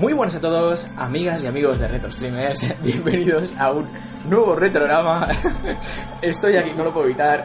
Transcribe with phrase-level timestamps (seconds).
[0.00, 2.64] Muy buenas a todos, amigas y amigos de Retro Streamers.
[2.84, 3.88] Bienvenidos a un
[4.28, 5.26] nuevo retrograma.
[6.22, 7.44] Estoy aquí, no lo puedo evitar,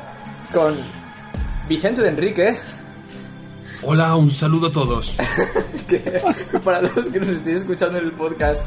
[0.53, 0.75] con
[1.67, 2.55] Vicente de Enrique.
[3.81, 5.15] Hola, un saludo a todos.
[5.87, 6.21] que
[6.63, 8.63] para los que nos estéis escuchando en el podcast,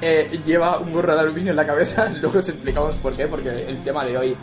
[0.00, 2.08] eh, lleva un gorro de aluminio en la cabeza.
[2.08, 4.36] Luego os explicamos por qué, porque el tema de hoy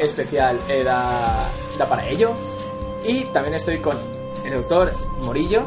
[0.00, 1.48] especial eh, da,
[1.78, 2.34] da para ello.
[3.06, 3.96] Y también estoy con
[4.44, 4.92] el autor
[5.22, 5.64] Morillo.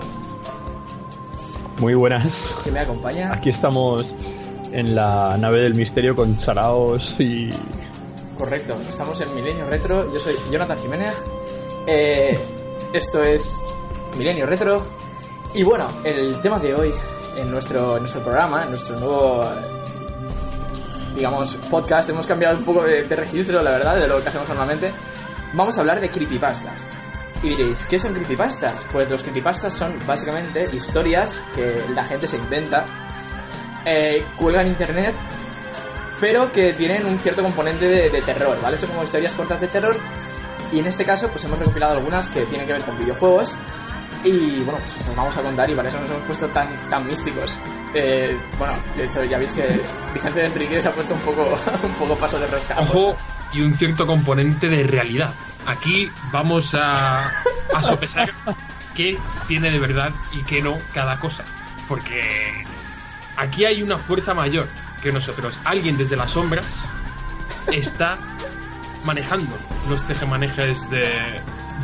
[1.80, 2.56] Muy buenas.
[2.64, 3.32] Que me acompaña.
[3.32, 4.16] Aquí estamos
[4.72, 7.50] en la nave del misterio con Charaos y.
[8.38, 10.12] Correcto, estamos en Milenio Retro.
[10.12, 11.16] Yo soy Jonathan Jiménez.
[11.86, 12.38] Eh,
[12.94, 13.62] esto es
[14.18, 14.86] Milenio Retro.
[15.54, 16.92] Y bueno, el tema de hoy
[17.38, 19.46] en nuestro, en nuestro programa, en nuestro nuevo,
[21.16, 24.48] digamos, podcast, hemos cambiado un poco de, de registro, la verdad, de lo que hacemos
[24.50, 24.92] normalmente.
[25.54, 26.97] Vamos a hablar de creepypastas.
[27.90, 28.86] ¿Qué son creepypastas?
[28.92, 32.86] Pues los creepypastas son básicamente historias que la gente se inventa,
[33.86, 35.16] eh, cuelga en internet,
[36.20, 38.78] pero que tienen un cierto componente de, terror, ¿vale?
[38.78, 39.98] Son como historias cortas de terror.
[40.72, 43.56] Y en este caso, pues hemos recopilado algunas que tienen que ver con videojuegos.
[44.24, 47.08] Y bueno, pues os vamos a contar y para eso nos hemos puesto tan, tan
[47.08, 47.58] místicos.
[47.94, 49.80] Eh, bueno, de hecho, ya veis que
[50.14, 52.76] Vicente Enrique se ha puesto un poco, un poco paso de rosca.
[52.80, 53.16] Ojo,
[53.54, 55.34] y un cierto componente de realidad.
[55.68, 57.28] Aquí vamos a,
[57.76, 58.32] a sopesar
[58.96, 61.44] qué tiene de verdad y qué no cada cosa.
[61.88, 62.24] Porque
[63.36, 64.68] aquí hay una fuerza mayor
[65.04, 65.60] que nosotros.
[65.66, 66.66] Alguien desde las sombras
[67.72, 68.18] está
[69.06, 69.56] manejando
[69.90, 71.12] los tejemanejes de,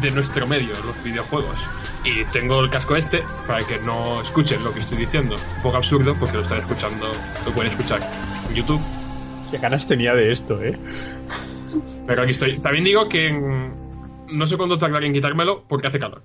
[0.02, 1.58] de nuestro medio, los videojuegos.
[2.04, 5.36] Y tengo el casco este para que no escuchen lo que estoy diciendo.
[5.58, 7.12] Un poco absurdo porque lo están escuchando,
[7.46, 8.02] lo pueden escuchar
[8.50, 8.82] en YouTube.
[9.52, 10.78] Qué ganas tenía de esto, ¿eh?
[12.08, 12.60] Pero aquí estoy.
[12.60, 16.22] También digo que no sé cuándo tardaré en quitármelo porque hace calor.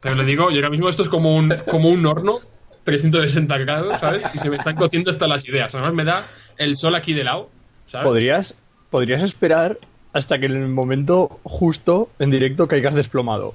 [0.00, 2.40] Pero le digo, y ahora mismo esto es como un, como un horno
[2.84, 4.24] 360 grados, ¿sabes?
[4.34, 5.74] Y se me están cociendo hasta las ideas.
[5.74, 6.22] Además me da
[6.58, 7.48] el sol aquí de lado,
[7.86, 8.06] ¿sabes?
[8.06, 8.58] Podrías,
[8.90, 9.78] podrías esperar
[10.12, 13.54] hasta que en el momento justo en directo caigas desplomado.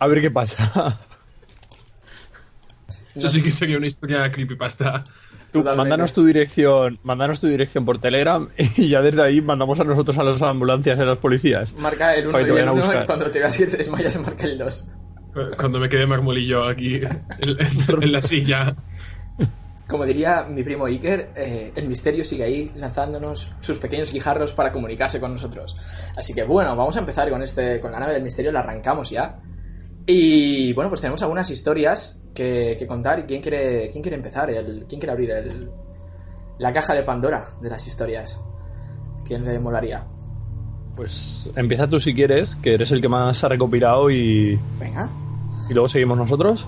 [0.00, 1.00] A ver qué pasa.
[3.14, 5.04] Eso sí que sería una historia creepypasta.
[5.52, 9.84] Tú, mándanos tu dirección, mándanos tu dirección por Telegram y ya desde ahí mandamos a
[9.84, 11.74] nosotros a las ambulancias y a las policías.
[11.74, 14.58] Marca el 1 y el 1 y cuando te veas que te desmayas marca el
[14.58, 14.88] 2.
[15.56, 17.10] Cuando me quede marmolillo aquí en,
[17.40, 18.76] en, en la silla.
[19.90, 24.70] Como diría mi primo Iker, eh, el misterio sigue ahí lanzándonos sus pequeños guijarros para
[24.70, 25.76] comunicarse con nosotros.
[26.16, 29.10] Así que bueno, vamos a empezar con este, con la nave del misterio, la arrancamos
[29.10, 29.40] ya.
[30.12, 33.20] Y bueno, pues tenemos algunas historias que, que contar.
[33.20, 34.50] ¿Y quién quiere, quién quiere empezar?
[34.50, 35.70] El, ¿Quién quiere abrir el,
[36.58, 38.42] la caja de Pandora de las historias?
[39.24, 40.04] ¿Quién le molaría?
[40.96, 44.58] Pues empieza tú si quieres, que eres el que más ha recopilado y.
[44.80, 45.08] Venga.
[45.68, 46.66] ¿Y luego seguimos nosotros?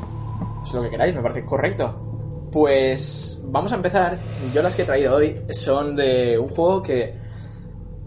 [0.64, 2.48] Es lo que queráis, me parece correcto.
[2.52, 4.18] Pues vamos a empezar.
[4.54, 7.18] Yo las que he traído hoy son de un juego que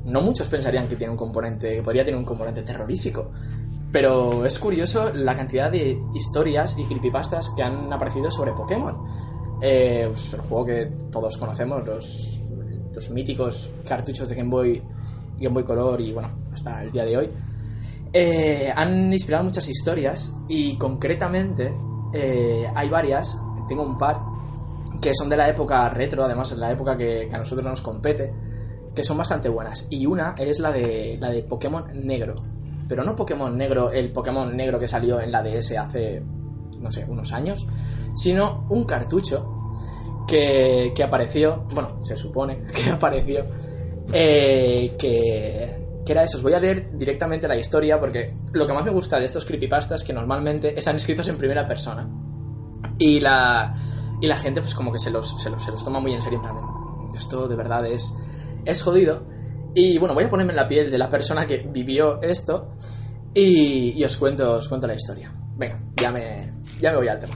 [0.06, 3.34] no muchos pensarían que tiene un componente, que podría tener un componente terrorífico.
[3.91, 8.96] Pero es curioso la cantidad de historias y creepypastas que han aparecido sobre Pokémon.
[9.62, 12.41] Eh, pues el juego que todos conocemos, los,
[12.94, 14.81] los míticos cartuchos de Game Boy,
[15.40, 17.29] Game Boy Color y bueno, hasta el día de hoy.
[18.12, 21.73] Eh, han inspirado muchas historias y concretamente
[22.13, 24.22] eh, hay varias, tengo un par,
[25.02, 27.81] que son de la época retro, además en la época que, que a nosotros nos
[27.81, 28.34] compete,
[28.94, 29.88] que son bastante buenas.
[29.90, 32.35] Y una es la de, la de Pokémon Negro
[32.88, 36.23] pero no Pokémon negro, el Pokémon negro que salió en la DS hace,
[36.79, 37.68] no sé, unos años,
[38.16, 39.72] sino un cartucho
[40.28, 43.46] que, que apareció, bueno, se supone que apareció,
[44.12, 46.38] eh, que, que era eso.
[46.38, 49.46] Os voy a leer directamente la historia porque lo que más me gusta de estos
[49.46, 52.07] creepypastas es que normalmente están escritos en primera persona.
[52.97, 53.75] Y la,
[54.22, 56.22] y la gente pues como que se los, se los, se los toma muy en
[56.22, 56.41] serio.
[57.16, 58.16] Esto de verdad es,
[58.63, 59.23] es jodido.
[59.75, 62.69] Y bueno, voy a ponerme en la piel de la persona que vivió esto
[63.33, 65.31] y, y os, cuento, os cuento la historia.
[65.57, 67.35] Venga, ya me, ya me voy al tema.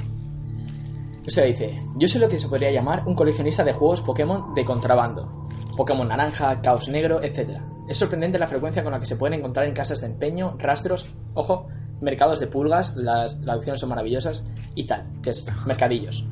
[1.27, 4.55] O sea, dice, yo soy lo que se podría llamar un coleccionista de juegos Pokémon
[4.55, 5.47] de contrabando.
[5.75, 7.59] Pokémon naranja, caos negro, etc.
[7.89, 11.13] Es sorprendente la frecuencia con la que se pueden encontrar en casas de empeño, rastros,
[11.33, 11.67] ojo,
[12.01, 14.43] mercados de pulgas, las traducciones son maravillosas,
[14.75, 16.25] y tal, que es mercadillos.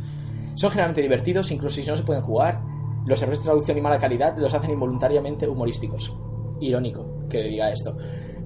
[0.55, 2.61] Son generalmente divertidos, incluso si no se pueden jugar,
[3.07, 6.15] los errores de traducción y mala calidad los hacen involuntariamente humorísticos.
[6.59, 7.97] Irónico que diga esto,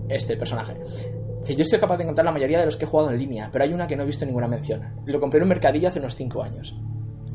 [0.07, 0.75] este personaje.
[1.45, 3.63] Yo estoy capaz de encontrar la mayoría de los que he jugado en línea, pero
[3.63, 5.01] hay una que no he visto ninguna mención.
[5.05, 6.79] Lo compré en un mercadillo hace unos 5 años.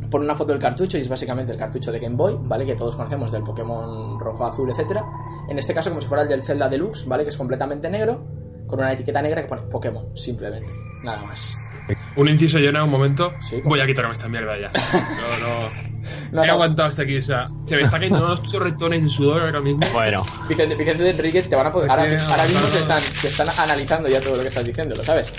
[0.09, 2.65] Por una foto del cartucho, y es básicamente el cartucho de Game Boy, ¿vale?
[2.65, 5.01] Que todos conocemos del Pokémon rojo, azul, etc.
[5.49, 7.25] En este caso, como si fuera el del Zelda Deluxe, ¿vale?
[7.25, 8.25] Que es completamente negro,
[8.69, 10.73] con una etiqueta negra que pone Pokémon, simplemente.
[11.03, 11.57] Nada más.
[12.17, 13.35] Un inciso, Jonah, un momento.
[13.41, 13.61] Sí.
[13.65, 14.71] Voy a quitarme esta mierda ya.
[14.73, 15.97] No, no.
[16.31, 16.53] No, He no.
[16.53, 19.81] aguantado hasta aquí, o sea, se me está cayendo unos chorretones de sudor ahora mismo.
[19.93, 21.91] Bueno, Vicente, Vicente de Enrique te van a poder.
[21.91, 25.03] Ahora, mismo no, te están, te están analizando ya todo lo que estás diciendo, ¿lo
[25.03, 25.33] sabes?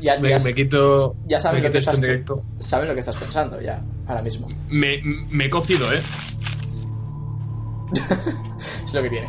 [0.00, 1.16] Ya, Me, ya, me quito.
[1.26, 2.42] ya saben me lo que estás en directo.
[2.60, 4.46] saben lo que estás pensando ya, ahora mismo.
[4.68, 6.00] Me, me he cocido, ¿eh?
[8.84, 9.28] Es lo que tiene.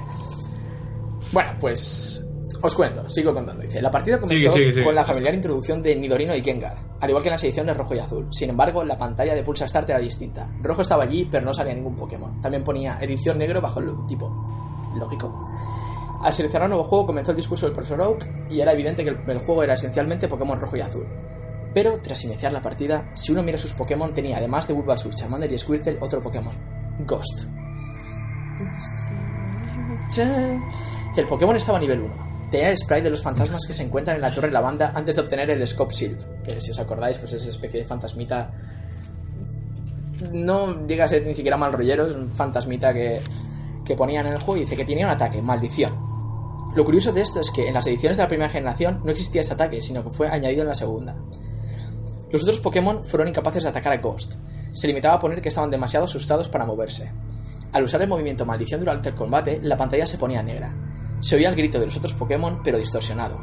[1.31, 2.27] Bueno, pues
[2.61, 3.61] os cuento, sigo contando.
[3.63, 4.85] Dice, la partida comenzó Sigue, sigue, sigue.
[4.85, 7.95] con la familiar introducción de Nidorino y Gengar, al igual que en las ediciones rojo
[7.95, 8.27] y azul.
[8.31, 10.49] Sin embargo, la pantalla de Pulsa Start era distinta.
[10.61, 12.39] Rojo estaba allí, pero no salía ningún Pokémon.
[12.41, 14.29] También ponía edición negro bajo el logotipo.
[14.97, 15.47] Lógico.
[16.21, 19.09] Al seleccionar un nuevo juego comenzó el discurso del profesor Oak y era evidente que
[19.09, 21.07] el, el juego era esencialmente Pokémon rojo y azul.
[21.73, 25.51] Pero, tras iniciar la partida, si uno mira sus Pokémon, tenía además de Bulbasaur, Charmander
[25.51, 26.53] y Squirtle, otro Pokémon.
[27.07, 27.45] Ghost.
[31.15, 32.30] Que el Pokémon estaba a nivel 1.
[32.51, 35.21] Tenía el sprite de los fantasmas que se encuentran en la Torre Lavanda antes de
[35.21, 36.43] obtener el Scope Shield.
[36.43, 38.51] Que si os acordáis, pues es especie de fantasmita.
[40.33, 43.21] No llega a ser ni siquiera mal rollero, es un fantasmita que,
[43.85, 45.95] que ponían en el juego y dice que tenía un ataque, maldición.
[46.75, 49.41] Lo curioso de esto es que en las ediciones de la primera generación no existía
[49.41, 51.15] este ataque, sino que fue añadido en la segunda.
[52.31, 54.35] Los otros Pokémon fueron incapaces de atacar a Ghost.
[54.71, 57.11] Se limitaba a poner que estaban demasiado asustados para moverse.
[57.71, 60.90] Al usar el movimiento maldición durante el combate, la pantalla se ponía negra.
[61.21, 63.39] Se oía el grito de los otros Pokémon, pero distorsionado.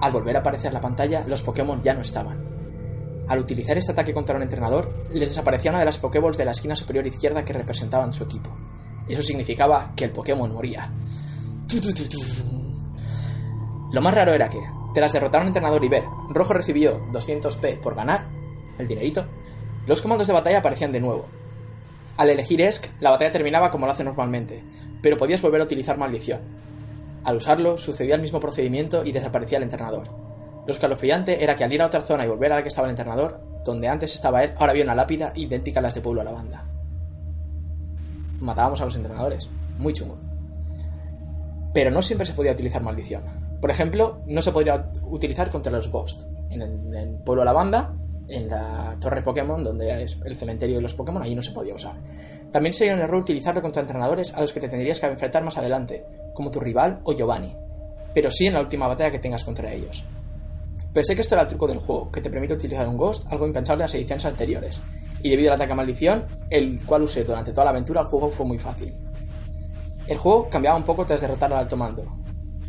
[0.00, 2.48] Al volver a aparecer la pantalla, los Pokémon ya no estaban.
[3.28, 6.52] Al utilizar este ataque contra un entrenador, les desaparecía una de las Pokéballs de la
[6.52, 8.50] esquina superior izquierda que representaban su equipo.
[9.06, 10.90] Eso significaba que el Pokémon moría.
[13.90, 14.60] Lo más raro era que,
[14.94, 18.26] tras derrotar a un entrenador y ver, Rojo recibió 200p por ganar,
[18.78, 19.26] el dinerito,
[19.86, 21.26] los comandos de batalla aparecían de nuevo.
[22.16, 24.62] Al elegir ESC, la batalla terminaba como lo hace normalmente,
[25.02, 26.40] pero podías volver a utilizar maldición.
[27.24, 30.08] Al usarlo, sucedía el mismo procedimiento y desaparecía el entrenador.
[30.66, 32.86] Lo escalofriante era que al ir a otra zona y volver a la que estaba
[32.86, 36.20] el entrenador, donde antes estaba él, ahora había una lápida idéntica a las de Pueblo
[36.20, 36.64] a la banda.
[38.40, 39.48] Matábamos a los entrenadores.
[39.78, 40.18] Muy chungo.
[41.74, 43.22] Pero no siempre se podía utilizar maldición.
[43.60, 46.24] Por ejemplo, no se podría utilizar contra los Ghost.
[46.50, 47.94] En el, en Pueblo Lavanda,
[48.28, 51.74] en la torre Pokémon, donde es el cementerio de los Pokémon, ahí no se podía
[51.74, 51.94] usar.
[52.52, 55.58] También sería un error utilizarlo contra entrenadores a los que te tendrías que enfrentar más
[55.58, 56.04] adelante,
[56.34, 57.54] como tu rival o Giovanni.
[58.14, 60.04] Pero sí en la última batalla que tengas contra ellos.
[60.92, 63.46] Pensé que esto era el truco del juego, que te permite utilizar un Ghost, algo
[63.46, 64.80] impensable en las ediciones anteriores.
[65.22, 68.30] Y debido al ataque a maldición, el cual usé durante toda la aventura, el juego
[68.30, 68.94] fue muy fácil.
[70.06, 72.04] El juego cambiaba un poco tras derrotar al alto mando.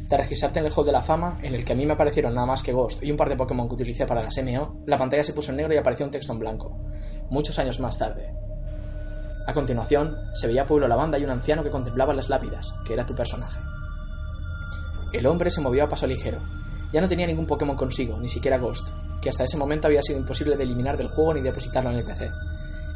[0.09, 2.33] Tras registrarte en el Hall de la Fama, en el que a mí me aparecieron
[2.33, 4.97] nada más que Ghost y un par de Pokémon que utilicé para las MO, la
[4.97, 6.77] pantalla se puso en negro y apareció un texto en blanco.
[7.29, 8.33] Muchos años más tarde.
[9.49, 13.07] A continuación, se veía Pueblo Lavanda y un anciano que contemplaba las lápidas, que era
[13.07, 13.59] tu personaje.
[15.11, 16.37] El hombre se movió a paso ligero.
[16.93, 18.87] Ya no tenía ningún Pokémon consigo, ni siquiera Ghost,
[19.19, 22.03] que hasta ese momento había sido imposible de eliminar del juego ni depositarlo en el
[22.03, 22.29] PC.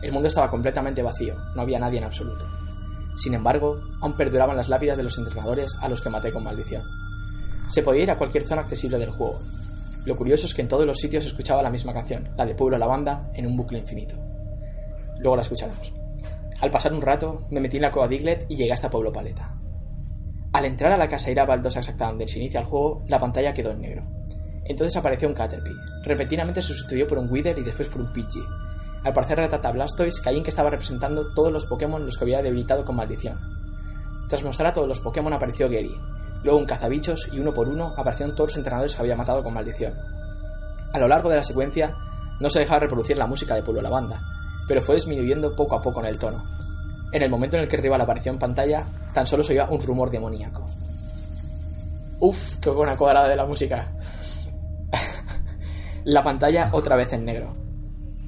[0.03, 2.45] El mundo estaba completamente vacío, no había nadie en absoluto.
[3.15, 6.83] Sin embargo, aún perduraban las lápidas de los entrenadores a los que maté con maldición.
[7.67, 9.39] Se podía ir a cualquier zona accesible del juego.
[10.05, 12.53] Lo curioso es que en todos los sitios se escuchaba la misma canción, la de
[12.53, 14.13] Pueblo Lavanda, en un bucle infinito.
[15.17, 16.02] Luego la escucharemos.
[16.61, 19.55] Al pasar un rato, me metí en la cueva Diglett y llegué hasta Pueblo Paleta.
[20.53, 23.71] Al entrar a la caseira baldosa exacta donde se inicia el juego, la pantalla quedó
[23.71, 24.03] en negro.
[24.65, 25.73] Entonces apareció un Caterpie.
[26.05, 28.43] Repentinamente se sustituyó por un Wither y después por un Pidgey.
[29.03, 32.41] Al parecer Ratata Blastoise caí en que estaba representando todos los Pokémon los que había
[32.41, 33.37] debilitado con maldición.
[34.29, 35.93] Tras mostrar a todos los Pokémon apareció Gary.
[36.43, 39.53] Luego un cazabichos y uno por uno aparecieron todos los entrenadores que había matado con
[39.53, 39.93] maldición.
[40.93, 41.93] A lo largo de la secuencia
[42.39, 44.21] no se dejaba reproducir la música de Pueblo la Banda,
[44.67, 46.43] pero fue disminuyendo poco a poco en el tono.
[47.11, 49.81] En el momento en el que rival apareció en pantalla, tan solo se oía un
[49.81, 50.65] rumor demoníaco.
[52.19, 53.93] Uf, qué buena cuadrada de la música.
[56.05, 57.53] la pantalla otra vez en negro.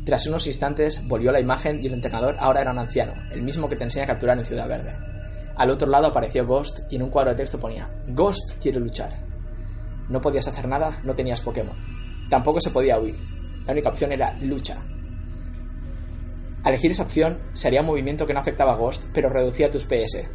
[0.05, 3.67] Tras unos instantes volvió la imagen y el entrenador ahora era un anciano, el mismo
[3.67, 4.95] que te enseña a capturar en Ciudad Verde.
[5.55, 9.09] Al otro lado apareció Ghost y en un cuadro de texto ponía Ghost quiere luchar.
[10.09, 11.75] No podías hacer nada, no tenías Pokémon.
[12.29, 13.15] Tampoco se podía huir.
[13.65, 14.77] La única opción era lucha.
[16.65, 19.69] Al elegir esa opción, se haría un movimiento que no afectaba a Ghost, pero reducía
[19.69, 20.27] tus PS,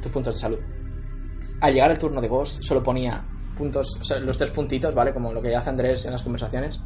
[0.00, 0.58] tus puntos de salud.
[1.60, 3.22] Al llegar el turno de Ghost, solo ponía
[3.58, 5.12] puntos, o sea, los tres puntitos, ¿vale?
[5.12, 6.80] Como lo que hace Andrés en las conversaciones,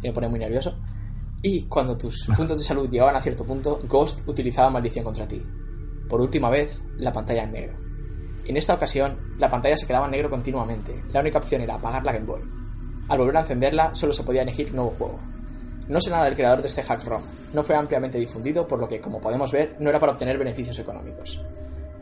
[0.00, 0.74] que me pone muy nervioso.
[1.42, 5.42] Y cuando tus puntos de salud llegaban a cierto punto, Ghost utilizaba maldición contra ti.
[6.08, 7.76] Por última vez, la pantalla en negro.
[8.46, 11.04] En esta ocasión, la pantalla se quedaba en negro continuamente.
[11.12, 12.40] La única opción era apagar la Game Boy.
[13.06, 15.33] Al volver a encenderla, solo se podía elegir nuevo juego.
[15.88, 17.22] No sé nada del creador de este hack ROM.
[17.52, 20.78] No fue ampliamente difundido, por lo que, como podemos ver, no era para obtener beneficios
[20.78, 21.40] económicos.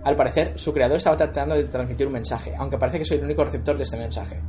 [0.05, 3.25] Al parecer, su creador estaba tratando de transmitir un mensaje, aunque parece que soy el
[3.25, 4.41] único receptor de este mensaje.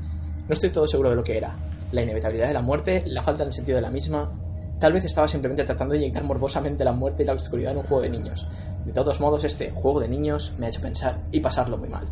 [0.48, 1.56] No estoy todo seguro de lo que era.
[1.92, 4.32] La inevitabilidad de la muerte, la falta del sentido de la misma.
[4.80, 7.84] Tal vez estaba simplemente tratando de inyectar morbosamente la muerte y la oscuridad en un
[7.84, 8.48] juego de niños.
[8.86, 12.06] De todos modos, este juego de niños me ha hecho pensar y pasarlo muy mal.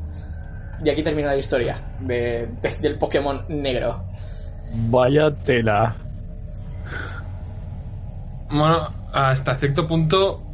[0.83, 4.03] Y aquí termina la historia de- de- del Pokémon negro.
[4.89, 5.95] Vaya tela.
[8.51, 10.47] Bueno, hasta cierto punto.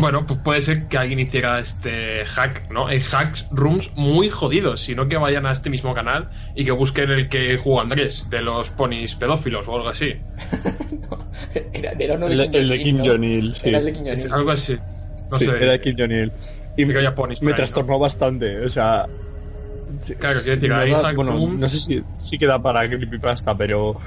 [0.00, 2.86] Bueno, pues puede ser que alguien hiciera este hack, ¿no?
[2.86, 7.10] Hay hacks rooms muy jodidos, sino que vayan a este mismo canal y que busquen
[7.10, 10.14] el que jugó Andrés, de los ponis pedófilos o algo así.
[11.72, 13.04] Era, era uno El, de el de Kim ¿no?
[13.04, 13.68] Jong-il, sí.
[13.68, 14.32] Era el de Kim Es Jong-il.
[14.32, 14.78] algo así.
[15.30, 15.50] No Sí, sé.
[15.60, 16.32] era de Kim Jong-il.
[16.76, 19.10] Y Sí que había ponis me ahí, trastornó bastante, o sea...
[20.18, 21.60] Claro, quiero decir, no hay hack bueno, rooms.
[21.60, 23.98] no sé si, si queda para creepypasta, pero...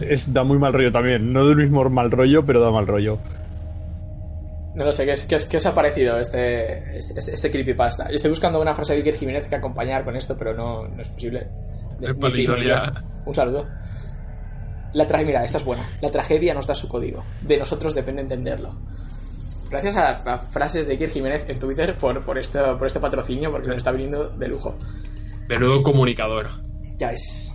[0.00, 1.32] Es, da muy mal rollo también.
[1.32, 3.18] No del mismo mal rollo, pero da mal rollo.
[4.74, 8.08] No lo sé, ¿qué, es- qué, es- qué os ha parecido este, este, este creepypasta?
[8.10, 11.00] Yo estoy buscando una frase de Iker Jiménez que acompañar con esto, pero no, no
[11.02, 11.46] es posible.
[12.00, 12.92] Es.
[13.24, 13.66] Un saludo.
[14.94, 15.82] La tra mira, esta es buena.
[16.00, 17.22] La tragedia nos da su código.
[17.42, 18.74] De nosotros depende entenderlo.
[19.70, 23.50] Gracias a, a frases de Iker Jiménez en Twitter por, por, esto, por este patrocinio,
[23.50, 24.76] porque nos está viniendo de lujo.
[25.48, 26.48] Menudo comunicador,
[26.96, 27.52] Ya ves.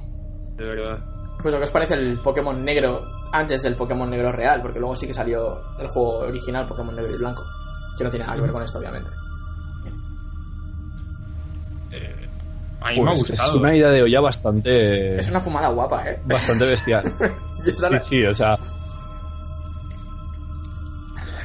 [0.58, 1.00] de verdad.
[1.42, 4.96] Pues lo que os parece el Pokémon negro antes del Pokémon negro real, porque luego
[4.96, 7.44] sí que salió el juego original Pokémon negro y blanco,
[7.98, 9.10] que no tiene nada que ver con esto, obviamente.
[11.92, 12.28] Eh,
[12.82, 15.18] a mí me ha Pues es una idea de olla bastante...
[15.18, 16.20] Es una fumada guapa, ¿eh?
[16.26, 17.04] Bastante bestial.
[17.64, 18.58] Sí, la- sí, o sea...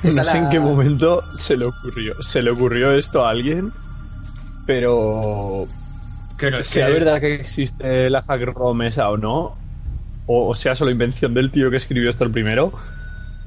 [0.05, 2.23] Esta No sé la- en qué momento se le ocurrió.
[2.23, 3.73] Se le ocurrió esto a alguien,
[4.65, 5.67] pero
[6.41, 9.57] es sea que- verdad que existe la hack ROM esa o no,
[10.27, 12.73] o, sea solo invención del tío que escribió esto el primero,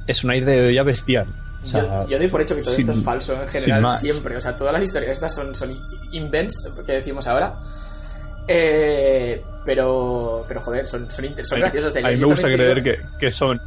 [0.08, 1.28] es una idea bestial.
[1.64, 3.90] O sea, yo, yo doy por hecho que todo sin- esto es falso en general,
[3.90, 4.38] siempre.
[4.38, 5.72] O sea, todas las historias estas son, son
[6.12, 7.56] invents, que decimos ahora.
[8.48, 13.00] Eh, pero, pero joder, son, son, son graciosos de a mí me gusta creer que,
[13.20, 13.60] que son...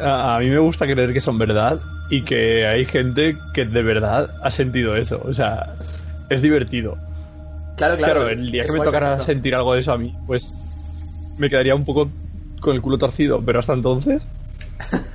[0.00, 1.78] A, a mí me gusta creer que son verdad
[2.08, 5.20] y que hay gente que de verdad ha sentido eso.
[5.24, 5.74] O sea,
[6.30, 6.96] es divertido.
[7.76, 8.12] Claro, claro.
[8.14, 10.54] Claro, el día que me tocara sentir algo de eso a mí, pues
[11.38, 12.10] me quedaría un poco
[12.60, 14.28] con el culo torcido, pero hasta entonces...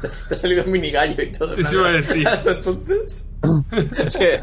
[0.00, 1.54] Te, ha salido un mini gallo y todo.
[1.54, 2.26] Eso iba a decir.
[2.26, 3.28] Hasta entonces.
[4.06, 4.40] Es que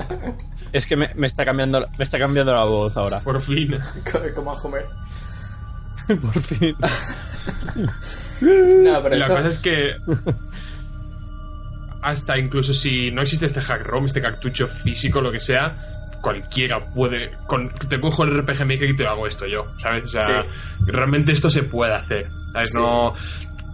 [0.71, 3.19] es que me, me está cambiando me está cambiando la voz ahora.
[3.21, 3.75] Por fin.
[4.11, 4.85] co- Como a Homer.
[6.07, 6.75] Por fin.
[8.41, 9.35] No, pero la esto.
[9.35, 9.95] cosa es que
[12.01, 15.75] hasta incluso si no existe este hack ROM, este cartucho físico, lo que sea,
[16.21, 17.31] cualquiera puede.
[17.47, 20.03] Con, te cojo el RPG Maker y te hago esto yo, ¿sabes?
[20.05, 20.33] O sea, Sí.
[20.87, 22.27] realmente esto se puede hacer.
[22.53, 22.71] ¿sabes?
[22.71, 22.77] Sí.
[22.77, 23.13] No.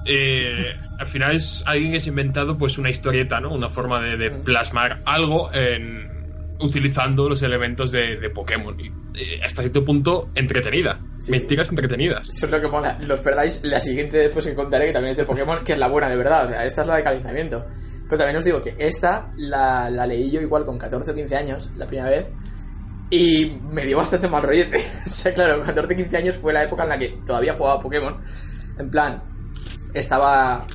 [0.05, 3.49] eh, al final es alguien que se ha inventado pues una historieta, ¿no?
[3.49, 4.43] Una forma de, de Mm.
[4.43, 6.11] plasmar algo en,
[6.59, 8.77] utilizando los elementos de, de Pokémon.
[8.79, 10.99] Y, eh, hasta cierto punto entretenida.
[11.19, 12.27] Sí, Mentiras entretenidas.
[12.27, 12.97] Eso es lo que mola.
[13.01, 15.87] Los perdáis, la siguiente después que contaré, que también es de Pokémon, que es la
[15.87, 16.45] buena de verdad.
[16.45, 17.65] O sea, esta es la de calentamiento.
[18.03, 21.35] Pero también os digo que esta la, la leí yo igual con 14 o 15
[21.35, 22.29] años, la primera vez.
[23.09, 24.77] Y me dio bastante mal rollete.
[25.05, 27.79] o sea, claro, 14 o 15 años fue la época en la que todavía jugaba
[27.79, 28.21] Pokémon.
[28.77, 29.23] En plan,
[29.93, 30.65] estaba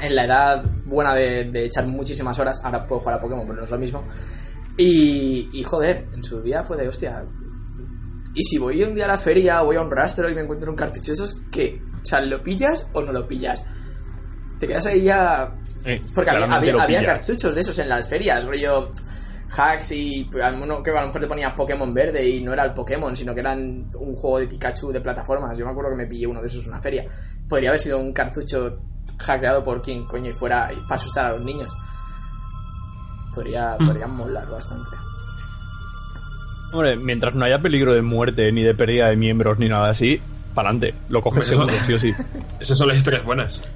[0.00, 2.60] en la edad buena de, de echar muchísimas horas.
[2.64, 4.04] Ahora puedo jugar a Pokémon, pero no es lo mismo.
[4.76, 7.24] Y, y joder, en su día fue de hostia.
[8.34, 10.70] Y si voy un día a la feria voy a un rastro y me encuentro
[10.70, 11.80] un cartucho de esos, ¿qué?
[12.02, 13.64] O sea, ¿lo pillas o no lo pillas?
[14.58, 15.54] Te quedas ahí ya.
[16.14, 18.90] Porque había, había, cartuchos de esos en las ferias, rollo
[19.56, 22.72] hacks y alguno que a lo mejor te ponía Pokémon verde y no era el
[22.72, 25.56] Pokémon, sino que eran un juego de Pikachu de plataformas.
[25.56, 27.06] Yo me acuerdo que me pillé uno de esos en una feria.
[27.48, 28.70] Podría haber sido un cartucho
[29.18, 31.68] hackeado por quien coño y fuera para asustar a los niños.
[33.34, 34.96] Podría, podría molar bastante.
[36.72, 40.20] Hombre, mientras no haya peligro de muerte ni de pérdida de miembros ni nada así,
[40.54, 42.12] para adelante, lo coges seguro, sí o sí.
[42.60, 43.72] Esas son las historias buenas.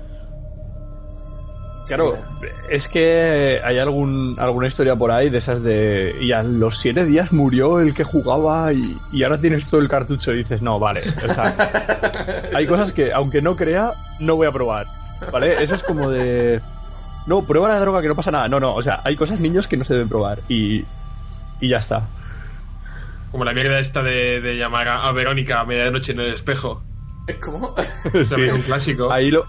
[1.97, 2.17] Claro,
[2.69, 6.17] es que hay algún, alguna historia por ahí de esas de.
[6.21, 9.89] Y a los siete días murió el que jugaba y, y ahora tienes todo el
[9.89, 11.03] cartucho y dices, no, vale.
[11.25, 11.55] O sea,
[12.55, 14.87] hay cosas que, aunque no crea, no voy a probar.
[15.33, 15.63] ¿Vale?
[15.63, 16.61] Eso es como de.
[17.27, 18.49] No, prueba la droga que no pasa nada.
[18.49, 20.85] No, no, o sea, hay cosas niños que no se deben probar y.
[21.61, 22.09] Y ya está.
[23.31, 26.83] Como la mierda esta de, de llamar a, a Verónica a medianoche en el espejo.
[27.41, 27.75] ¿Cómo?
[28.13, 28.31] Sí.
[28.31, 29.13] También un clásico.
[29.13, 29.45] Ahí lo.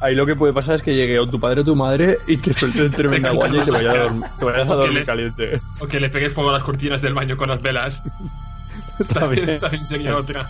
[0.00, 2.36] Ahí- lo que puede pasar es que llegue o tu padre o tu madre y
[2.36, 5.60] te suelten tremenda guaya y te vayas a dormir, te vayas a dormir le- caliente.
[5.80, 8.02] O que le pegue fuego a las cortinas del baño con las velas.
[8.98, 9.58] Está También, bien.
[9.60, 10.46] también sería otra.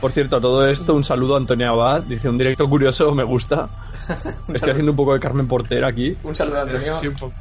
[0.00, 2.02] Por cierto, a todo esto, un saludo a Antonia Abad.
[2.04, 3.68] Dice un directo curioso, me gusta.
[4.48, 6.16] Estoy haciendo un poco de Carmen Portera aquí.
[6.22, 6.98] Un saludo, Antonio.
[7.00, 7.34] Sí, un poco.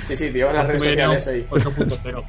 [0.00, 1.46] Sí, sí, tío, en las redes sociales hoy.
[1.50, 2.24] 8.0.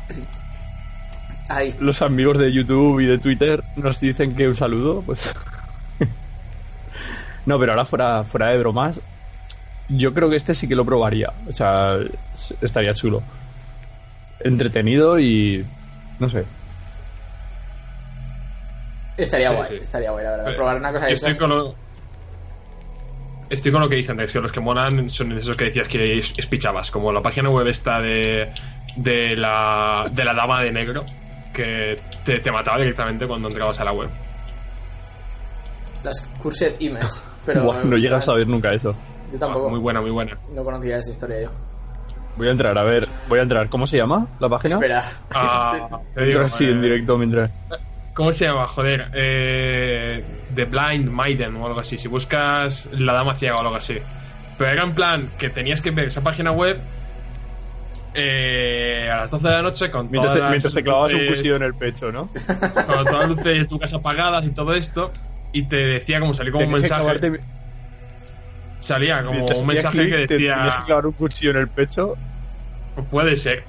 [1.47, 1.75] Ay.
[1.79, 5.33] Los amigos de YouTube y de Twitter nos dicen que un saludo, pues.
[7.45, 9.01] No, pero ahora fuera, fuera de bromas,
[9.89, 11.31] yo creo que este sí que lo probaría.
[11.47, 11.97] O sea,
[12.61, 13.21] estaría chulo.
[14.39, 15.65] Entretenido y.
[16.19, 16.45] No sé.
[19.17, 20.55] Estaría guay, estaría guay, la verdad.
[20.55, 21.75] Probar una cosa de estoy con, lo,
[23.49, 26.89] estoy con lo que dicen, que los que molan son esos que decías que espichabas,
[26.89, 28.49] como la página web esta de,
[28.95, 31.05] de, la, de la dama de negro,
[31.53, 34.09] que te, te mataba directamente cuando entrabas a la web.
[36.03, 37.07] Las Cursed Image.
[37.45, 38.95] Pero no llegas a ver nunca eso.
[39.31, 39.69] Yo tampoco.
[39.69, 40.37] muy buena, muy buena.
[40.53, 41.49] No conocía esa historia yo.
[42.37, 43.69] Voy a entrar, a ver, voy a entrar.
[43.69, 44.75] ¿Cómo se llama la página?
[44.75, 45.03] Espera.
[45.33, 45.99] Ah,
[46.51, 47.51] sí, en directo mientras.
[48.13, 48.67] ¿Cómo se llama?
[48.67, 49.09] Joder.
[49.13, 51.97] Eh, The Blind Maiden o algo así.
[51.97, 53.97] Si buscas La Dama Ciega o algo así.
[54.57, 56.79] Pero era en plan que tenías que ver esa página web
[58.13, 61.55] eh, a las 12 de la noche con mientras, todas mientras te clavabas un cuchillo
[61.55, 62.27] en el pecho, ¿no?
[62.85, 65.11] Con todas las luces de tu casa apagadas y todo esto.
[65.53, 67.39] Y te decía como salía como un mensaje.
[68.79, 70.55] Salía como un mensaje que decía.
[70.55, 72.15] ¿Tienes que clavar un cuchillo en el pecho?
[73.09, 73.63] Puede ser.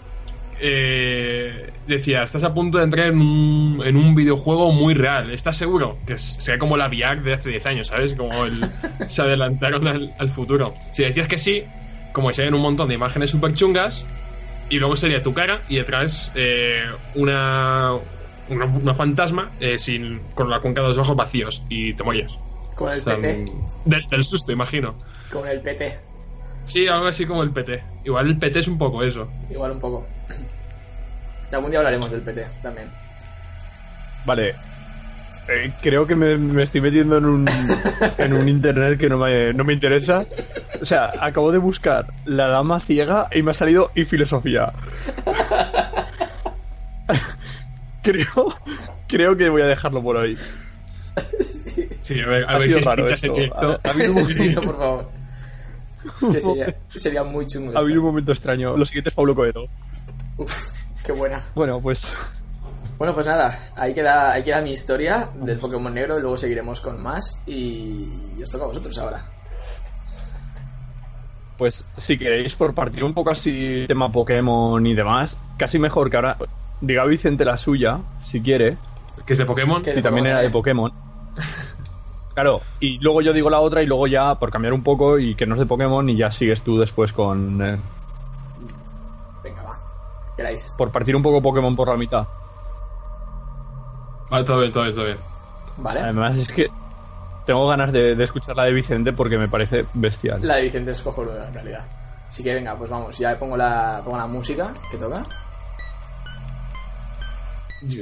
[0.65, 5.31] Eh, decía, estás a punto de entrar en un, en un videojuego muy real.
[5.31, 5.99] ¿Estás seguro?
[6.07, 8.15] Que sea como la VR de hace 10 años, ¿sabes?
[8.15, 8.61] Como el,
[9.09, 10.75] se adelantaron al, futuro.
[10.93, 11.65] Si decías que sí,
[12.13, 14.07] como se ven un montón de imágenes súper chungas,
[14.71, 16.85] y luego sería tu cara y detrás eh,
[17.15, 17.93] una,
[18.49, 22.33] una, fantasma eh, sin, con la cuenca de los ojos vacíos y te morías.
[22.75, 23.45] Con el PT.
[23.85, 24.95] Del, susto, imagino.
[25.31, 25.99] Con el PT.
[26.65, 27.83] Sí, algo así como el PT.
[28.05, 29.29] Igual el PT es un poco eso.
[29.51, 30.07] Igual un poco.
[31.53, 32.91] Algún día hablaremos del PT también.
[34.25, 34.55] Vale.
[35.49, 37.47] Eh, creo que me, estoy metiendo en un,
[38.17, 40.25] en un internet que no me, no me interesa.
[40.81, 44.73] O sea, acabo de buscar la dama ciega y me ha salido y filosofía.
[48.03, 48.55] creo,
[49.09, 50.37] creo que voy a dejarlo por ahí.
[52.03, 53.81] Sí, a ver, a ver si escuchas directo.
[53.95, 55.11] Un momento, por favor.
[56.33, 57.77] Que sería, sería muy chungo.
[57.77, 58.77] Ha habido un momento extraño.
[58.77, 59.69] Lo siguiente es Pablo Coelho.
[60.37, 60.73] Uf,
[61.05, 61.41] qué buena.
[61.55, 62.17] Bueno, pues.
[62.99, 66.81] Bueno, pues nada, ahí queda, ahí queda mi historia del Pokémon negro y luego seguiremos
[66.81, 67.41] con más.
[67.47, 69.25] Y, y os toca a vosotros ahora.
[71.59, 76.17] Pues si queréis, por partir un poco así tema Pokémon y demás, casi mejor que
[76.17, 76.37] ahora
[76.83, 78.77] diga Vicente la suya, si quiere.
[79.25, 79.83] ¿Que es de Pokémon?
[79.83, 80.93] Si también era de Pokémon.
[82.35, 85.35] Claro, y luego yo digo la otra y luego ya, por cambiar un poco y
[85.35, 87.61] que no es de Pokémon, y ya sigues tú después con...
[87.61, 87.77] Eh,
[89.45, 89.79] Venga, va.
[90.35, 90.75] Queráis.
[90.79, 92.27] Por partir un poco Pokémon por la mitad.
[94.31, 95.19] Vale, todo bien, todo bien, todo bien.
[95.77, 96.01] Vale.
[96.01, 96.71] Además es que
[97.45, 100.41] tengo ganas de, escuchar la de Vicente porque me parece bestial.
[100.43, 101.87] La de Vicente es cojonuda, en realidad.
[102.27, 105.23] Así que venga, pues vamos, ya pongo la, pongo la música que toca.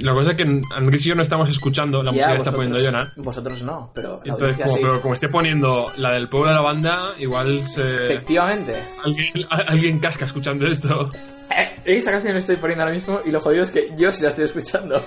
[0.00, 2.78] La cosa es que Andrés y yo no estamos escuchando la música que está poniendo
[2.78, 3.12] Jonah.
[3.16, 4.20] Vosotros no, pero.
[4.24, 8.04] Entonces, como, pero como esté poniendo la del pueblo de la banda, igual se.
[8.04, 8.74] Efectivamente.
[9.04, 11.08] Alguien, alguien casca escuchando esto.
[11.56, 14.22] Eh, esa canción la estoy poniendo ahora mismo y lo jodido es que yo sí
[14.22, 15.02] la estoy escuchando.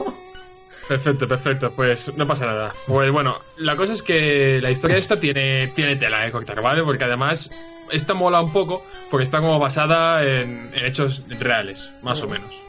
[0.88, 1.72] Perfecto, perfecto.
[1.72, 2.74] Pues no pasa nada.
[2.88, 6.62] Pues bueno, la cosa es que la historia de esta tiene, tiene tela de cortar,
[6.62, 6.84] ¿vale?
[6.84, 7.52] Porque además
[7.92, 12.64] esta mola un poco porque está como basada en, en hechos reales, más o menos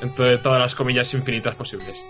[0.00, 2.02] entre todas las comillas infinitas posibles.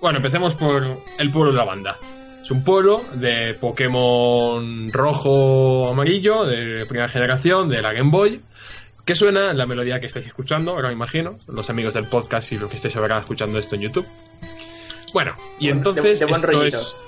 [0.00, 0.84] Bueno, empecemos por
[1.18, 1.96] el pueblo de la banda.
[2.42, 8.42] Es un pueblo de Pokémon rojo amarillo, de primera generación, de la Game Boy,
[9.04, 12.58] que suena la melodía que estáis escuchando, ahora me imagino, los amigos del podcast y
[12.58, 14.06] los que estáis ahora escuchando esto en YouTube.
[15.14, 16.20] Bueno, y entonces...
[16.20, 17.02] es,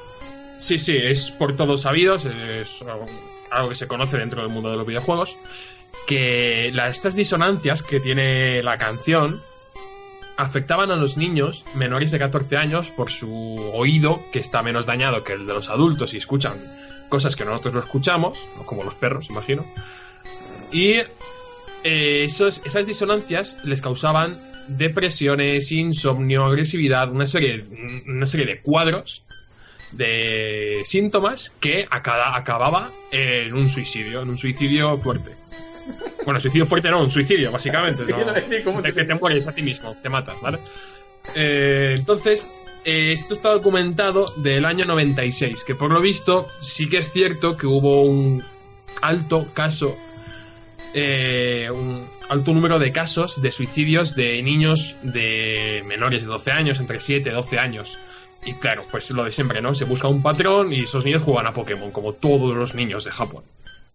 [0.58, 2.68] sí, sí, es por todos sabidos, es
[3.50, 5.36] algo que se conoce dentro del mundo de los videojuegos,
[6.06, 9.42] que estas disonancias que tiene la canción
[10.36, 15.24] afectaban a los niños menores de 14 años por su oído, que está menos dañado
[15.24, 16.54] que el de los adultos y escuchan
[17.08, 19.64] cosas que nosotros no escuchamos, como los perros, imagino.
[20.72, 20.94] Y
[21.84, 24.36] eh, esas disonancias les causaban
[24.68, 27.64] depresiones, insomnio, agresividad, una serie,
[28.06, 29.22] una serie de cuadros
[29.92, 35.45] de síntomas que acababa en un suicidio, en un suicidio fuerte.
[36.24, 37.98] Bueno, suicidio fuerte no, un suicidio, básicamente.
[38.04, 38.32] Sí, ¿no?
[38.32, 38.92] decir, ¿cómo te...
[38.92, 40.58] que te mueres a ti mismo, te matas, ¿vale?
[41.34, 42.50] Eh, entonces,
[42.84, 47.56] eh, esto está documentado del año 96, que por lo visto sí que es cierto
[47.56, 48.44] que hubo un
[49.02, 49.96] alto caso,
[50.94, 56.78] eh, un alto número de casos de suicidios de niños de menores de 12 años,
[56.78, 57.98] entre 7 y 12 años.
[58.44, 59.74] Y claro, pues lo de siempre, ¿no?
[59.74, 63.10] Se busca un patrón y esos niños juegan a Pokémon, como todos los niños de
[63.10, 63.42] Japón.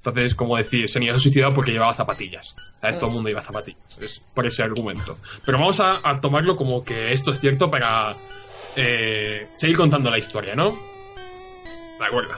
[0.03, 2.55] Entonces, como decir, ese niño se suicidó porque llevaba zapatillas.
[2.81, 2.97] ¿Sabes?
[2.97, 3.79] Todo el mundo lleva zapatillas.
[3.99, 5.19] Es por ese argumento.
[5.45, 8.15] Pero vamos a, a tomarlo como que esto es cierto para
[8.75, 10.71] eh, seguir contando la historia, ¿no?
[11.99, 12.33] De acuerdo.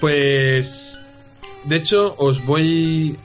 [0.00, 0.98] Pues.
[1.64, 3.16] De hecho, os voy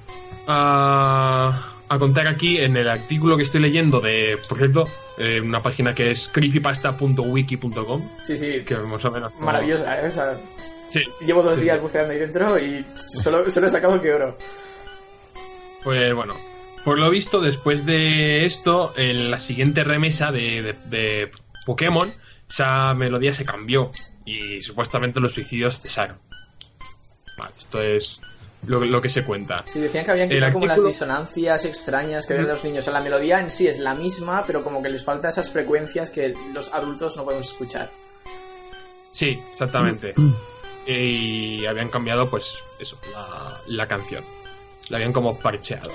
[0.47, 5.61] a, a contar aquí en el artículo que estoy leyendo de, por cierto, eh, una
[5.61, 8.09] página que es creepypasta.wiki.com.
[8.23, 8.63] Sí, sí.
[8.63, 9.33] Que más o menos.
[9.39, 10.37] Maravillosa, ¿eh?
[10.89, 11.01] Sí.
[11.25, 11.81] llevo dos Sí, días sí.
[11.81, 14.37] buceando ahí dentro y solo, solo he sacado que oro.
[15.83, 16.33] Pues bueno,
[16.83, 21.31] por lo visto, después de esto, en la siguiente remesa de, de- de
[21.65, 22.11] Pokémon,
[22.49, 23.91] esa melodía se cambió
[24.25, 26.17] y supuestamente los suicidios cesaron.
[27.37, 28.19] Vale, esto es
[28.65, 29.63] lo, lo que se cuenta.
[29.65, 32.79] Sí, decían que habían quitado como las artículo- disonancias extrañas que habían los niños.
[32.79, 35.49] O sea, la melodía en sí es la misma, pero como que les falta esas
[35.51, 37.89] frecuencias que los adultos no podemos escuchar.
[39.11, 40.13] Sí, exactamente.
[40.87, 44.23] y habían cambiado, pues, eso, la, la canción.
[44.89, 45.91] La habían como parcheado.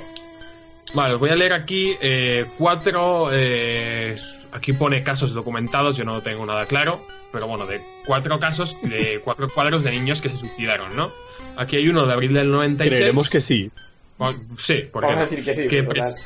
[0.94, 3.30] Vale, os voy a leer aquí eh, cuatro.
[3.32, 4.16] eh,
[4.52, 7.00] aquí pone casos documentados, yo no tengo nada claro.
[7.32, 11.10] Pero bueno, de cuatro casos, de cuatro cuadros de niños que se suicidaron, ¿no?
[11.56, 12.94] Aquí hay uno de abril del 96.
[12.94, 13.70] Creeremos que sí.
[14.18, 16.18] Bueno, Sí, porque Vamos a decir que sí, que pres-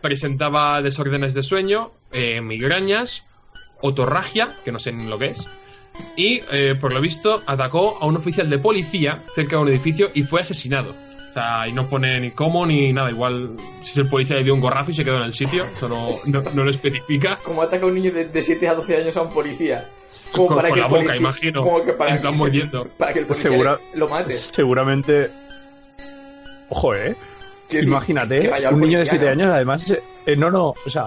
[0.00, 3.24] presentaba desórdenes de sueño, eh, migrañas,
[3.80, 5.46] otorragia, que no sé ni lo que es,
[6.16, 10.10] y eh, por lo visto atacó a un oficial de policía cerca de un edificio
[10.14, 10.94] y fue asesinado.
[11.30, 13.10] O sea, y no pone ni cómo ni nada.
[13.10, 15.88] Igual si el policía le dio un gorrazo y se quedó en el sitio, eso
[15.88, 16.10] no,
[16.54, 17.38] no- lo especifica.
[17.42, 19.88] Como ataca un niño de, de 7 a 12 años a un policía.
[20.30, 21.62] Como Con- para con que la el boca, policía- imagino.
[21.62, 22.84] Como que para, mordiendo.
[22.98, 24.32] para que el policía Segura- lo mate.
[24.34, 25.30] Seguramente.
[26.68, 27.14] Ojo, eh.
[27.70, 29.30] Imagínate, que un niño de policía, 7 ¿no?
[29.30, 29.98] años, además.
[30.26, 31.06] eh, no, no, o sea,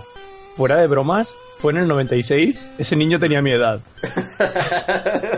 [0.55, 3.79] fuera de bromas, fue en el 96, ese niño tenía mi edad.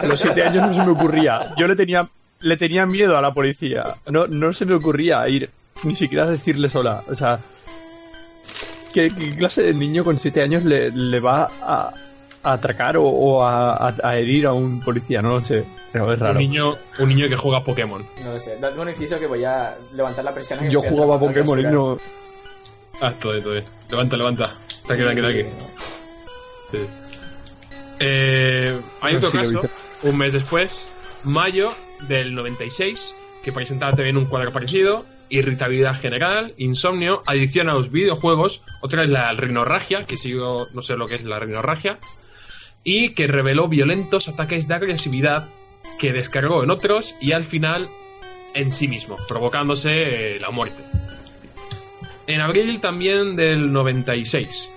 [0.02, 1.54] A los 7 años no se me ocurría.
[1.58, 2.06] Yo le tenía,
[2.42, 3.96] le tenía miedo a la policía.
[4.10, 5.50] No, no se me ocurría ir,
[5.84, 7.02] ni siquiera a decirle sola.
[7.10, 7.40] O sea,
[8.94, 11.94] ¿qué, qué clase de niño con 7 años le, le va a,
[12.44, 15.22] a atracar o, o a, a- a herir a un policía?
[15.22, 15.64] No lo sé,
[15.94, 16.40] pero es Un raro.
[16.40, 18.06] niño, un niño que juega Pokémon.
[18.26, 18.58] No lo sé.
[18.60, 20.60] Dadme un inciso que voy a levantar la presión.
[20.60, 21.98] que Yo jugaba a Pokémon y no.
[23.02, 23.54] Ah, todo todo.
[23.90, 24.44] Levanta, levanta.
[24.86, 25.97] Tranqui, Sí, tranqui, sí, tranqui.
[26.72, 26.78] Sí.
[28.00, 29.62] Eh, hay Ah, otro sí, caso,
[30.04, 31.70] un mes después, mayo
[32.08, 38.62] del 96, que presentaba también un cuadro parecido, irritabilidad general, insomnio, adicción a los videojuegos,
[38.82, 42.00] otra es la rinorragia, que sigo, no sé lo que es la rinorragia,
[42.84, 45.48] y que reveló violentos ataques de agresividad
[46.00, 47.88] que descargó en otros y al final
[48.54, 50.82] en sí mismo, provocándose eh, la muerte.
[52.28, 54.70] En abril también del 96,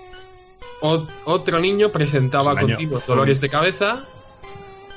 [0.80, 4.04] otro niño presentaba continuos dolores de cabeza,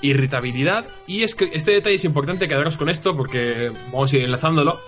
[0.01, 4.23] irritabilidad, y es que este detalle es importante quedaros con esto porque vamos a ir
[4.23, 4.79] enlazándolo.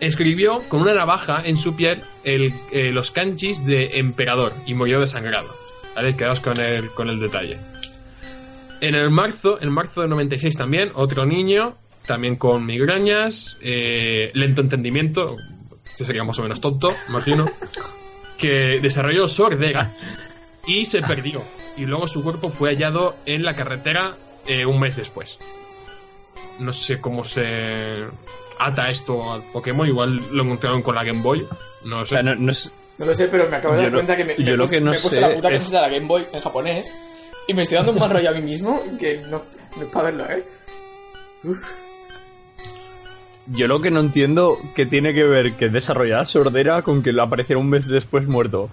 [0.00, 5.00] Escribió con una navaja en su piel el- eh, los kanjis de emperador y murió
[5.00, 5.48] desangrado.
[5.96, 6.14] ¿Vale?
[6.16, 7.58] Quedaos con el, con el detalle.
[8.80, 11.74] En el marzo, en marzo del 96 también, otro niño,
[12.06, 15.36] también con migrañas, eh, lento entendimiento,
[15.84, 17.50] este sería más o menos tonto, imagino,
[18.38, 19.90] que desarrolló sordera
[20.66, 21.42] y se perdió.
[21.76, 25.36] Y luego su cuerpo fue hallado en la carretera eh, un mes después.
[26.58, 28.04] No sé cómo se
[28.58, 31.46] ata esto al Pokémon, igual lo encontraron con la Game Boy,
[31.84, 32.10] no lo O sé.
[32.14, 34.24] sea, no, no es, No lo sé, pero me acabo de dar lo- cuenta que
[34.24, 35.88] me, yo me lo puse, que no me puse sé la puta es- camiseta de
[35.88, 36.92] la Game Boy en japonés
[37.46, 39.42] y me estoy dando un mal rollo a mí mismo que no,
[39.76, 40.44] no es para verlo, ¿eh?
[43.50, 47.58] Yo lo que no entiendo que tiene que ver que desarrollar sordera con que apareciera
[47.58, 48.68] un mes después muerto.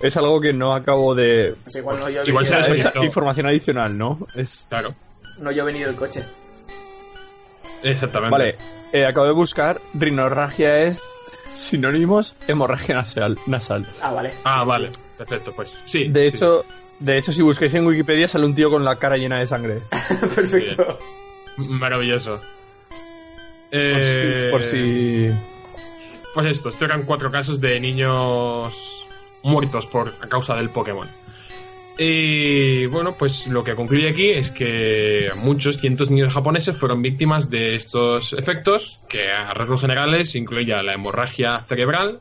[0.00, 1.54] Es algo que no acabo de...
[1.74, 4.26] Igual no yo Igual Es información adicional, ¿no?
[4.34, 4.66] Es...
[4.68, 4.94] Claro,
[5.38, 6.24] no yo he venido del coche.
[7.82, 8.30] exactamente.
[8.30, 8.56] Vale,
[8.92, 11.02] eh, acabo de buscar, rinorragia es
[11.56, 13.38] sinónimos, hemorragia nasal.
[13.46, 13.86] nasal.
[14.00, 14.32] Ah, vale.
[14.44, 16.08] Ah, vale, perfecto, pues sí.
[16.08, 16.64] De sí, hecho,
[16.98, 19.80] de hecho, si buscáis en Wikipedia sale un tío con la cara llena de sangre.
[20.34, 20.98] Perfecto.
[21.56, 22.30] sí.
[23.72, 25.28] Por Eh, si- por si...
[26.34, 29.06] Pues esto, estos eran cuatro casos de niños
[29.42, 31.08] muertos por a causa del Pokémon.
[31.98, 37.02] Y bueno, pues lo que concluye aquí es que muchos cientos de niños japoneses fueron
[37.02, 42.20] víctimas de estos efectos, que a rasgos generales incluía la hemorragia cerebral,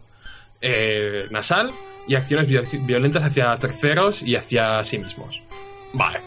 [0.60, 1.72] eh, nasal
[2.08, 5.42] y acciones vi- violentas hacia terceros y hacia sí mismos.
[5.94, 6.20] Vale.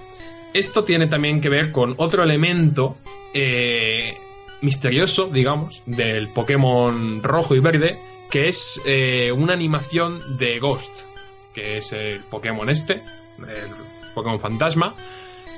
[0.54, 2.96] Esto tiene también que ver con otro elemento
[3.34, 4.14] eh,
[4.62, 7.98] misterioso, digamos, del Pokémon rojo y verde,
[8.30, 11.02] que es eh, una animación de Ghost,
[11.54, 12.94] que es el Pokémon este,
[13.38, 14.94] el Pokémon fantasma,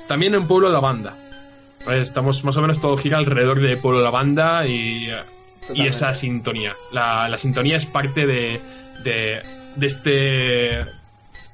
[0.07, 1.15] también en Pueblo Lavanda.
[1.85, 5.09] Pues estamos más o menos todo gira alrededor de Pueblo Lavanda y
[5.73, 6.73] y esa sintonía.
[6.91, 8.59] La, la sintonía es parte de,
[9.03, 9.41] de,
[9.75, 10.85] de este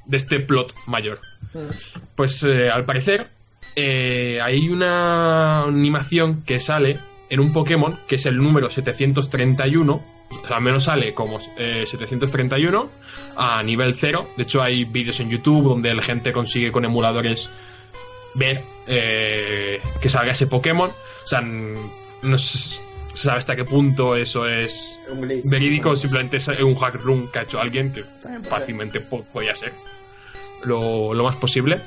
[0.06, 1.20] de este plot mayor.
[1.54, 1.68] Mm.
[2.16, 3.30] Pues eh, al parecer
[3.76, 7.00] eh, hay una animación que sale
[7.34, 9.94] en un Pokémon que es el número 731.
[9.94, 12.90] O sea, al menos sale como eh, 731
[13.36, 14.30] a nivel 0.
[14.38, 17.50] De hecho, hay vídeos en YouTube donde la gente consigue con emuladores
[18.36, 20.90] ver eh, que salga ese Pokémon.
[20.90, 22.80] O sea, no se
[23.14, 25.50] sabe hasta qué punto eso es glitch.
[25.50, 29.24] verídico, Bueno, simplemente es un hack room que ha hecho alguien que puede fácilmente po-
[29.26, 29.72] podía ser
[30.64, 31.80] lo, lo más posible.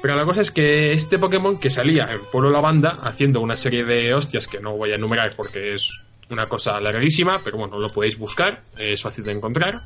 [0.00, 3.84] Pero la cosa es que este Pokémon que salía en Pueblo Lavanda haciendo una serie
[3.84, 5.90] de hostias que no voy a enumerar porque es
[6.30, 9.80] una cosa larguísima, pero bueno, lo podéis buscar, es fácil de encontrar.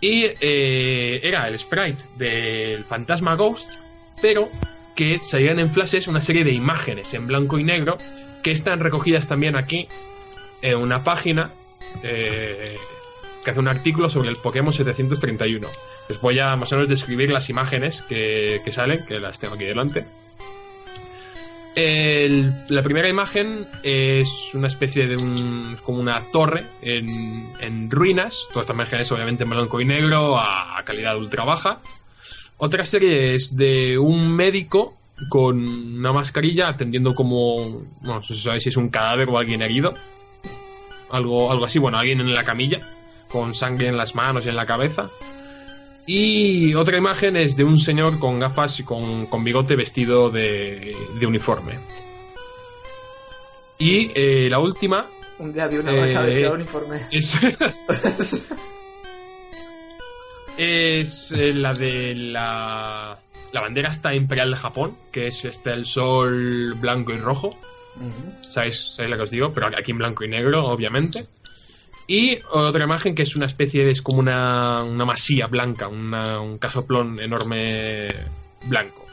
[0.00, 3.70] Y eh, era el sprite del fantasma Ghost,
[4.22, 4.48] pero
[4.94, 7.98] que salían en flashes una serie de imágenes en blanco y negro
[8.42, 9.88] que están recogidas también aquí
[10.62, 11.50] en una página
[12.02, 12.76] eh,
[13.44, 15.68] que hace un artículo sobre el Pokémon 731.
[16.08, 19.54] Les voy a más o menos describir las imágenes que, que salen, que las tengo
[19.54, 20.04] aquí delante.
[21.74, 25.76] El- la primera imagen es una especie de un.
[25.84, 28.46] como una torre en, en ruinas.
[28.48, 31.80] Todas estas imágenes, obviamente, en blanco y negro, a, calidad ultra baja.
[32.56, 34.96] Otra serie es de un médico
[35.28, 37.56] con una mascarilla atendiendo como.
[38.00, 39.94] Bueno, no sé si es un cadáver o alguien herido.
[41.10, 42.80] Algo, algo así, bueno, alguien en la camilla,
[43.28, 45.08] con sangre en las manos y en la cabeza.
[46.10, 50.96] Y otra imagen es de un señor con gafas y con, con bigote vestido de,
[51.20, 51.74] de uniforme.
[53.76, 55.04] Y eh, la última
[55.38, 56.54] Un día vi una Eh, vaca vestida de eh.
[56.54, 57.00] uniforme.
[57.10, 57.38] es,
[60.56, 63.18] es eh, la de la,
[63.52, 67.48] la bandera esta imperial de Japón, que es este el sol blanco y rojo.
[67.96, 68.32] Ujú.
[68.50, 69.52] ¿Sabéis, sabéis lo que os digo?
[69.52, 71.26] Pero aquí en blanco y negro, obviamente.
[72.10, 73.90] Y otra imagen que es una especie de.
[73.90, 78.08] es como una, una masía blanca, un casoplón enorme
[78.64, 79.06] blanco.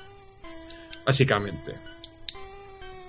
[1.05, 1.75] Básicamente.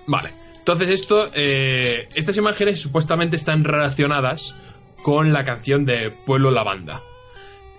[0.06, 0.30] Vale.
[0.58, 1.30] Entonces, esto.
[1.32, 4.56] eh, estas imágenes supuestamente están relacionadas
[5.02, 7.00] con la canción de Pueblo Lavanda.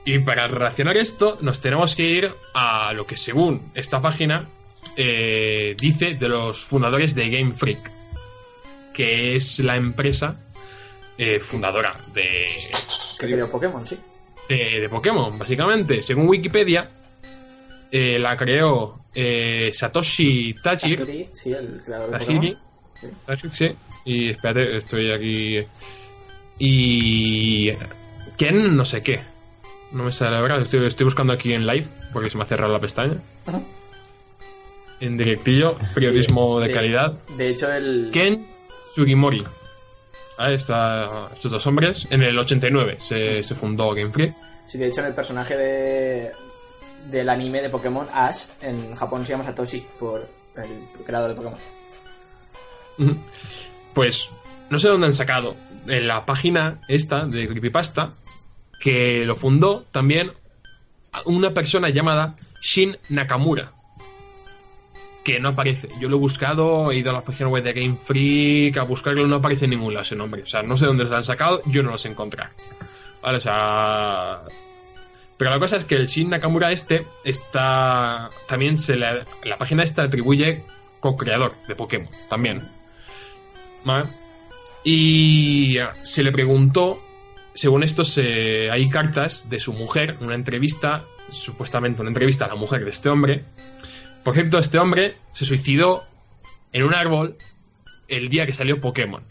[0.05, 4.47] Y para relacionar esto, nos tenemos que ir a lo que, según esta página,
[4.95, 7.91] eh, dice de los fundadores de Game Freak,
[8.93, 10.39] que es la empresa
[11.17, 12.47] eh, fundadora de,
[13.17, 13.97] creo Pokémon, sí.
[14.49, 16.03] de, de Pokémon, básicamente.
[16.03, 16.89] Según Wikipedia,
[17.91, 20.97] eh, la creó eh, Satoshi Tajiri.
[20.97, 22.57] Tajiri, sí, el creador de Tajiri.
[22.93, 23.17] Pokémon.
[23.25, 23.75] Tajiri, sí.
[24.05, 25.65] Y espérate, estoy aquí.
[26.59, 27.69] Y.
[28.37, 29.19] Ken, no sé qué.
[29.91, 30.57] No me sale ahora.
[30.57, 33.17] Estoy, estoy buscando aquí en live porque se me ha cerrado la pestaña.
[33.45, 33.61] Ajá.
[34.99, 37.13] En directillo, periodismo Sí, de calidad.
[37.37, 38.09] De hecho, el.
[38.11, 38.45] Ken
[38.95, 39.43] Sugimori.
[40.39, 42.07] Está estos dos hombres.
[42.09, 44.35] En el 89 se, se fundó Game Freak.
[44.65, 46.31] Sí, de hecho, en el personaje de.
[47.09, 51.59] del anime de Pokémon Ash, en Japón se llama Satoshi, por el creador de Pokémon.
[53.93, 54.29] Pues
[54.69, 55.55] no sé dónde han sacado
[55.87, 58.13] en la página esta de Creepypasta
[58.79, 60.31] que lo fundó también
[61.25, 63.73] una persona llamada Shin Nakamura.
[65.27, 65.89] Que no aparece.
[65.99, 69.27] Yo lo he buscado, he ido a la página web de Game Freak a buscarlo,
[69.27, 70.43] no aparece en ningún lado ese nombre.
[70.43, 72.49] O sea, no sé dónde los han sacado, yo no los he encontrado.
[73.21, 74.43] Vale, o sea.
[75.35, 78.29] Pero la cosa es que el Shin Nakamura este está.
[78.47, 79.25] También se le.
[79.43, 80.63] La página esta atribuye
[81.01, 82.61] co-creador de Pokémon, también.
[83.83, 84.07] ¿Vale?
[84.85, 86.97] Y se le preguntó,
[87.53, 92.55] según esto, se, hay cartas de su mujer, una entrevista, supuestamente una entrevista a la
[92.55, 93.43] mujer de este hombre.
[94.27, 96.03] Por cierto, este hombre se suicidó
[96.73, 97.37] en un árbol
[98.09, 99.23] el día que salió Pokémon.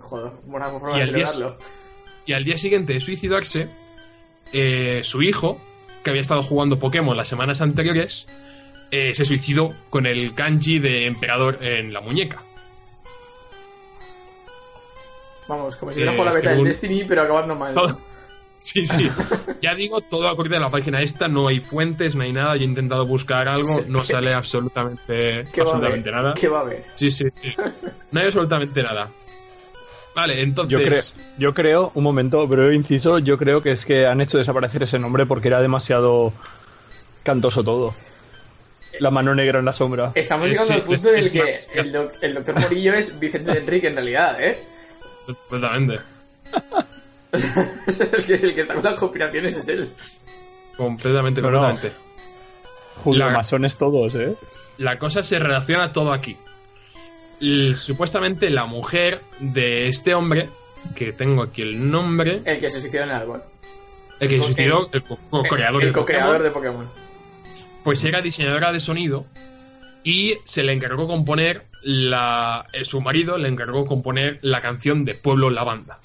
[0.00, 1.56] Joder, buena forma Y de al día-.
[2.26, 3.68] Y al día siguiente de suicidarse,
[4.52, 5.60] eh, su hijo,
[6.02, 8.26] que había estado jugando Pokémon las semanas anteriores,
[8.90, 12.42] eh, se suicidó con el kanji de emperador en la muñeca.
[15.46, 17.76] Vamos, como si Eh, hubiera jugado la beta del según- Destiny, pero acabando mal.
[18.60, 19.10] Sí, sí.
[19.62, 22.56] Ya digo, todo acorde a la página esta, no hay fuentes, no hay nada.
[22.56, 25.90] Yo he intentado buscar algo, no sale absolutamente, ¿Qué va a haber?
[25.98, 26.34] absolutamente nada.
[26.34, 26.82] ¿Qué va a haber?
[26.94, 27.54] Sí, sí, sí.
[28.10, 29.08] No hay absolutamente nada.
[30.14, 30.70] Vale, entonces.
[30.72, 31.02] Yo creo,
[31.38, 34.98] yo creo, un momento, breve inciso, yo creo que es que han hecho desaparecer ese
[34.98, 36.32] nombre porque era demasiado
[37.22, 37.94] cantoso todo.
[38.98, 40.12] La mano negra en la sombra.
[40.14, 42.94] Estamos Es- llegando al punto es- en el es que el, doc- el doctor Morillo
[42.94, 44.58] es Vicente de Enrique en realidad, ¿eh?
[45.26, 45.98] Completamente.
[48.12, 49.90] el, que, el que está con las conspiraciones es él.
[50.76, 51.58] Completamente, No, no.
[51.60, 51.96] completamente.
[53.04, 54.34] Julio la- masones todos, ¿eh?
[54.78, 56.36] La cosa se relaciona todo aquí.
[57.74, 60.48] supuestamente la mujer de este hombre,
[60.94, 63.42] que tengo aquí el nombre, El que se suicidó en el árbol.
[64.20, 66.90] el que co- suicidó, el co- co-creador el de co-creador Pokémon, de Pokémon.
[67.84, 69.26] pues era diseñadora de sonido
[70.04, 75.14] y se le encargó componer la eh, su marido le encargó componer la canción de
[75.14, 75.98] Pueblo Lavanda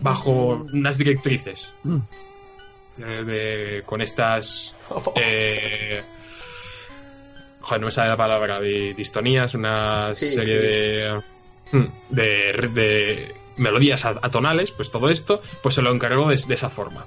[0.00, 1.98] bajo unas directrices Mm.
[2.98, 4.74] de- de- con estas
[5.16, 6.02] eh,
[7.60, 10.52] joder, no me sale la palabra de distonías una Sí, serie sí.
[10.54, 11.22] de
[11.72, 16.68] mm, de, de melodías atonales pues todo esto pues se lo encargó de, de esa
[16.70, 17.06] forma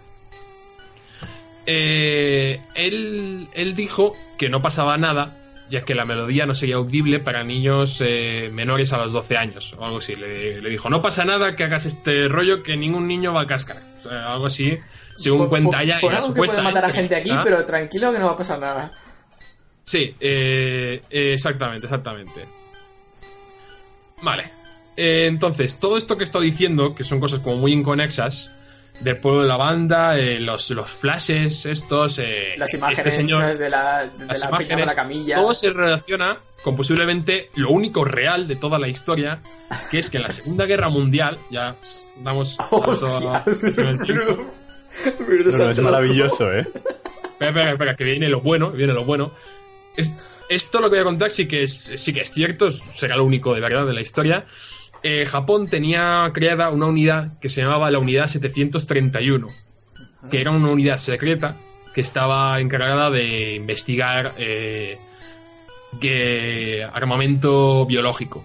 [1.68, 5.36] eh, él, él dijo que no pasaba nada,
[5.70, 9.74] ya que la melodía no sería audible para niños eh, menores a los 12 años,
[9.78, 10.16] o algo así.
[10.16, 13.48] Le, le dijo, no pasa nada que hagas este rollo que ningún niño va a
[13.48, 13.78] cascar.
[14.00, 14.78] O sea, algo así,
[15.18, 15.98] según Por- cuenta por- ella.
[16.02, 18.38] por la algo que puede matar a gente aquí, pero tranquilo que no va a
[18.38, 18.92] pasar nada.
[19.86, 22.46] Sí, eh, exactamente, exactamente.
[24.22, 24.52] Vale.
[24.98, 28.50] Eh, entonces, todo esto que estoy diciendo, que son cosas como muy inconexas,
[29.02, 33.44] del pueblo de la banda, eh, los, los flashes estos, eh, Las este imágenes señor-
[33.44, 35.36] esas de la, de las la imágenes, de la camilla.
[35.36, 39.40] todo se relaciona con posiblemente lo único real de toda la historia,
[39.92, 41.76] que es que en la Segunda Guerra Mundial, ya
[42.24, 42.76] damos salto
[43.36, 43.78] a- Hostias.
[43.78, 44.52] en el tiempo.
[45.28, 46.62] Pero No, no, es maravilloso, ¿eh?
[46.62, 49.32] Espera, espera, espera, que viene lo bueno, viene lo bueno.
[49.98, 53.18] Es- esto lo que voy a contar sí que es, sí que es cierto, será
[53.18, 54.46] lo único de verdad de la historia.
[55.08, 59.48] Eh, Japón tenía creada una unidad que se llamaba la Unidad 731,
[60.32, 61.56] que era una unidad secreta
[61.94, 64.98] que estaba encargada de investigar eh,
[66.02, 68.44] que- armamento biológico,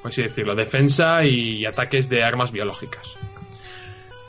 [0.00, 3.14] por así decirlo, defensa y ataques de armas biológicas.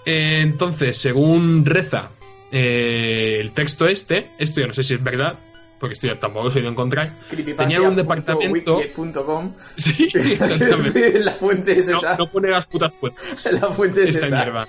[0.06, 2.10] Eh, entonces, según reza
[2.52, 5.36] eh, el texto este, esto yo no sé si es verdad,
[5.80, 7.12] porque esto tampoco lo he ido a encontrar.
[7.30, 9.54] Tenían un departamento- Wiki.com.
[9.78, 11.20] Sí, exactamente.
[11.20, 12.16] la fuente es No, esa.
[12.18, 13.24] no pone las putas fuentes.
[13.62, 14.36] La fuente es Esta esa.
[14.44, 14.68] mierda.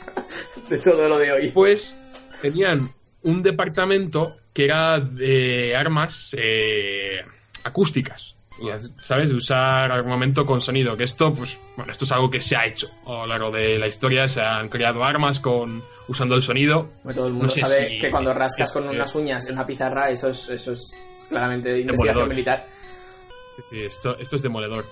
[0.69, 1.49] De todo lo de hoy.
[1.51, 1.97] Pues
[2.43, 2.89] tenían
[3.23, 7.21] un departamento que era de armas eh,
[7.65, 8.36] acústicas.
[8.99, 9.31] ¿Sabes?
[9.31, 10.97] De usar armamento con sonido.
[10.97, 13.79] Que esto, pues, bueno, esto es algo que se ha hecho a lo largo de
[13.79, 14.29] la historia.
[14.29, 16.89] Se han creado armas con usando el sonido.
[17.05, 19.47] Bueno, todo el mundo No sé sabe si- que cuando rascas con eh, unas uñas
[19.47, 20.97] en una pizarra, eso es, eso es
[21.29, 22.29] claramente investigación Demoledor.
[22.29, 22.67] militar.
[23.71, 24.85] Sí, esto, esto es demoledor.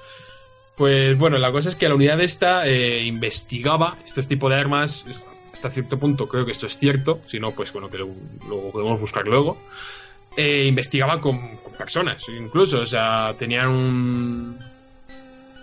[0.77, 5.05] Pues bueno, la cosa es que la unidad esta eh, investigaba este tipo de armas.
[5.53, 7.21] Hasta cierto punto creo que esto es cierto.
[7.27, 8.09] Si no, pues bueno, que lo,
[8.49, 9.57] lo podemos buscar luego.
[10.37, 12.81] Eh, investigaba con, personas, incluso.
[12.81, 14.59] O sea, tenían un.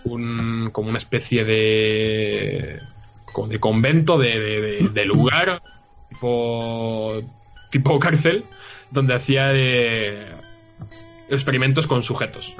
[0.05, 2.79] un como una especie de.
[3.47, 5.61] de convento, de, lugar,
[6.09, 7.21] tipo.
[7.69, 8.43] tipo cárcel,
[8.91, 9.51] donde hacía
[11.29, 12.53] experimentos con sujetos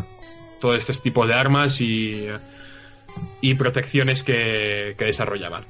[0.61, 2.27] todo este tipo de armas y,
[3.41, 5.65] y protecciones que, que desarrollaban.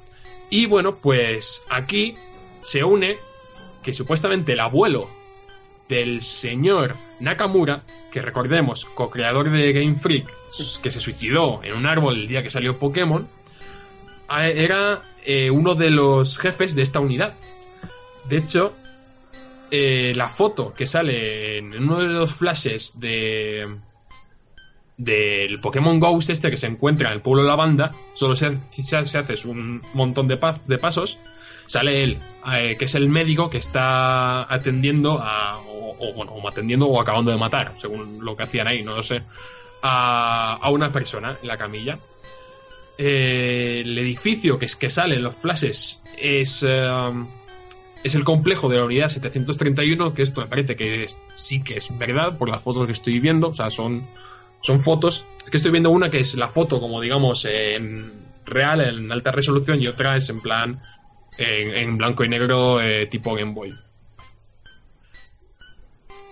[0.51, 2.15] Y bueno, pues aquí
[2.61, 3.15] se une
[3.81, 5.09] que supuestamente el abuelo
[5.91, 10.25] del señor Nakamura, que recordemos, co-creador de Game Freak,
[10.81, 13.27] que se suicidó en un árbol el día que salió Pokémon,
[14.29, 17.33] era eh, uno de los jefes de esta unidad.
[18.29, 18.73] De hecho,
[19.69, 23.67] eh, la foto que sale en uno de los flashes de
[24.95, 28.57] del Pokémon Ghost este que se encuentra en el pueblo de la banda, solo se,
[28.69, 31.17] se, se haces un montón de pasos,
[31.71, 32.17] sale él,
[32.53, 36.99] eh, que es el médico que está atendiendo a, o, o, bueno, o atendiendo o
[36.99, 39.21] acabando de matar, según lo que hacían ahí, no lo sé,
[39.81, 41.97] a, a una persona en la camilla.
[42.97, 47.11] Eh, el edificio que es que sale en los flashes es, eh,
[48.03, 51.77] es el complejo de la unidad 731, que esto me parece que es- sí que
[51.77, 54.05] es verdad por las fotos que estoy viendo, o sea, son,
[54.61, 55.23] son fotos.
[55.45, 58.11] Es que estoy viendo una que es la foto como digamos en
[58.45, 60.81] real, en alta resolución, y otra es en plan
[61.37, 63.73] en, en blanco y negro eh, tipo Game Boy.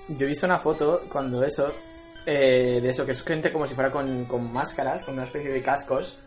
[0.10, 1.72] Yo he visto una foto cuando eso,
[2.26, 5.52] eh, de eso, que es gente como si fuera con, con máscaras, con una especie
[5.52, 6.18] de cascos,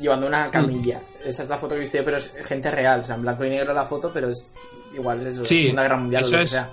[0.00, 1.00] llevando una camilla.
[1.24, 3.22] Esa es la foto que he visto yo, pero es gente real, o sea, en
[3.22, 4.48] blanco y negro la foto, pero es
[4.94, 6.70] igual, es eso, Sí, Segunda Guerra Mundial o esa lo que es- sea.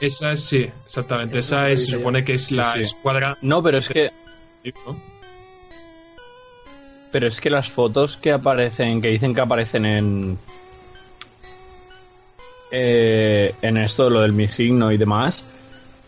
[0.00, 1.38] Esa es, sí, exactamente.
[1.40, 1.98] Eso Esa es, se yo.
[1.98, 2.90] supone que es la Sí, sí.
[2.94, 3.36] escuadra.
[3.42, 4.12] No, pero es que
[4.86, 4.96] ¿no?
[7.10, 10.38] Pero es que las fotos que aparecen, que dicen que aparecen en.
[12.70, 15.44] Eh, en esto, lo del mi signo y demás,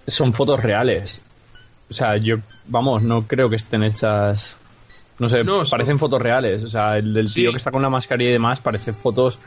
[0.06, 1.20] son fotos reales.
[1.90, 2.36] O sea, yo,
[2.66, 4.56] vamos, no creo que estén hechas.
[5.18, 6.62] No sé, No, son- parecen fotos reales.
[6.62, 7.42] O sea, el del Sí.
[7.42, 9.38] tío que está con la mascarilla y demás parecen fotos.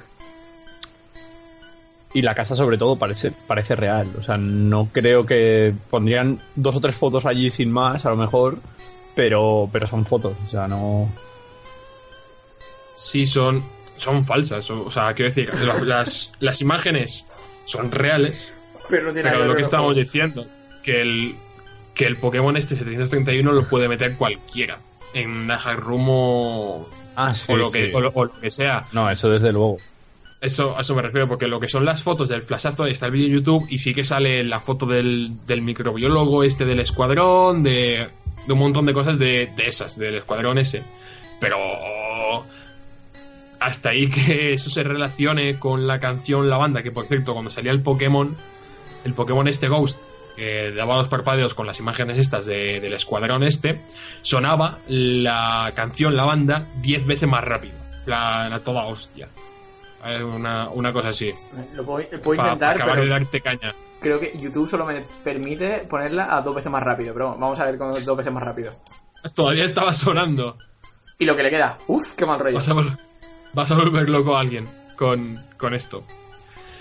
[2.16, 4.08] Y la casa, sobre todo, parece, parece real.
[4.20, 8.16] O sea, no creo que pondrían dos o tres fotos allí sin más, a lo
[8.18, 8.58] mejor.
[9.16, 11.08] pero, pero son fotos, o sea, no...
[12.96, 13.64] Sí, son,
[14.04, 14.70] son falsas.
[14.70, 17.26] O, o sea, quiero decir, las, las, las imágenes
[17.66, 18.52] son reales,
[18.90, 20.46] Pero no tiene pero nada lo que estamos diciendo,
[20.84, 21.36] que el,
[21.96, 24.80] que el Pokémon este 731 lo puede meter cualquiera.
[25.14, 27.74] En Hack Room o, Ah, sí, o lo sí.
[27.90, 28.84] que, o lo- o lo que sea.
[28.92, 29.78] No, eso desde luego.
[30.42, 33.12] Eso, a eso me refiero, porque lo que son las fotos del flashazo está el
[33.14, 37.64] vídeo en YouTube y sí que sale la foto del, del microbiólogo este del escuadrón,
[37.64, 38.10] de,
[38.46, 40.82] de un montón de cosas de, de esas, del escuadrón ese.
[41.40, 41.58] Pero
[43.64, 47.50] hasta ahí que eso se relacione con la canción La Banda, que por cierto, cuando
[47.52, 48.36] salía el Pokémon,
[49.06, 50.02] el Pokémon este Ghost,
[50.36, 53.80] que daba los parpadeos con las imágenes estas de- del escuadrón este,
[54.24, 57.74] sonaba la canción La Banda 10 veces más rápido.
[58.06, 59.28] La, la toda hostia.
[60.36, 61.32] Una, una cosa así.
[61.76, 63.74] Lo puedo, intentar, acabar pero de darte caña.
[64.02, 67.14] creo que YouTube solo me permite ponerla a dos veces más rápido.
[67.14, 68.72] Pero vamos a ver con dos veces más rápido.
[69.34, 70.58] Todavía estaba sonando.
[71.20, 72.60] Y lo que le queda, uff, qué mal rollo.
[72.60, 72.98] Vol-
[73.54, 76.04] vas a volver loco a alguien con, con esto.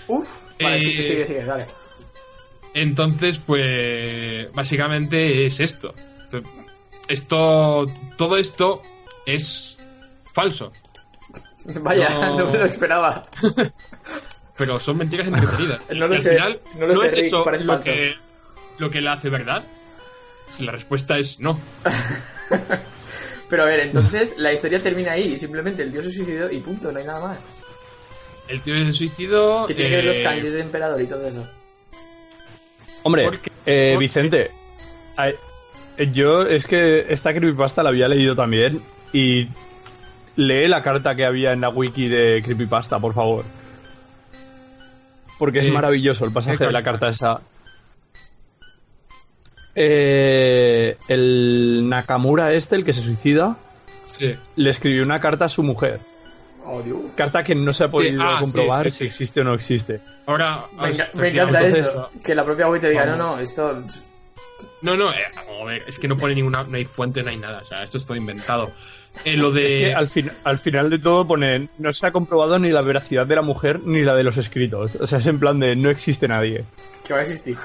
[0.07, 1.65] Uff, vale, Eh, sigue, sigue, sigue, dale.
[2.73, 5.93] Entonces, pues básicamente es esto.
[7.07, 7.85] Esto,
[8.17, 8.81] todo esto
[9.25, 9.77] es
[10.33, 10.71] falso,
[11.81, 13.21] Vaya, no- no, me lo esperaba.
[14.57, 15.79] pero son mentiras entretenidas.
[15.95, 17.83] No lo Y al sé, final, no lo sé, es Rick, eso lo falso.
[17.83, 18.15] que,
[18.79, 19.63] lo que la hace verdad.
[20.59, 21.59] La respuesta es no.
[23.53, 25.37] Pero a ver, entonces la historia termina ahí.
[25.37, 27.45] Simplemente el dios se suicidó y punto, no hay nada más.
[28.47, 29.65] El tío es suicidio.
[29.67, 31.47] Que tiene que ver los eh, kanjis de emperador y todo eso.
[33.03, 33.51] Hombre, ¿Por qué?
[33.67, 33.95] eh.
[33.99, 34.49] Vicente,
[35.17, 35.35] ay,
[35.97, 38.81] eh, yo es que esta creepypasta la había leído también
[39.13, 39.49] y
[40.35, 43.45] lee la carta que había en la wiki de creepypasta, por favor.
[45.37, 47.39] Porque es Eh, maravilloso el pasaje ¿qué de la carta esa.
[49.75, 53.57] Eh, el Nakamura este, el que se suicida,
[54.05, 54.35] Sí.
[54.55, 55.99] le escribió una carta a su mujer.
[56.65, 56.81] Oh.
[57.15, 59.99] Carta que no se ha podido ah, sí, comprobar sí, si existe o no existe.
[60.25, 60.59] Ahora.
[60.79, 62.09] Me, enca- os- me encanta entonces- eso.
[62.23, 63.35] Que la propia web te diga, no, Vamos.
[63.37, 63.83] no, esto.
[64.81, 65.15] No, no, eh,
[65.61, 66.63] a ver, es que no pone ninguna.
[66.63, 67.61] No hay fuente, no hay nada.
[67.65, 68.71] O sea, esto es todo inventado.
[69.25, 69.65] Eh, lo de.
[69.65, 72.81] Es que al, fin- al final de todo pone no se ha comprobado ni la
[72.81, 74.95] veracidad de la mujer ni la de los escritos.
[74.95, 76.63] O sea, es en plan de no existe nadie.
[77.05, 77.57] que va a existir.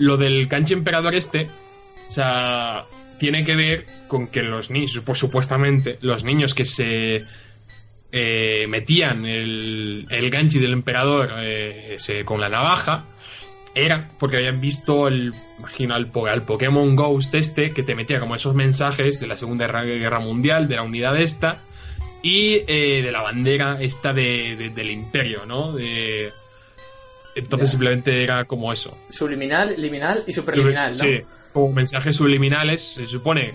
[0.00, 1.46] Lo del canchi emperador este,
[2.08, 2.84] o sea,
[3.18, 7.24] tiene que ver con que los niños, pues supuestamente, los niños que se
[8.12, 13.04] eh, metían el, el ganchi del emperador eh, con la navaja,
[13.74, 15.32] era porque habían visto el,
[16.12, 19.84] po- al Pokémon Ghost este, que te metía como esos mensajes de la Segunda Guerra-
[19.84, 21.58] Guerra Mundial, de la unidad esta,
[22.22, 25.72] y eh, de la bandera esta de, de- del imperio, ¿no?
[25.72, 26.32] De,
[27.40, 27.72] entonces Ya.
[27.72, 28.96] simplemente era como eso.
[29.10, 31.04] Subliminal, liminal y superliminal, ¿no?
[31.04, 31.22] Sí,
[31.52, 32.80] como mensajes subliminales.
[32.94, 33.52] Se supone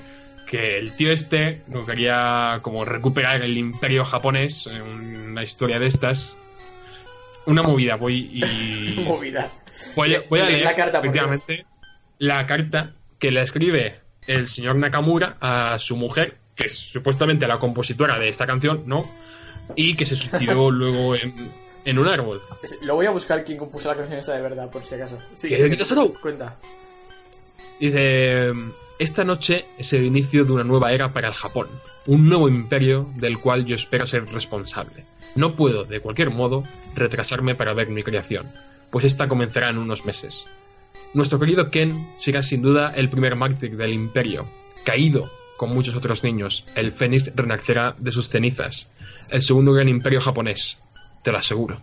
[0.47, 6.35] que el tío este quería como recuperar el imperio japonés una historia de estas.
[7.47, 8.99] Una movida, voy y.
[9.05, 9.49] Movida.
[9.95, 11.65] Voy, a- voy a Lee leer la carta, efectivamente
[12.17, 17.57] la carta que le escribe el señor Nakamura a su mujer, que es supuestamente la
[17.57, 19.05] compositora de esta canción, ¿no?
[19.75, 21.33] Y que se suicidó luego en,
[21.85, 22.41] en un árbol.
[22.81, 25.17] Lo voy a buscar quién compuso la canción esta de verdad, por si acaso.
[25.35, 25.57] Sí, ¿Qué?
[25.69, 26.13] ¿Qué te has dado?
[26.13, 26.57] Cuenta.
[27.79, 28.47] Dice,
[28.97, 31.67] esta noche es el inicio de una nueva era para el Japón,
[32.07, 35.05] un nuevo imperio del cual yo espero ser responsable.
[35.35, 36.63] No puedo, de cualquier modo,
[36.95, 38.47] retrasarme para ver mi creación,
[38.89, 40.47] pues esta comenzará en unos meses.
[41.13, 44.45] Nuestro querido Ken será sin duda el primer mártir del imperio,
[44.85, 46.65] caído con muchos otros niños.
[46.75, 48.87] El Fénix renacerá de sus cenizas.
[49.29, 50.77] El segundo gran imperio japonés,
[51.25, 51.75] te lo aseguro.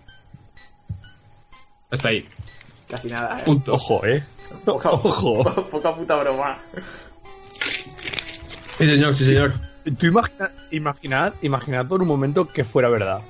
[1.90, 2.26] Hasta ahí,
[2.88, 3.43] Casi nada, ¿eh?
[3.45, 3.74] punto.
[3.74, 4.24] Ojo, eh.
[4.64, 5.43] Poca, Ojo.
[5.70, 6.59] poca puta broma.
[8.78, 9.55] Sí, señor, sí, señor.
[9.99, 13.20] Tú imagina, imaginad, imaginad por un momento que fuera verdad.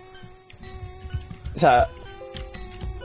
[1.55, 1.89] O sea,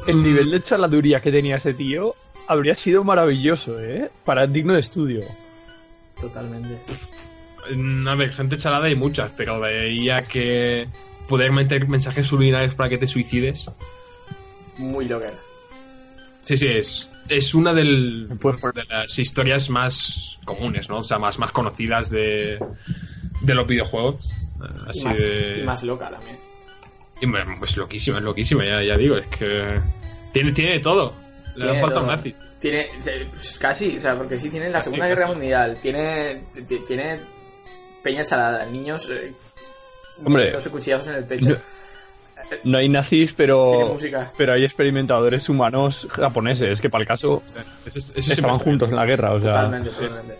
[0.05, 2.13] el nivel de charlaturía que tenía ese tío
[2.47, 4.11] habría sido maravilloso, ¿eh?
[4.25, 5.21] Para digno de estudio.
[6.19, 6.77] Totalmente.
[7.73, 10.87] Mm, A ver, gente chalada hay muchas, pero de ahí a que
[11.27, 13.65] poder meter mensajes subliminales para que te suicides.
[14.77, 15.27] Muy loca.
[16.41, 20.99] Sí, sí, es, es una del, de las historias más comunes, ¿no?
[20.99, 22.57] O sea, más, más conocidas de,
[23.41, 24.23] de los videojuegos.
[24.25, 25.59] Eh, Y Así más, de.
[25.61, 26.37] y más loca también.
[27.21, 29.79] y me- pues loquísima, es loquísima, ya, ya digo, es que.
[30.33, 31.13] Tiene, tiene de todo.
[31.55, 32.15] Le Tiene dan falta un todo.
[32.15, 32.35] nazi.
[32.59, 36.81] Tiene, se- pues, casi, o sea, porque sí tiene la Segunda Guerra Mundial, tiene, ti-
[36.87, 37.19] tiene
[38.03, 39.33] peña chalada, niños, eh,
[40.25, 41.49] Hombre, dos cuchillazos en el pecho.
[41.49, 41.57] no-
[42.63, 43.97] No hay nazis, pero,
[44.37, 47.41] pero hay experimentadores humanos japoneses que para el caso
[47.85, 48.59] estaban está bien.
[48.59, 49.33] juntos en la guerra.
[49.33, 50.37] O sea, Totalmente, totalmente.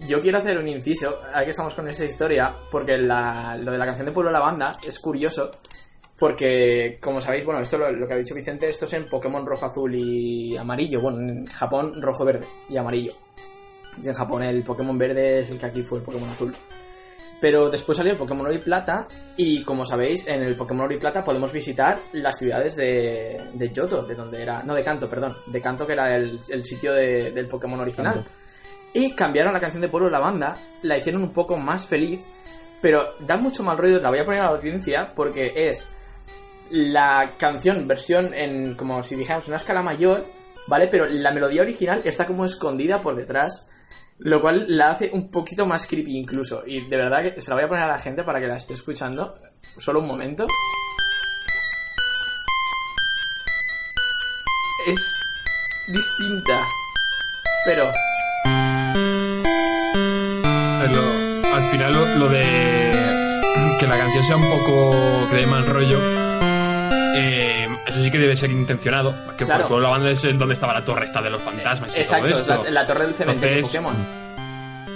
[0.00, 3.78] yo quiero hacer un inciso, ahora que estamos con esa historia, porque la- lo de
[3.78, 5.50] la canción de Pueblo la Banda es curioso,
[6.18, 9.44] porque, como sabéis, bueno, esto lo, lo que ha dicho Vicente, esto es en Pokémon
[9.46, 11.00] rojo, azul y amarillo.
[11.00, 13.12] Bueno, en Japón rojo, verde y amarillo.
[14.02, 16.54] Y en Japón el Pokémon verde es el que aquí fue el Pokémon azul.
[17.40, 19.06] Pero después salió el Pokémon Oro y Plata
[19.36, 23.72] y como sabéis, en el Pokémon Oro y Plata podemos visitar las ciudades de, de
[23.74, 24.62] Johto, de donde era...
[24.62, 25.36] No, de Kanto, perdón.
[25.46, 28.24] De Kanto, que era el, el sitio de- del Pokémon original.
[28.94, 32.22] Y cambiaron la canción de Pueblo la banda, la hicieron un poco más feliz,
[32.80, 35.92] pero da mucho mal rollo, la voy a poner a la audiencia porque es
[36.70, 40.24] la canción, versión en como si dijéramos una escala mayor,
[40.66, 40.88] ¿vale?
[40.88, 43.66] Pero la melodía original está como escondida por detrás,
[44.18, 46.62] lo cual la hace un poquito más creepy incluso.
[46.66, 48.56] Y de verdad que se la voy a poner a la gente para que la
[48.56, 49.38] esté escuchando.
[49.76, 50.46] Solo un momento.
[54.86, 55.18] Es
[55.92, 56.60] distinta,
[57.64, 57.90] pero
[61.54, 62.44] al final lo, lo de
[63.80, 65.98] que la canción sea un poco que dé mal rollo,
[67.96, 69.14] eso sí que debe ser intencionado.
[69.36, 69.68] Que Claro.
[69.68, 72.34] por la banda es donde estaba la torre esta de los fantasmas y exacto, todo
[72.34, 72.64] es esto.
[72.64, 74.26] la, la torre del cementerio Entonces, de Pokémon.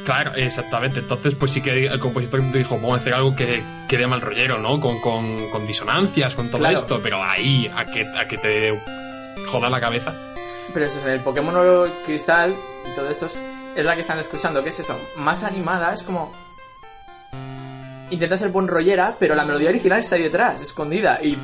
[0.05, 1.01] Claro, exactamente.
[1.01, 4.59] Entonces, pues sí que el compositor dijo, vamos a hacer algo que quede mal rollero,
[4.59, 4.81] ¿no?
[4.81, 6.77] Con, con, con disonancias, con todo Claro.
[6.79, 8.81] esto, pero ahí, a que, a que te
[9.51, 10.13] joda la cabeza.
[10.73, 12.55] Pero eso el Pokémon Oro Cristal
[12.91, 13.41] y todo esto es,
[13.77, 14.63] es la que están escuchando.
[14.63, 14.99] ¿Qué es eso?
[15.17, 16.33] Más animada, es como.
[18.11, 21.21] Intenta ser buen rollera, pero la melodía original está ahí detrás, escondida.
[21.23, 21.37] Y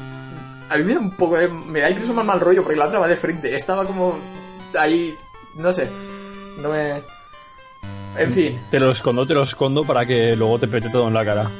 [0.68, 1.48] a mí me da un poco de.
[1.48, 3.54] Me da incluso más mal rollo porque la otra va de frente.
[3.54, 4.18] Estaba como.
[4.78, 5.14] Ahí.
[5.54, 5.88] No sé.
[6.58, 7.02] No me.
[8.18, 8.60] En fin.
[8.70, 11.50] Te lo escondo, te lo escondo para que luego te pete todo en la cara.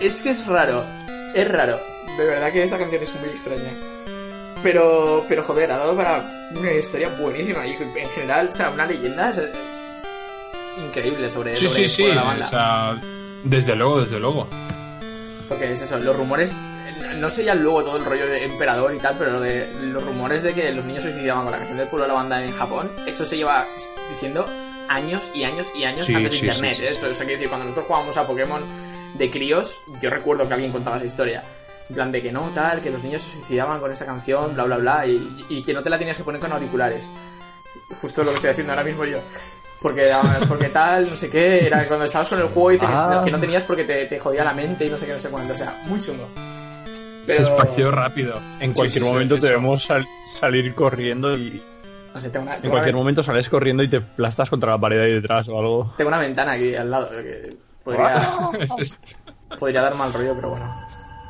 [0.00, 0.84] Es que es raro.
[1.34, 1.78] Es raro.
[2.16, 3.72] De verdad que esa canción es muy extraña.
[4.62, 6.24] Pero, pero joder, ha dado para
[6.56, 7.66] una historia buenísima.
[7.66, 9.40] Y en general, o sea, una leyenda es-
[10.86, 12.06] increíble sobre, Sí, sobre sí, sí.
[12.06, 12.46] la banda.
[12.46, 13.00] O sea,
[13.42, 14.46] desde luego, desde luego.
[15.48, 16.56] Porque es eso, los rumores.
[17.16, 20.04] No sé ya luego todo el rollo de emperador y tal, pero lo de los
[20.04, 22.42] rumores de que los niños se suicidaban con la canción del pueblo de la banda
[22.44, 23.64] en Japón, eso se lleva
[24.10, 24.46] diciendo
[24.88, 26.72] años y años y años Sí, antes de sí, internet.
[26.74, 26.86] sí, sí.
[26.86, 26.90] ¿eh?
[26.92, 28.62] Eso, eso quiere decir, cuando nosotros jugábamos a Pokémon
[29.14, 31.42] de críos, yo recuerdo que alguien contaba esa historia.
[31.88, 34.64] En plan de que no, tal, que los niños se suicidaban con esta canción, bla,
[34.64, 37.10] bla, bla, y, y que no te la tenías que poner con auriculares.
[38.00, 39.18] Justo lo que estoy haciendo ahora mismo yo.
[39.80, 42.86] Porque, ah, porque tal, no sé qué, era cuando estabas con el juego y dice
[42.86, 43.20] que- Ah.
[43.22, 45.28] que, no tenías porque te, te jodía la mente y no sé qué, no sé
[45.28, 45.52] cuánto.
[45.52, 46.26] O sea, muy chungo.
[47.26, 48.34] Se esparció rápido.
[48.60, 49.46] En Sí, cualquier sí, sí, momento eso.
[49.46, 51.62] debemos sal- salir corriendo y
[52.14, 54.72] No sé, tengo una, en tengo cualquier una- momento sales corriendo y te plastas contra
[54.72, 55.94] la pared ahí detrás o algo.
[55.96, 57.48] tengo una ventana aquí al lado que
[57.82, 58.28] podría,
[59.58, 60.86] podría dar mal rollo, pero bueno.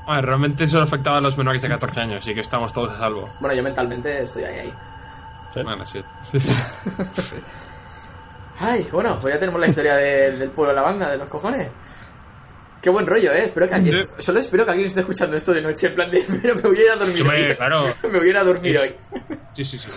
[0.07, 2.99] Ah, realmente eso afectaba a los menores de 14 años, así que estamos todos a
[2.99, 3.31] salvo.
[3.41, 4.75] Bueno, yo mentalmente estoy ahí, ahí.
[5.55, 5.63] ¿Sí?
[5.63, 6.01] Bueno, sí.
[6.31, 6.51] Sí, sí.
[8.61, 11.29] Ay, bueno, pues ya tenemos la historia de- del pueblo de la banda, de los
[11.29, 11.77] cojones.
[12.85, 13.45] Qué buen rollo, ¿eh?
[13.45, 14.03] Espero que alguien, Sí.
[14.19, 16.77] solo espero que alguien esté escuchando esto de noche, en plan de, "Mira, me voy
[16.79, 17.57] a ir a dormir Hombre, hoy".
[17.57, 17.85] claro.
[18.13, 19.19] me voy a ir a dormir Es- hoy.
[19.55, 19.89] Sí, sí, sí.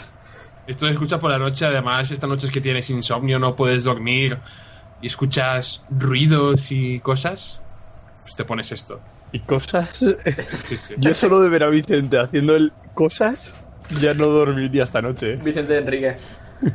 [0.68, 4.38] Esto lo escuchas por la noche, además, estas noches que tienes insomnio, no puedes dormir
[5.02, 7.60] y escuchas ruidos y cosas,
[8.06, 9.02] pues te pones esto.
[9.34, 9.90] Y cosas.
[9.98, 10.94] Sí, sí.
[10.98, 13.54] Yo solo de ver a Vicente haciendo el cosas,
[14.00, 15.34] ya no dormiría esta noche.
[15.34, 15.40] ¿eh?
[15.44, 16.18] Vicente de Enrique.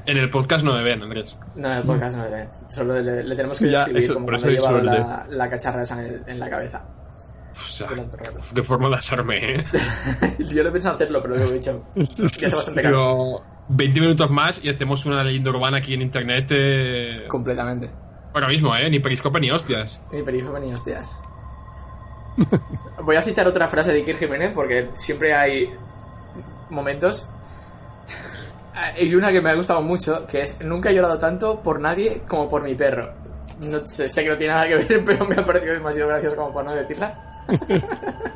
[0.07, 1.37] En el podcast no me ven, Andrés.
[1.57, 2.49] No, en el podcast no le ven.
[2.69, 5.83] Solo le, le tenemos que Ya, describir eso- como por eso llevado la, la cacharra
[5.83, 6.85] esa en, en la cabeza.
[7.55, 7.89] O sea,
[8.55, 9.65] qué forma de asarme, ¿eh?
[10.39, 11.85] Yo lo he pensado hacerlo, pero lo he dicho.
[11.97, 12.83] Ya hace bastante.
[12.83, 16.47] Pero 20 minutos más y hacemos una leyenda urbana aquí en internet.
[16.51, 17.25] Eh...
[17.29, 17.91] Completamente.
[18.35, 18.89] Ahora mismo, ¿eh?
[18.89, 20.01] Ni periscope ni hostias.
[20.13, 21.21] Ni periódico ni hostias.
[23.03, 25.69] Voy a citar otra frase de Iker Jiménez porque siempre hay
[26.71, 27.29] momentos.
[28.75, 32.23] Hay una que me ha gustado mucho, que es Nunca he llorado tanto por nadie
[32.27, 33.13] como por mi perro.
[33.69, 36.37] No sé, sé que no tiene nada que ver, pero me ha parecido demasiado gracioso
[36.37, 37.15] como para no decirla.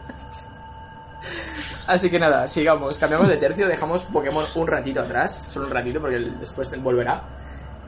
[1.88, 6.00] Así que nada, sigamos, cambiamos de tercio, dejamos Pokémon un ratito atrás, solo un ratito
[6.00, 7.22] porque después te- volverá.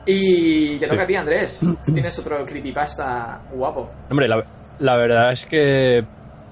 [0.05, 0.89] Y te Sí.
[0.89, 1.59] toca a ti, Andrés.
[1.85, 3.89] Tú tienes otro creepypasta guapo.
[4.09, 4.43] Hombre, la,
[4.79, 6.03] la verdad es que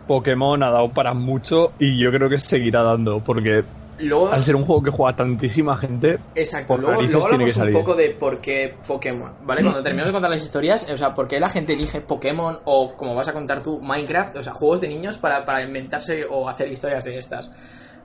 [0.06, 3.64] Pokémon ha dado para mucho y yo creo que seguirá dando, porque
[4.00, 7.44] Luego, al ser un juego que juega tantísima gente, exacto, luego, luego tiene hablamos que
[7.60, 7.74] un salir.
[7.74, 9.62] poco de por qué Pokémon, ¿vale?
[9.64, 12.94] Cuando terminemos de contar las historias, o sea, por qué la gente elige Pokémon o,
[12.96, 16.48] como vas a contar tú, Minecraft, o sea, juegos de niños para, para inventarse o
[16.48, 17.48] hacer historias de estas.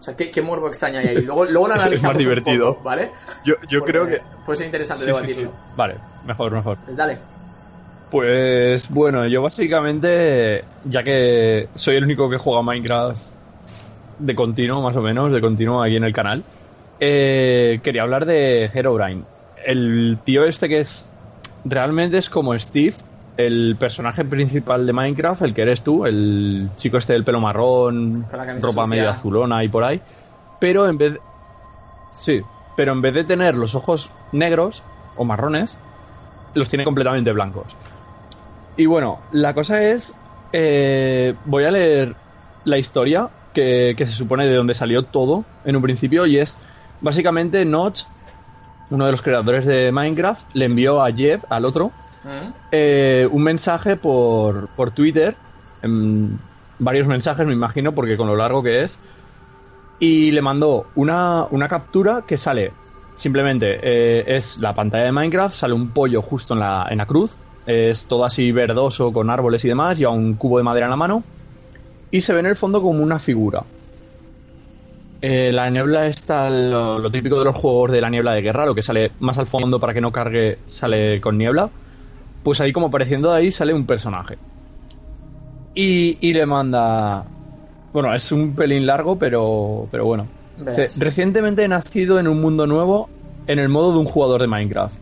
[0.01, 1.17] O sea, qué, qué morbo extraño hay ahí.
[1.23, 2.69] Luego, luego lo Es más analizamos divertido.
[2.71, 3.11] un poco, ¿vale?
[3.45, 4.21] yo, yo Porque creo que...
[4.45, 5.51] Puede ser interesante Sí, sí, debatirlo.
[5.51, 5.73] sí.
[5.77, 6.79] Vale, mejor, mejor.
[6.85, 7.19] Pues dale.
[8.11, 13.21] Pues bueno, yo básicamente, ya que soy el único que juega Minecraft
[14.19, 16.43] de continuo, más o menos, de continuo aquí en el canal,
[17.01, 19.23] eh, quería hablar de Herobrine.
[19.65, 21.09] El tío este que es
[21.65, 22.95] realmente es como Steve,
[23.37, 28.27] el personaje principal de Minecraft, el que eres tú, el chico este del pelo marrón,
[28.31, 28.87] ropa sucia.
[28.87, 30.01] medio azulona y por ahí.
[30.59, 31.19] Pero en vez
[32.13, 32.43] Sí,
[32.77, 34.83] pero en vez de tener los ojos negros
[35.17, 35.79] o marrones,
[36.55, 37.67] los tiene completamente blancos.
[38.77, 40.15] Y bueno, la cosa es.
[40.53, 42.15] eh, voy a leer
[42.65, 46.27] la historia que, que se supone de donde salió todo en un principio.
[46.27, 46.57] Y es
[47.01, 48.03] básicamente Notch,
[48.91, 51.93] uno de los creadores de Minecraft, le envió a Jeb, al otro,
[52.25, 52.53] ¿Mm?
[52.73, 55.37] eh, un mensaje por, por Twitter.
[55.83, 56.37] em,
[56.79, 58.99] varios mensajes, me imagino, porque con lo largo que es.
[60.01, 62.73] Y le mandó una, una captura que sale.
[63.15, 67.07] Simplemente eh, es la pantalla de Minecraft, sale un pollo justo en la, en la
[67.07, 67.37] cruz.
[67.67, 70.97] Es todo así verdoso con árboles y demás, lleva un cubo de madera en la
[70.97, 71.23] mano.
[72.13, 73.65] Y se ve en el fondo como una figura.
[75.21, 78.67] Eh, la niebla está lo, lo típico de los juegos de la niebla de guerra,
[78.67, 81.71] lo que sale más al fondo para que no cargue, sale con niebla.
[82.43, 84.37] Pues ahí como apareciendo de ahí sale un personaje.
[85.75, 87.25] Y, y le manda...
[87.93, 90.27] Bueno, es un pelín largo, pero, pero bueno.
[90.59, 93.09] Dice, Recientemente he nacido en un mundo nuevo
[93.47, 94.95] en el modo de un jugador de Minecraft.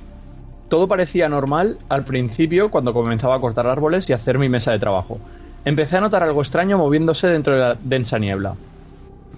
[0.69, 4.79] Todo parecía normal al principio cuando comenzaba a cortar árboles y hacer mi mesa de
[4.79, 5.19] trabajo.
[5.65, 8.55] Empecé a notar algo extraño moviéndose dentro de la densa niebla.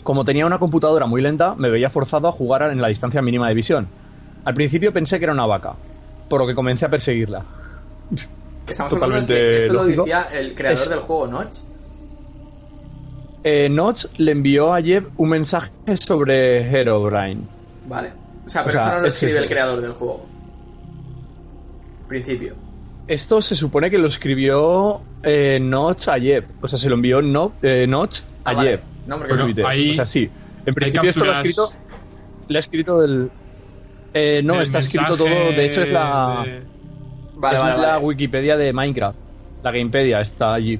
[0.03, 3.49] Como tenía una computadora muy lenta, me veía forzado a jugar en la distancia mínima
[3.49, 3.89] de visión.
[4.45, 5.75] Al principio pensé que era una vaca,
[6.29, 7.43] por lo que comencé a perseguirla.
[8.67, 11.59] Estamos de que Totalmente esto lo decía el creador Es- del juego, Notch.
[13.45, 17.43] Eh, Notch le envió a Jeb un mensaje sobre Herobrine.
[17.89, 18.13] Vale.
[18.47, 20.25] O sea, O pero sea, eso no lo es escribe el creador del juego.
[22.09, 22.55] Principio.
[23.13, 26.47] Esto se supone que lo escribió eh, Notch a Jeb.
[26.63, 28.81] O sea, se lo envió no, eh, Notch a Ah, vale.
[29.07, 29.67] No, porque por Twitter.
[29.67, 30.31] ahí- O sea, sí.
[30.65, 31.73] En principio esto lo ha escrito.
[32.49, 33.31] Le ha escrito del.
[34.15, 35.29] Eh, no, está escrito todo.
[35.29, 36.43] De hecho, es la.
[36.45, 36.63] de-
[37.35, 38.05] Vale, es vale, la vale.
[38.05, 39.19] Wikipedia de Minecraft.
[39.63, 40.79] La Gamepedia está allí.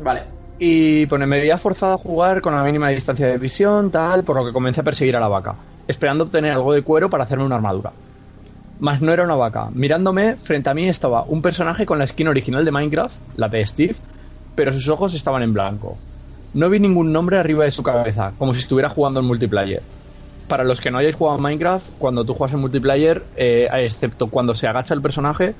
[0.00, 0.22] Vale.
[0.58, 4.36] Y pone, me veía forzado a jugar con la mínima distancia de visión, tal, por
[4.36, 5.54] lo que comencé a perseguir a la vaca,
[5.88, 7.90] esperando obtener algo de cuero para hacerme una armadura.
[8.86, 9.70] Mas no era una vaca.
[9.72, 13.64] Mirándome, frente a mí estaba un personaje con la skin original de Minecraft, la de
[13.64, 13.96] Steve,
[14.56, 16.00] pero sus ojos estaban en blanco.
[16.52, 19.84] No vi ningún nombre arriba de su cabeza, como si estuviera jugando en multiplayer.
[20.48, 24.28] Para los que no hayáis jugado a Minecraft, cuando tú juegas en multiplayer, eh, excepto
[24.30, 25.54] cuando se agacha el personaje,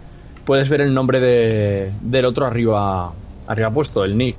[0.44, 3.14] puedes ver el nombre de- del otro arriba,
[3.46, 4.38] arriba puesto, el nick.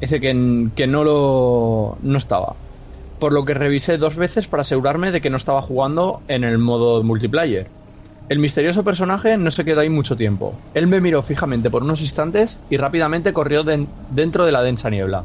[0.00, 2.56] Ese que, que no lo no estaba.
[3.18, 6.58] Por lo que revisé dos veces para asegurarme de que no estaba jugando en el
[6.58, 7.70] modo multiplayer.
[8.28, 10.52] El misterioso personaje no se quedó ahí mucho tiempo.
[10.74, 14.90] Él me miró fijamente por unos instantes y rápidamente corrió den- dentro de la densa
[14.90, 15.24] niebla.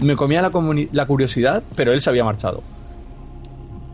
[0.00, 0.50] Me comía la,
[0.92, 2.62] la curiosidad, pero él se había marchado.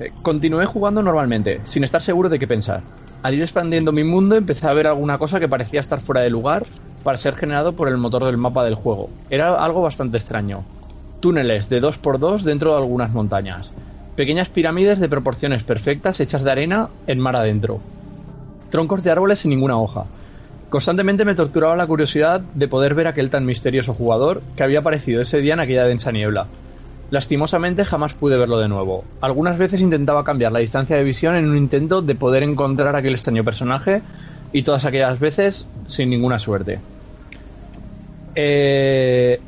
[0.01, 2.83] Eh, Continué jugando normalmente, sin estar seguro de qué pensar.
[3.23, 6.31] Al ir expandiendo mi mundo empecé a ver alguna cosa que parecía estar fuera de
[6.31, 6.67] lugar
[7.03, 9.09] para ser generado por el motor del mapa del juego.
[9.29, 10.65] Era algo bastante extraño.
[11.27, 13.73] Túneles de 2x2 dentro de algunas montañas.
[14.15, 17.81] Pequeñas pirámides de proporciones perfectas hechas de arena en mar adentro.
[18.71, 20.05] Troncos de árboles sin ninguna hoja.
[20.71, 25.21] Constantemente me torturaba la curiosidad de poder ver aquel tan misterioso jugador que había aparecido
[25.21, 26.47] ese día en aquella densa niebla.
[27.11, 29.03] Lastimosamente jamás pude verlo de nuevo.
[29.21, 33.15] Algunas veces intentaba cambiar la distancia de visión en un intento de poder encontrar aquel
[33.15, 34.01] extraño personaje
[34.53, 36.79] y todas aquellas veces sin ninguna suerte.
[38.37, 39.41] Eh,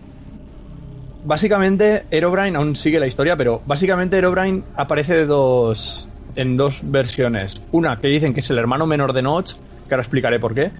[1.28, 7.60] básicamente Herobrine aún sigue la historia, pero básicamente Herobrine aparece de dos en dos versiones.
[7.70, 9.52] Una que dicen que es el hermano menor de Notch,
[9.88, 10.70] que ahora explicaré por qué,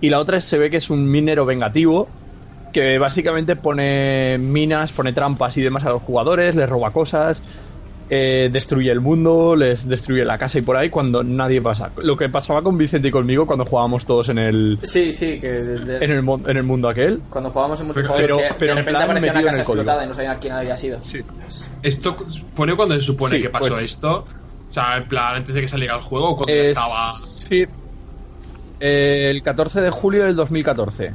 [0.00, 2.08] y la otra es- se ve que es un minero vengativo
[2.72, 7.42] que básicamente pone minas, pone trampas y demás a los jugadores, les roba cosas,
[8.08, 11.90] eh, destruye el mundo, les destruye la casa y por ahí cuando nadie pasa.
[11.96, 15.48] Lo que pasaba con Vicente y conmigo cuando jugábamos todos en el Sí, sí, que
[15.50, 17.20] de- de- en el, en el mundo aquel.
[17.30, 20.04] cuando jugábamos en multijugador Pero- que pero de en repente plan aparecía una casa explotada
[20.04, 21.02] y no sabían quién había sido.
[21.02, 21.20] Sí.
[21.82, 22.16] Esto
[22.54, 24.24] pone cuando se supone Sí, que pasó pues- esto.
[24.68, 27.12] O sea, en plan, antes de que saliera el juego, o cuando Eh, estaba.
[27.12, 27.66] Sí.
[28.78, 31.12] Eh, el 14 de julio del 2014.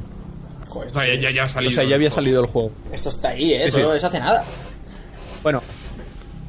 [0.68, 2.14] Joder, O sea, ya, ya, ya ha O sea, ya había juego.
[2.14, 2.72] salido el juego.
[2.90, 3.70] Esto está ahí, ¿eh?
[3.70, 4.42] Sí, Eso es hace nada.
[5.42, 5.62] Bueno,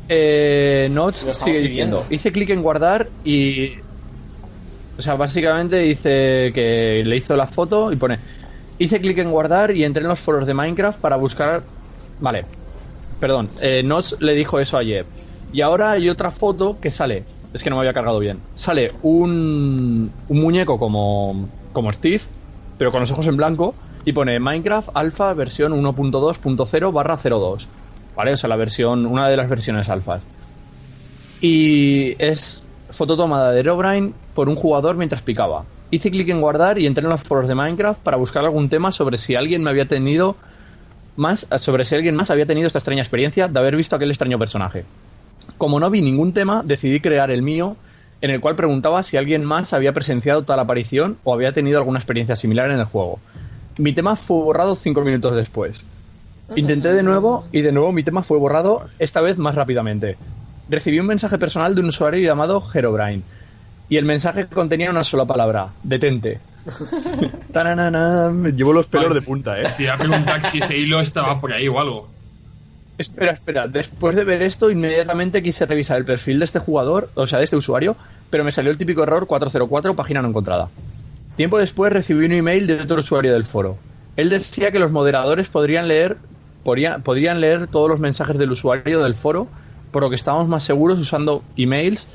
[0.09, 1.61] eh, Notch sigue viviendo.
[1.61, 3.73] diciendo: hice clic en guardar y.
[4.97, 8.19] O sea, básicamente dice que le hizo la foto y pone:
[8.79, 11.63] hice clic en guardar y entré en los foros de Minecraft para buscar.
[12.19, 12.45] Vale,
[13.19, 15.05] perdón, eh, Notch le dijo eso a Jeb.
[15.51, 17.23] Y ahora hay otra foto que sale.
[17.53, 18.39] Es que no me había cargado bien.
[18.55, 22.21] Sale un, un muñeco como, como Steve,
[22.79, 23.75] pero con los ojos en blanco,
[24.05, 27.67] y pone Minecraft Alpha versión 1.2.0 barra 02.
[28.15, 28.33] ¿Vale?
[28.33, 30.21] O sea, la versión, una de las versiones alfas.
[31.41, 35.65] Y es foto tomada de Herobrine por un jugador mientras picaba.
[35.91, 38.91] Hice clic en guardar y entré en los foros de Minecraft para buscar algún tema
[38.91, 40.35] sobre si alguien me había tenido
[41.15, 44.39] más sobre si alguien más había tenido esta extraña experiencia de haber visto aquel extraño
[44.39, 44.85] personaje.
[45.57, 47.75] Como no vi ningún tema, decidí crear el mío,
[48.21, 51.99] en el cual preguntaba si alguien más había presenciado tal aparición o había tenido alguna
[51.99, 53.19] experiencia similar en el juego.
[53.77, 55.83] Mi tema fue borrado cinco minutos después.
[56.55, 60.17] Intenté de nuevo y de nuevo mi tema fue borrado, esta vez más rápidamente.
[60.69, 63.23] Recibí un mensaje personal de un usuario llamado Herobrine
[63.89, 66.39] y el mensaje contenía una sola palabra, detente.
[67.51, 69.89] Taranana, me llevo los pelos de punta, eh.
[69.89, 72.07] A preguntar si ese hilo estaba por ahí o algo.
[72.97, 73.67] Espera, espera.
[73.67, 77.45] Después de ver esto, inmediatamente quise revisar el perfil de este jugador, o sea, de
[77.45, 77.95] este usuario,
[78.29, 80.69] pero me salió el típico error 404, página no encontrada.
[81.35, 83.77] Tiempo después recibí un email de otro usuario del foro.
[84.15, 86.17] Él decía que los moderadores podrían leer,
[86.63, 89.47] podría- podrían leer todos los mensajes del usuario del foro,
[89.91, 92.07] por lo que estábamos más seguros usando emails.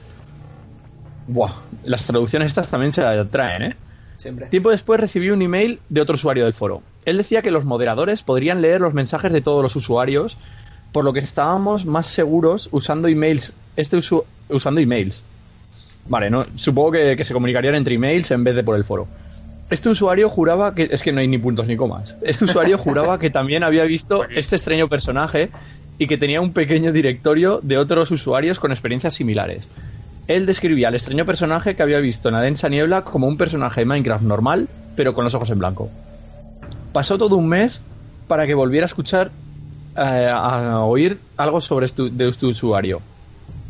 [1.26, 1.52] Buah,
[1.84, 3.76] las traducciones estas también se traen, ¿eh?
[4.16, 4.46] Siempre.
[4.46, 6.82] Tiempo después recibí un email de otro usuario del foro.
[7.04, 10.36] Él decía que los moderadores podrían leer los mensajes de todos los usuarios,
[10.90, 13.54] por lo que estábamos más seguros usando emails.
[13.76, 15.22] Este usu- usando emails.
[16.06, 19.06] Vale, no, supongo que, que se comunicarían entre emails en vez de por el foro.
[19.70, 20.88] Este usuario juraba que.
[20.90, 22.14] Es que no hay ni puntos ni comas.
[22.22, 25.50] Este usuario juraba que también había visto este extraño personaje
[25.98, 29.68] y que tenía un pequeño directorio de otros usuarios con experiencias similares.
[30.26, 33.80] Él describía al extraño personaje que había visto en la densa niebla como un personaje
[33.80, 35.90] de Minecraft normal, pero con los ojos en blanco.
[36.92, 37.82] Pasó todo un mes
[38.26, 39.30] para que volviera a escuchar,
[39.96, 43.00] eh, a oír algo sobre este, de este usuario.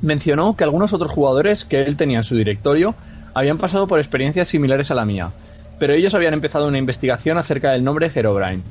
[0.03, 2.95] Mencionó que algunos otros jugadores que él tenía en su directorio
[3.35, 5.31] habían pasado por experiencias similares a la mía,
[5.79, 8.63] pero ellos habían empezado una investigación acerca del nombre Herobrine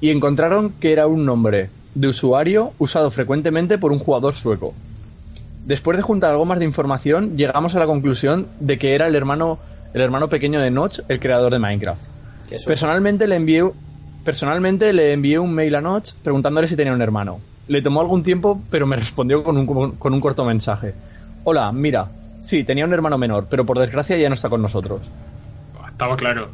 [0.00, 4.74] y encontraron que era un nombre de usuario usado frecuentemente por un jugador sueco.
[5.64, 9.14] Después de juntar algo más de información, llegamos a la conclusión de que era el
[9.14, 9.58] hermano,
[9.94, 12.00] el hermano pequeño de Notch, el creador de Minecraft.
[12.66, 13.64] Personalmente le envié
[14.24, 17.40] personalmente le envié un mail a Notch preguntándole si tenía un hermano.
[17.68, 20.94] Le tomó algún tiempo, pero me respondió con un, con un corto mensaje.
[21.44, 22.08] Hola, mira,
[22.40, 25.00] sí, tenía un hermano menor, pero por desgracia ya no está con nosotros.
[25.94, 26.48] Estaba claro.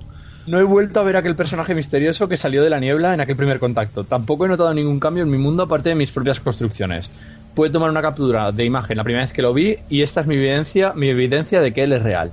[0.47, 3.37] No he vuelto a ver aquel personaje misterioso que salió de la niebla en aquel
[3.37, 4.05] primer contacto.
[4.05, 7.11] Tampoco he notado ningún cambio en mi mundo aparte de mis propias construcciones.
[7.55, 10.27] Pude tomar una captura de imagen la primera vez que lo vi y esta es
[10.27, 12.31] mi evidencia, mi evidencia de que él es real.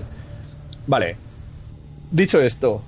[0.86, 1.16] Vale.
[2.12, 2.82] Dicho esto,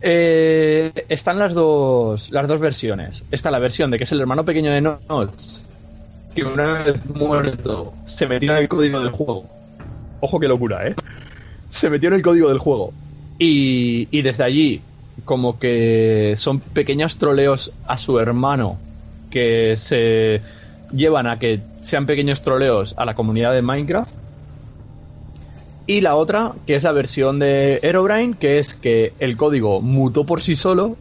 [0.00, 3.24] eh, están las dos, las dos versiones.
[3.30, 5.60] Está la versión de que es el hermano pequeño de Notch,
[6.34, 9.44] que una vez muerto se metió en el código del juego.
[10.20, 10.94] Ojo que locura, ¿eh?
[11.70, 12.92] Se metió en el código del juego.
[13.38, 14.80] Y, y desde allí,
[15.24, 18.78] como que son pequeños troleos a su hermano
[19.30, 20.40] que se
[20.92, 24.12] llevan a que sean pequeños troleos a la comunidad de Minecraft.
[25.86, 30.24] Y la otra, que es la versión de Herobrine, que es que el código mutó
[30.24, 30.96] por sí solo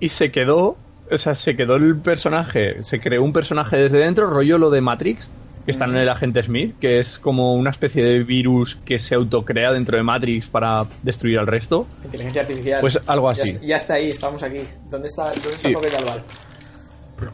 [0.00, 0.76] y se quedó,
[1.10, 4.82] o sea, se quedó el personaje, se creó un personaje desde dentro, rollo lo de
[4.82, 5.30] Matrix,
[5.64, 9.14] que está en el agente Smith, que es como una especie de virus que se
[9.14, 11.86] autocrea dentro de Matrix para destruir al resto.
[12.04, 12.80] Inteligencia artificial.
[12.80, 13.58] Pues algo así.
[13.66, 14.60] Ya, está ahí, estamos aquí.
[14.90, 15.74] ¿Dónde está, dónde está Sí.
[15.74, 16.22] Pocket Albal?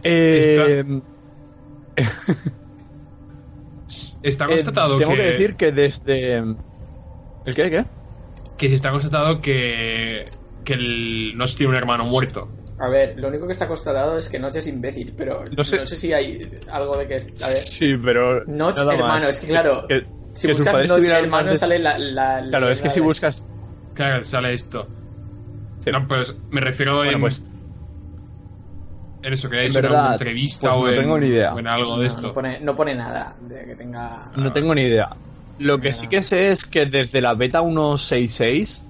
[0.05, 1.01] Eh,
[4.23, 6.37] Está eh, constatado tengo que, que decir que desde...
[6.37, 7.71] ¿El qué?
[7.71, 7.85] ¿Qué?
[8.61, 10.27] que se está constatado que,
[10.65, 12.47] que el Notch tiene un hermano muerto.
[12.81, 15.65] A ver, lo único que está constatado es que Notch es imbécil, pero no No
[15.65, 17.17] sé, si hay algo de que...
[17.17, 18.43] es- A ver, Sí, pero...
[18.47, 19.29] Notch hermano, más.
[19.29, 21.99] es que claro, Que- si que buscas Notch hermano sale la...
[21.99, 23.45] la- Claro, la- es que la- si buscas...
[23.95, 24.89] Claro, sale esto.
[25.85, 25.91] Sí.
[25.91, 27.43] No, pues me refiero Bueno, en, pues
[29.23, 31.19] en eso que ha en dicho en verdad, alguna entrevista pues o, no en, tengo
[31.19, 31.55] ni idea.
[31.55, 32.29] o en algo no, de esto.
[32.29, 34.33] No pone, no pone nada de que tenga...
[34.37, 35.11] No tengo ni idea.
[35.59, 38.81] Lo que sí que sé es que desde la beta 1.6.6,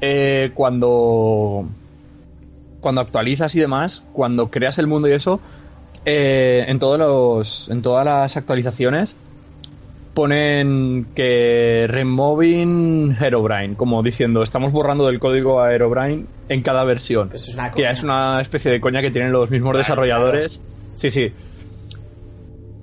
[0.00, 1.68] eh, cuando,
[2.82, 5.40] cuando actualizas y demás, cuando creas el mundo y eso,
[6.04, 9.16] eh, en, todos los, en todas las actualizaciones
[10.12, 17.30] ponen que removing Herobrine, como diciendo, estamos borrando del código a Herobrine en cada versión.
[17.30, 20.60] Pues es una Que es una especie de coña que tienen los mismos Claro, desarrolladores.
[20.96, 21.32] Sí, sí.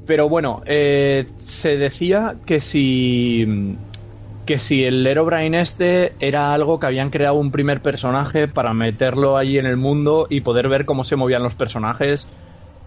[0.07, 3.75] Pero bueno, eh, se decía que si
[4.49, 9.37] que si el Herobrine este era algo que habían creado un primer personaje para meterlo
[9.37, 12.27] allí en el mundo y poder ver cómo se movían los personajes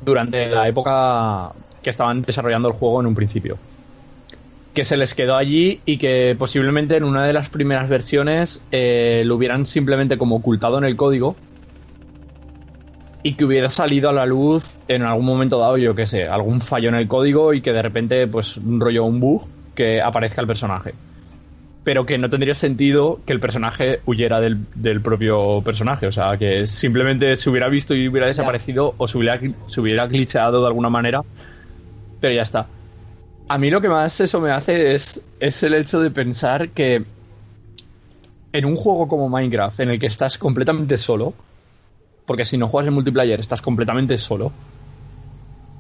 [0.05, 3.59] durante la época que estaban desarrollando el juego en un principio.
[4.75, 9.23] Que se les quedó allí y que posiblemente en una de las primeras versiones eh,
[9.25, 11.37] lo hubieran simplemente como ocultado en el código
[13.23, 16.61] y que hubiera salido a la luz en algún momento dado, yo qué sé, algún
[16.61, 19.47] fallo en el código y que de repente, pues, un rollo, un bug,
[19.77, 20.93] que aparezca el personaje.
[21.85, 26.07] Pero que no tendría sentido que el personaje huyera del, del propio personaje.
[26.07, 30.07] O sea, que simplemente se hubiera visto y hubiera desaparecido o se hubiera, se hubiera
[30.07, 31.22] glitcheado de alguna manera.
[32.20, 32.66] Pero ya está.
[33.49, 37.05] A mí lo que más eso me hace es, es el hecho de pensar que
[38.53, 41.35] en un juego como Minecraft, en el que estás completamente solo,
[42.26, 44.53] porque si no juegas en multiplayer estás completamente solo,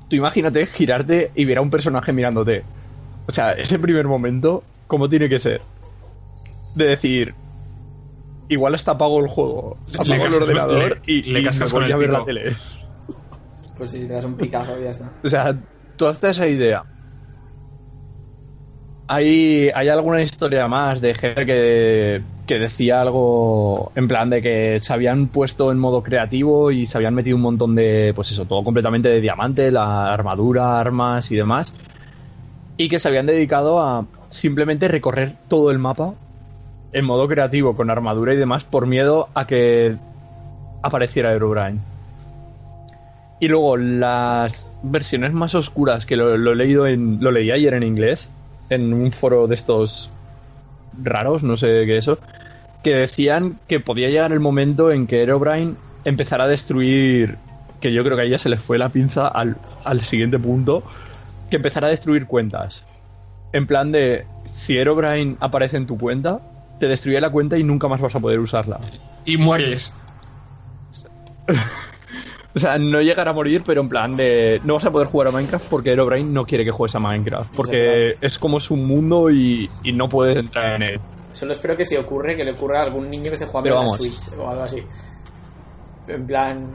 [0.08, 2.64] tú imagínate girarte y ver a un personaje mirándote.
[3.26, 5.60] O sea, ese primer momento, ¿cómo tiene que ser?
[6.74, 7.34] De decir,
[8.48, 11.78] igual hasta apago el juego, Le- apago el ordenador le- y, le y cascas me
[11.78, 12.56] voy con a el ver la tele.
[13.76, 15.12] Pues si le das un picazo y ya está.
[15.24, 15.56] O sea,
[15.96, 16.84] tú haces esa idea.
[19.08, 24.78] Hay, hay alguna historia más de gente que, que decía algo en plan de que
[24.80, 28.46] se habían puesto en modo creativo y se habían metido un montón de, pues eso,
[28.46, 31.74] todo completamente de diamante, la armadura, armas y demás.
[32.76, 36.14] Y que se habían dedicado a simplemente recorrer todo el mapa
[36.92, 39.96] en modo creativo, con armadura y demás, por miedo a que
[40.82, 41.78] apareciera Herobrine.
[43.40, 47.18] Y luego las versiones más oscuras, que lo, he leído en.
[47.20, 48.30] lo leí ayer en inglés,
[48.70, 50.10] en un foro de estos
[51.02, 52.18] raros, no sé qué eso,
[52.84, 55.74] que decían que podía llegar el momento en que Herobrine
[56.04, 57.36] empezara a destruir.
[57.80, 60.84] Que yo creo que a ella se le fue la pinza al, al siguiente punto.
[61.50, 62.84] Que empezara a destruir cuentas.
[63.52, 64.24] En plan de.
[64.48, 66.40] Si Herobrine aparece en tu cuenta,
[66.82, 68.80] te destruye la cuenta y nunca más vas a poder usarla.
[69.24, 69.92] Y mueres.
[72.54, 74.60] O sea, no llegar a morir, pero en plan de.
[74.64, 77.50] No vas a poder jugar a Minecraft porque Herobrine no quiere que juegues a Minecraft.
[77.56, 81.00] Porque es como su mundo y, y no puedes entrar en él.
[81.32, 83.86] Solo espero que si ocurre, que le ocurra a algún niño que esté jugando en
[83.86, 83.88] la.
[83.88, 84.84] Switch o algo así.
[86.08, 86.74] En plan.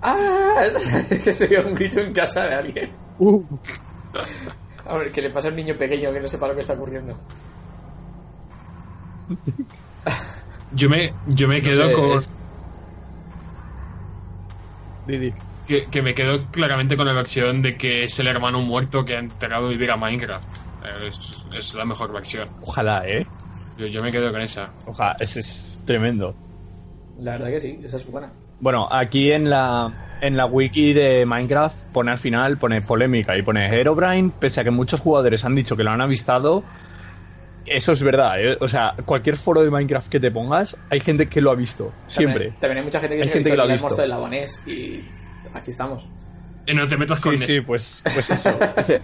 [0.00, 0.62] ¡Ah!
[1.10, 2.90] que se oiga un grito en casa de alguien.
[4.86, 6.72] A ver, que le pasa a un niño pequeño que no sepa lo que está
[6.72, 7.18] ocurriendo.
[10.70, 12.18] Yo me, yo me No quedo sé, con.
[12.18, 12.40] es-
[15.04, 15.32] Didi.
[15.66, 19.16] Que, que me quedo claramente con la versión de que es el hermano muerto que
[19.16, 20.46] ha enterrado vivir a Minecraft.
[20.84, 22.48] Eh, Es, es la mejor versión.
[22.60, 23.26] Ojalá, ¿eh?
[23.76, 24.70] Yo, yo me quedo con esa.
[24.86, 26.34] Ojalá, ese es tremendo.
[27.18, 28.30] La verdad que sí, esa es buena.
[28.60, 33.42] Bueno, aquí en la, en la wiki de Minecraft pone al final, pone polémica y
[33.42, 36.64] pone Herobrine, pese a que muchos jugadores han dicho que lo han avistado.
[37.66, 38.56] Eso es verdad, ¿eh?
[38.60, 41.92] O sea, cualquier foro de Minecraft que te pongas, hay gente que lo ha visto.
[42.06, 42.34] Siempre.
[42.44, 43.86] También, también hay mucha gente que Hay dice gente que que lo ha el visto.
[43.88, 44.12] monstruo del
[44.66, 45.00] y
[45.52, 46.08] aquí estamos.
[46.66, 47.54] Y no te metas con Sí, Ness.
[47.54, 48.50] sí, pues, pues eso.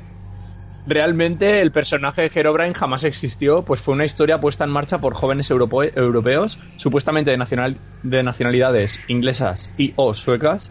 [0.86, 5.14] Realmente el personaje de Herobrine jamás existió, pues fue una historia puesta en marcha por
[5.14, 10.70] jóvenes europe- europeos, supuestamente de, nacional, de nacionalidades inglesas y o suecas,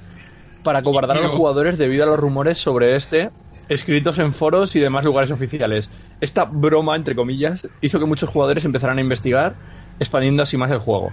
[0.64, 3.30] para cobardar a los jugadores debido a los rumores sobre este,
[3.72, 5.90] escritos en foros y demás lugares oficiales.
[6.20, 9.56] Esta broma, entre comillas, hizo que muchos jugadores empezaran a investigar,
[10.00, 11.12] expandiendo así más el juego.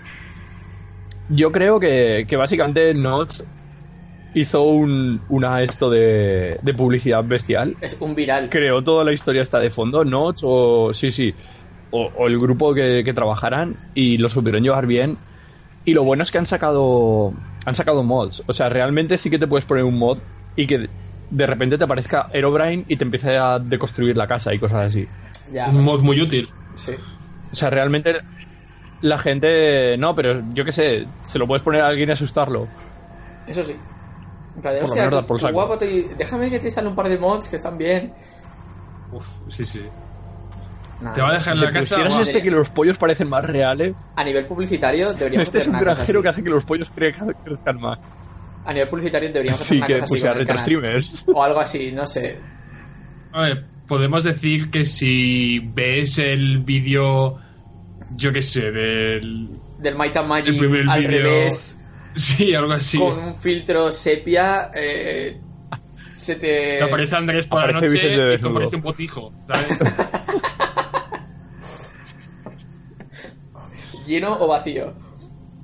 [1.31, 3.43] Yo creo que, que básicamente Notch
[4.35, 7.77] hizo un, una esto de, de publicidad bestial.
[7.81, 8.51] Es un viral.
[8.51, 11.35] Creó toda la historia esta de fondo, Notch o sí, sí,
[11.91, 15.17] o, o el grupo que, que trabajaran y lo supieron llevar bien.
[15.85, 17.33] Y lo bueno es que han sacado
[17.65, 18.43] han sacado mods.
[18.47, 20.19] O sea, realmente sí que te puedes poner un mod
[20.57, 20.89] y que
[21.31, 25.07] de repente te aparezca Herobrine y te empiece a deconstruir la casa y cosas así.
[25.53, 26.49] Ya, Un mod muy útil.
[26.75, 26.93] sí.
[27.51, 28.15] O sea, realmente
[29.01, 29.97] la gente...
[29.99, 32.69] No, pero yo qué sé, se lo puedes poner a alguien y asustarlo.
[33.47, 33.75] Eso sí.
[34.57, 35.53] En plan Por hostia, saco.
[35.55, 38.13] guapo te- déjame que te salen un par de mods que están bien.
[39.13, 39.83] Uf, sí, sí.
[41.01, 41.81] Nah, Te va a dejar Si en la casa.
[41.95, 42.23] pusieras guau.
[42.23, 44.11] este que los pollos parecen más reales...
[44.17, 47.81] A nivel publicitario deberíamos Este es un granjero que hace que los pollos cre- crezcan
[47.81, 47.99] más.
[48.69, 50.63] A nivel publicitario deberíamos hacer Sí, una que cosa así con el canal.
[50.63, 51.25] streamers.
[51.29, 52.39] O algo así, no sé.
[53.33, 57.39] A ver, podemos decir que si ves el vídeo,
[58.17, 59.49] yo qué sé, del...
[59.79, 62.99] Del Might and Magic al vídeo- revés, Sí, algo así.
[62.99, 65.41] con un filtro sepia, eh,
[66.13, 66.77] se te...
[66.79, 69.79] Te aparece Andrés por la Aparece noche Vicente y te aparece un botijo, ¿sabes?
[74.07, 74.95] lleno o vacío.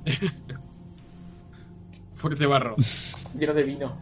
[2.25, 2.75] Fuerte barro.
[3.37, 3.95] Lleno de vino.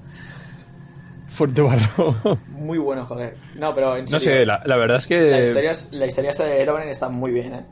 [1.27, 2.39] Fuerte barro.
[2.47, 3.35] Muy bueno, joder.
[3.55, 4.19] No, pero en No serio.
[4.39, 5.29] sé, la, la verdad es que...
[5.29, 7.65] La historia, es- la historia esta de Herobrine está muy bien, ¿eh?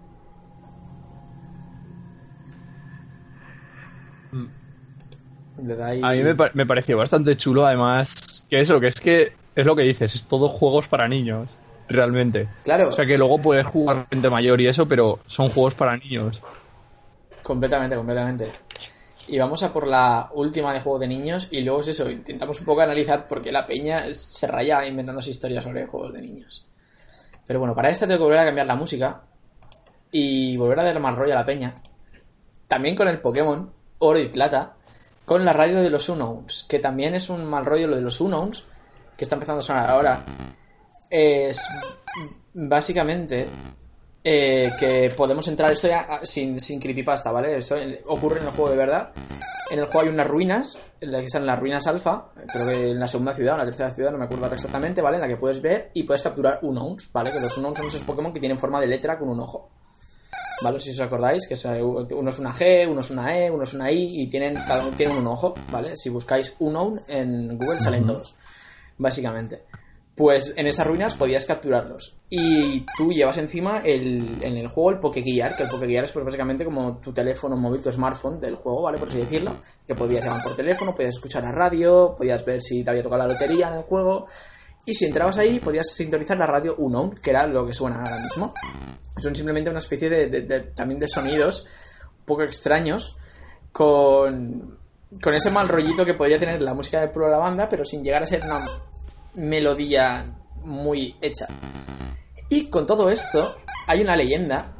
[5.58, 9.34] Le da ahí- A mí me pareció bastante chulo, además, que eso, que es que
[9.56, 12.48] es lo que dices, es todo juegos para niños, realmente.
[12.64, 15.96] Claro, O sea que luego puedes jugar gente mayor y eso, pero son juegos para
[15.98, 16.42] niños.
[17.44, 18.48] completamente, completamente.
[19.32, 22.60] Y vamos a por la última de juego de niños y luego es eso, intentamos
[22.60, 26.66] un poco analizar por qué la peña se raya inventándose historias sobre juegos de niños.
[27.48, 29.22] Pero bueno, para esta tengo que volver a cambiar la música
[30.12, 31.74] y volver a dar más rollo a la peña.
[32.68, 34.76] También con el Pokémon Oro y Plata,
[35.24, 38.20] con la radio de los Unknowns, que también es un mal rollo lo de los
[38.20, 38.66] Unknowns,
[39.16, 40.26] que está empezando a sonar ahora.
[41.10, 41.66] Es
[42.54, 43.48] básicamente
[44.24, 47.58] eh, que podemos entrar, esto ya ah, sin, sin creepypasta, ¿vale?
[47.58, 47.76] Eso
[48.08, 49.10] ocurre en el juego de verdad.
[49.72, 52.92] En el juego hay unas ruinas, en las que están las ruinas alfa, creo que
[52.92, 55.16] en la segunda ciudad o en la tercera ciudad, no me acuerdo exactamente, ¿vale?
[55.16, 57.32] En la que puedes ver y puedes capturar Unknowns, ¿vale?
[57.32, 59.70] Que los Unknowns son esos Pokémon que tienen forma de letra con un ojo.
[60.62, 60.80] ¿Vale?
[60.80, 63.92] Si os acordáis, que uno es una G, uno es una E, uno es una
[63.92, 65.98] I y tienen, cada uno tiene un ojo, ¿vale?
[65.98, 68.36] Si buscáis Unknown en Google salen todos,
[68.98, 69.64] básicamente.
[70.22, 72.16] Pues en esas ruinas podías capturarlos.
[72.30, 76.24] Y tú llevas encima el, en el juego el Pokeguiar, que el Pokeguiar es pues
[76.24, 79.00] básicamente como tu teléfono móvil, tu smartphone del juego, ¿vale?
[79.00, 79.52] Por así decirlo.
[79.88, 83.24] Que podías llamar por teléfono, podías escuchar la radio, podías ver si te había tocado
[83.24, 84.28] la lotería en el juego.
[84.86, 88.20] Y si entrabas ahí, podías sintonizar la radio Unknown, que era lo que suena ahora
[88.22, 88.54] mismo.
[89.20, 91.66] Son simplemente una especie de, de- también de sonidos
[92.20, 93.18] un poco extraños
[93.72, 94.78] con,
[95.20, 98.04] con ese mal rollito que podía tener la música de pro la banda, pero sin
[98.04, 98.60] llegar a ser una
[99.36, 101.48] melodía muy hecha.
[102.50, 103.58] Y con todo esto,
[103.88, 104.74] hay una leyenda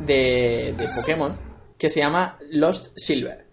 [0.00, 1.38] de, de Pokémon
[1.78, 3.44] que se llama Lost Silver.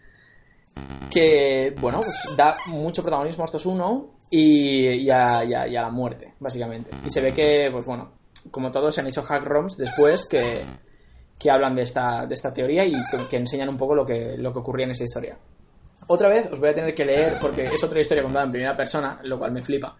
[1.09, 5.89] Que, bueno, pues da mucho protagonismo a estos uno y, y a, y a- la
[5.89, 6.89] muerte, básicamente.
[7.05, 8.13] Y se ve que, pues bueno,
[8.49, 10.61] como todos se han hecho hack ROMs después que,
[11.37, 14.37] que hablan de esta, de esta teoría y que, que enseñan un poco lo que,
[14.37, 15.37] lo que ocurría en esta historia.
[16.07, 18.75] Otra vez os voy a tener que leer porque es otra historia contada en primera
[18.75, 19.97] persona, lo cual me flipa.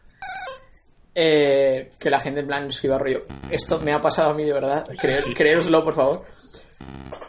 [1.13, 3.23] Eh, que la gente en plan escriba rollo.
[3.49, 4.85] Esto me ha pasado a mí de verdad.
[4.99, 6.23] Creer, creéroslo, por favor.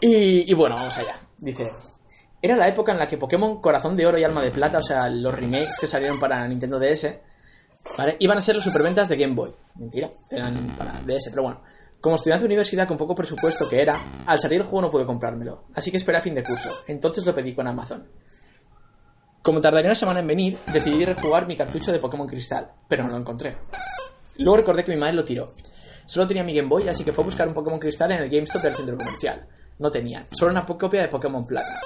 [0.01, 1.17] Y, y bueno, vamos allá.
[1.39, 1.71] Dice.
[2.41, 4.83] Era la época en la que Pokémon Corazón de Oro y Alma de Plata, o
[4.83, 7.17] sea, los remakes que salieron para Nintendo DS,
[7.97, 8.17] ¿vale?
[8.19, 9.53] Iban a ser los superventas de Game Boy.
[9.77, 11.63] Mentira, eran para DS, pero bueno.
[12.01, 15.07] Como estudiante de universidad con poco presupuesto que era, al salir el juego no pude
[15.07, 16.83] comprármelo, así que esperé a fin de curso.
[16.89, 18.09] Entonces lo pedí con Amazon.
[19.43, 23.11] Como tardaría una semana en venir, decidí rejugar mi cartucho de Pokémon Cristal, pero no
[23.11, 23.57] lo encontré.
[24.37, 25.55] Luego recordé que mi madre lo tiró.
[26.07, 28.31] Solo tenía mi Game Boy, así que fue a buscar un Pokémon Cristal en el
[28.31, 29.45] GameStop del centro comercial.
[29.81, 31.81] No tenía, solo una copia de Pokémon Plata.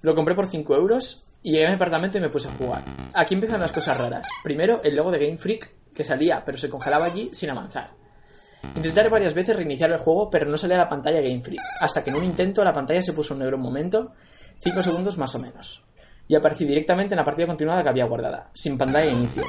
[0.00, 2.82] Lo compré por 5 euros y llegué a mi apartamento y me puse a jugar.
[3.14, 4.28] Aquí empiezan las cosas raras.
[4.42, 7.90] Primero, el logo de Game Freak, que salía, pero se congelaba allí sin avanzar.
[8.74, 12.10] Intenté varias veces reiniciar el juego, pero no salía la pantalla Game Freak, hasta que
[12.10, 14.10] en un intento la pantalla se puso en negro un momento,
[14.58, 15.84] 5 segundos más o menos.
[16.32, 19.42] Y aparecí directamente en la partida continuada que había guardada, sin pantalla de inicio.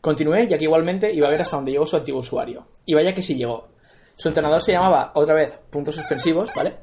[0.00, 2.64] Continué, ya que igualmente iba a ver hasta donde llegó su antiguo usuario.
[2.86, 3.68] Y vaya que sí llegó.
[4.16, 6.76] Su entrenador se llamaba, otra vez, puntos suspensivos, ¿vale?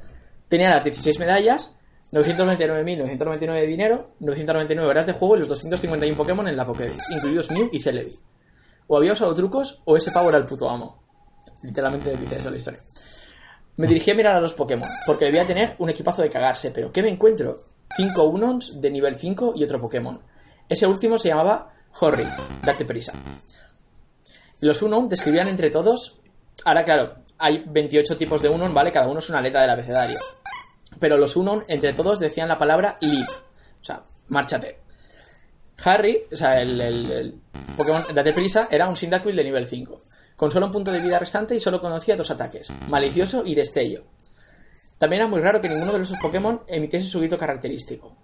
[0.47, 1.75] Tenía las 16 medallas,
[2.11, 7.49] 999.999 de dinero, 999 horas de juego y los 251 Pokémon en la Pokédex, incluidos
[7.49, 8.19] Mew y Celebi.
[8.85, 11.01] O había usado trucos o ese pavo era el puto amo.
[11.63, 12.83] Literalmente dice eso la historia.
[13.77, 16.91] Me dirigí a mirar a los Pokémon, porque debía tener un equipazo de cagarse, pero
[16.91, 17.76] ¿qué me encuentro?
[17.95, 20.21] 5 Unons de nivel 5 y otro Pokémon.
[20.69, 22.27] Ese último se llamaba Horry,
[22.63, 23.13] date prisa.
[24.59, 26.19] Los Unon describían entre todos.
[26.65, 28.91] Ahora, claro, hay 28 tipos de Unon, ¿vale?
[28.91, 30.19] Cada uno es una letra del abecedario.
[30.99, 33.31] Pero los Unon, entre todos, decían la palabra leave.
[33.81, 34.79] O sea, márchate.
[35.85, 37.39] Harry, o sea, el,
[37.77, 40.01] Pokémon Date Prisa, era un Cyndaquil de nivel 5.
[40.35, 44.05] Con solo un punto de vida restante y solo conocía dos ataques: Malicioso y Destello.
[44.97, 48.15] También era muy raro que ninguno de los Pokémon emitiese su grito característico.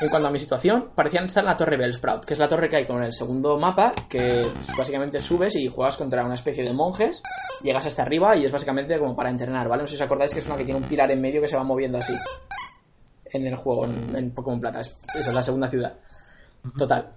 [0.00, 2.68] En cuanto a mi situación, parecían estar en la torre Bellsprout, que es la torre
[2.68, 6.64] que hay con el segundo mapa, que pues, básicamente subes y juegas contra una especie
[6.64, 7.22] de monjes,
[7.62, 9.82] llegas hasta arriba y es básicamente como para entrenar, ¿vale?
[9.82, 11.48] No sé si os acordáis que es una que tiene un pilar en medio que
[11.48, 12.14] se va moviendo así
[13.26, 14.80] en el juego, en, en Pokémon Plata.
[14.80, 15.94] Es, eso es la segunda ciudad.
[16.78, 17.12] Total.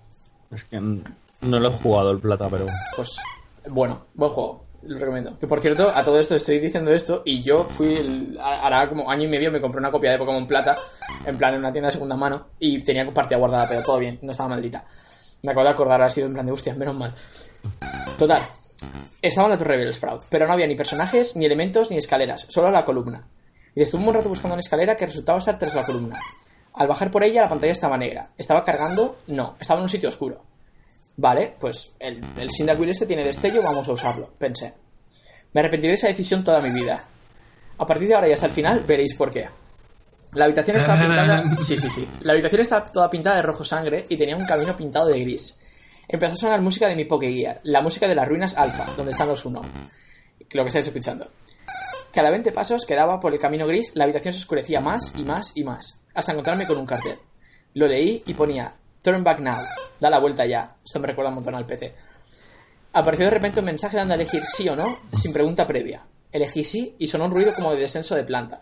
[0.52, 2.68] Es que no lo he jugado el plata, pero.
[2.96, 3.20] Pues
[3.70, 4.65] bueno, buen juego.
[4.88, 5.38] Lo recomiendo.
[5.40, 9.10] Que por cierto, a todo esto estoy diciendo esto y yo fui, el- hará como
[9.10, 10.78] año y medio me compré una copia de Pokémon Plata,
[11.26, 14.20] en plan en una tienda de segunda mano, y tenía partida guardada, pero todo bien,
[14.22, 14.86] no estaba maldita.
[15.42, 17.14] Me acabo de acordar, ha sido en plan de hostia, menos mal.
[18.18, 18.42] Total.
[19.22, 22.70] Estaba en la Torre Bellsprout, pero no había ni personajes, ni elementos, ni escaleras, solo
[22.70, 23.28] la columna.
[23.74, 26.20] Y estuve un rato buscando una escalera que resultaba estar tras la columna.
[26.74, 28.30] Al bajar por ella, la pantalla estaba negra.
[28.38, 29.18] ¿Estaba cargando?
[29.28, 30.42] No, estaba en un sitio oscuro.
[31.18, 34.74] Vale, pues el, el Cyndaquil este tiene destello, vamos a usarlo, pensé.
[35.54, 37.04] Me arrepentiré de esa decisión toda mi vida.
[37.78, 39.48] A partir de ahora y hasta el final veréis por qué.
[40.34, 41.44] La habitación estaba pintada...
[41.62, 42.08] Sí, sí, sí.
[42.22, 45.58] La habitación estaba toda pintada de rojo sangre y tenía un camino pintado de gris.
[46.08, 49.30] Empezó a sonar música de mi Pokégear, la música de las ruinas Alpha, donde están
[49.30, 49.62] los Uno.
[50.52, 51.30] Lo que estáis escuchando.
[52.12, 55.24] Cada 20 pasos que daba por el camino gris, la habitación se oscurecía más y
[55.24, 57.18] más y más, hasta encontrarme con un cartel.
[57.74, 59.62] Lo leí y ponía Turn back now,
[60.00, 60.76] da la vuelta ya.
[60.84, 61.94] Esto me recuerda un montón al PT.
[62.94, 66.06] Apareció de repente un mensaje dando a elegir sí o no, sin pregunta previa.
[66.32, 68.62] Elegí sí y sonó un ruido como de descenso de planta.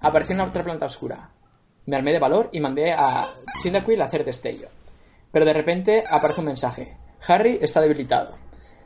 [0.00, 1.30] Apareció una otra planta oscura.
[1.86, 3.26] Me armé de valor y mandé a
[3.62, 4.68] Cyndaquil a hacer destello.
[5.32, 6.96] Pero de repente aparece un mensaje.
[7.26, 8.36] Harry está debilitado.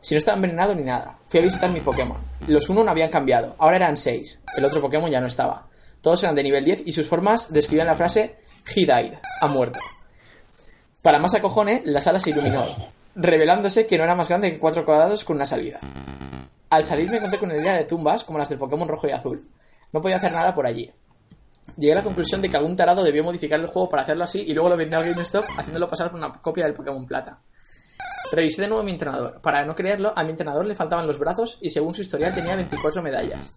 [0.01, 1.18] Si no estaba envenenado ni nada.
[1.28, 2.18] Fui a visitar mi Pokémon.
[2.47, 3.57] Los uno no habían cambiado.
[3.59, 4.42] Ahora eran 6.
[4.57, 5.68] El otro Pokémon ya no estaba.
[6.01, 8.36] Todos eran de nivel 10 y sus formas describían la frase
[8.74, 9.14] He died.
[9.40, 9.78] Ha muerto.
[11.05, 12.65] Para más acojone, la sala se iluminó,
[13.15, 15.79] revelándose que no era más grande que cuatro cuadrados con una salida.
[16.71, 19.11] Al salir me encontré con una idea de tumbas como las del Pokémon rojo y
[19.11, 19.47] azul.
[19.93, 20.91] No podía hacer nada por allí.
[21.77, 24.47] Llegué a la conclusión de que algún tarado debió modificar el juego para hacerlo así
[24.49, 27.39] y luego lo vendió al GameStop haciéndolo pasar por una copia del Pokémon Plata.
[28.33, 29.43] Revisé de nuevo a mi entrenador.
[29.43, 32.57] Para no creerlo, a mi entrenador le faltaban los brazos y según su historial tenía
[32.57, 33.55] 24 medallas.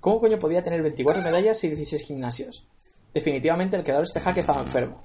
[0.00, 2.66] ¿Cómo coño podía tener 24 medallas y 16 gimnasios?
[3.14, 5.02] Definitivamente el creador de este hack estaba enfermo.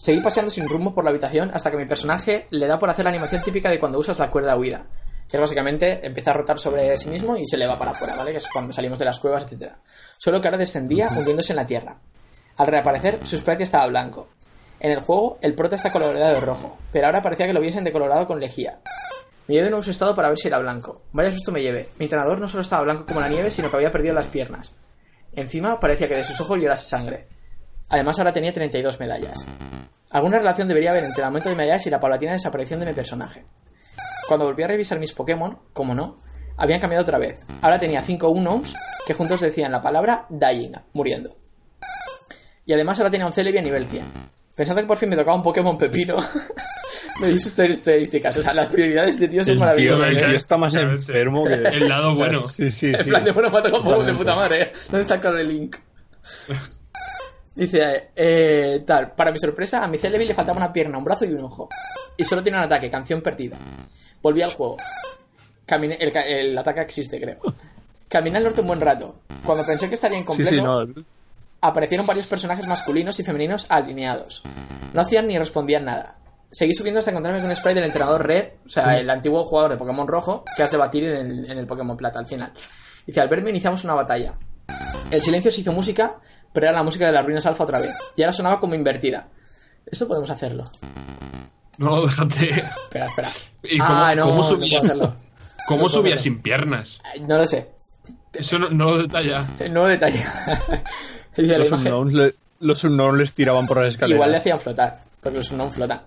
[0.00, 3.04] Seguí paseando sin rumbo por la habitación hasta que mi personaje le da por hacer
[3.04, 4.86] la animación típica de cuando usas la cuerda huida,
[5.28, 8.16] que es básicamente empieza a rotar sobre sí mismo y se le va para afuera,
[8.16, 8.30] ¿vale?
[8.30, 9.72] Que es cuando salimos de las cuevas, etc.
[10.16, 11.98] Solo que ahora descendía hundiéndose en la tierra.
[12.56, 14.28] Al reaparecer, su sprite estaba blanco.
[14.80, 17.84] En el juego, el prota está coloreado de rojo, pero ahora parecía que lo hubiesen
[17.84, 18.80] decolorado con lejía.
[19.48, 21.02] Llevé de nuevo su estado para ver si era blanco.
[21.12, 21.90] Vaya susto me llevé.
[21.98, 24.72] Mi entrenador no solo estaba blanco como la nieve, sino que había perdido las piernas.
[25.34, 27.28] Encima parecía que de sus ojos llorase sangre.
[27.90, 29.46] Además ahora tenía 32 medallas.
[30.10, 32.92] Alguna relación debería haber entre el aumento de medallas y la paulatina desaparición de mi
[32.92, 33.44] personaje.
[34.28, 36.22] Cuando volví a revisar mis Pokémon, como no,
[36.56, 37.44] habían cambiado otra vez.
[37.62, 38.74] Ahora tenía 5 Unknowns
[39.06, 41.36] que juntos decían la palabra Dying, muriendo.
[42.64, 44.04] Y además ahora tenía un Celebi a nivel 100.
[44.54, 46.16] Pensando que por fin me tocaba un Pokémon pepino,
[47.20, 48.36] me di sus estadísticas.
[48.36, 50.06] O sea, las prioridades de Dios son El tío, maravillosas.
[50.06, 50.26] el ¿eh?
[50.26, 51.54] tío está más enfermo que...
[51.54, 52.38] El lado O sea, bueno.
[52.40, 53.04] Sí, sí, En sí.
[53.10, 54.72] plan de, bueno, me ha tocado un Pokémon de puta madre, ¿eh?
[54.86, 55.76] ¿Dónde está el cable Link?
[57.60, 61.26] Dice, eh, tal, para mi sorpresa, a mi Celebi le faltaba una pierna, un brazo
[61.26, 61.68] y un ojo.
[62.16, 63.58] Y solo tiene un ataque, canción perdida.
[64.22, 64.78] Volví al juego.
[65.66, 67.38] Caminé, el, ataque existe, creo.
[68.08, 69.14] Caminé al norte un buen rato.
[69.44, 70.86] Cuando pensé que estaría Sí, incompleto, sí, no.
[71.60, 74.42] aparecieron varios personajes masculinos y femeninos alineados.
[74.94, 76.16] No hacían ni respondían nada.
[76.50, 79.72] Seguí subiendo hasta encontrarme con un spray del entrenador Red, o sea, el antiguo jugador
[79.72, 82.54] de Pokémon Rojo, que has de batir en el, en el Pokémon Plata al final.
[83.06, 84.32] Dice, al verme iniciamos una batalla.
[85.10, 86.16] El silencio se hizo música,
[86.52, 87.94] pero era la música de las ruinas alfa otra vez.
[88.16, 89.28] Y ahora sonaba como invertida.
[89.86, 90.64] Esto podemos hacerlo.
[91.78, 92.50] No, déjate.
[92.50, 93.28] Espera, espera.
[93.62, 94.84] ¿Y cómo, ah, no, cómo no puedo subías?
[94.84, 95.14] hacerlo.
[95.66, 97.00] ¿Cómo No subías sin piernas?
[97.04, 97.70] Ay, No lo sé.
[98.32, 99.46] Eso no, no lo detalla.
[99.70, 100.24] No lo detalla.
[101.36, 104.16] La Los unknowns, le, los unknowns les tiraban por las escaleras.
[104.16, 106.02] Igual le hacían flotar, porque los no flotan.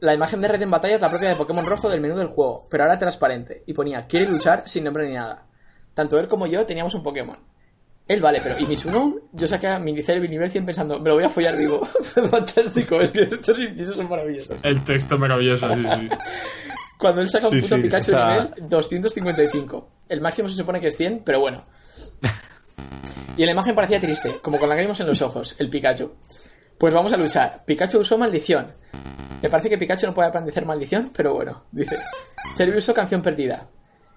[0.00, 2.26] La imagen de red en batalla es la propia de Pokémon Rojo del menú del
[2.28, 5.46] juego, pero ahora transparente, y ponía quiere luchar sin nombre ni nada.
[5.94, 7.38] Tanto él como yo teníamos un Pokémon.
[8.08, 9.20] Él vale, pero ¿y mi Sunon?
[9.32, 11.84] Yo saqué a mi Celebi nivel 100 pensando, me lo voy a follar vivo.
[12.30, 14.56] Fantástico, es que estos incisos son maravillosos.
[14.62, 15.68] El texto maravilloso.
[15.74, 16.08] sí, sí.
[16.98, 19.88] Cuando él saca un Sí, puto sí, Pikachu o sea- de nivel 255.
[20.08, 21.64] El máximo se supone que es 100, pero bueno.
[23.36, 26.12] Y en la imagen parecía triste, como con lágrimas en los ojos, el Pikachu.
[26.76, 27.62] Pues vamos a luchar.
[27.64, 28.72] Pikachu usó maldición.
[29.42, 31.98] Me parece que Pikachu no puede aprender maldición, pero bueno, dice.
[32.56, 33.68] Celebi usó canción perdida.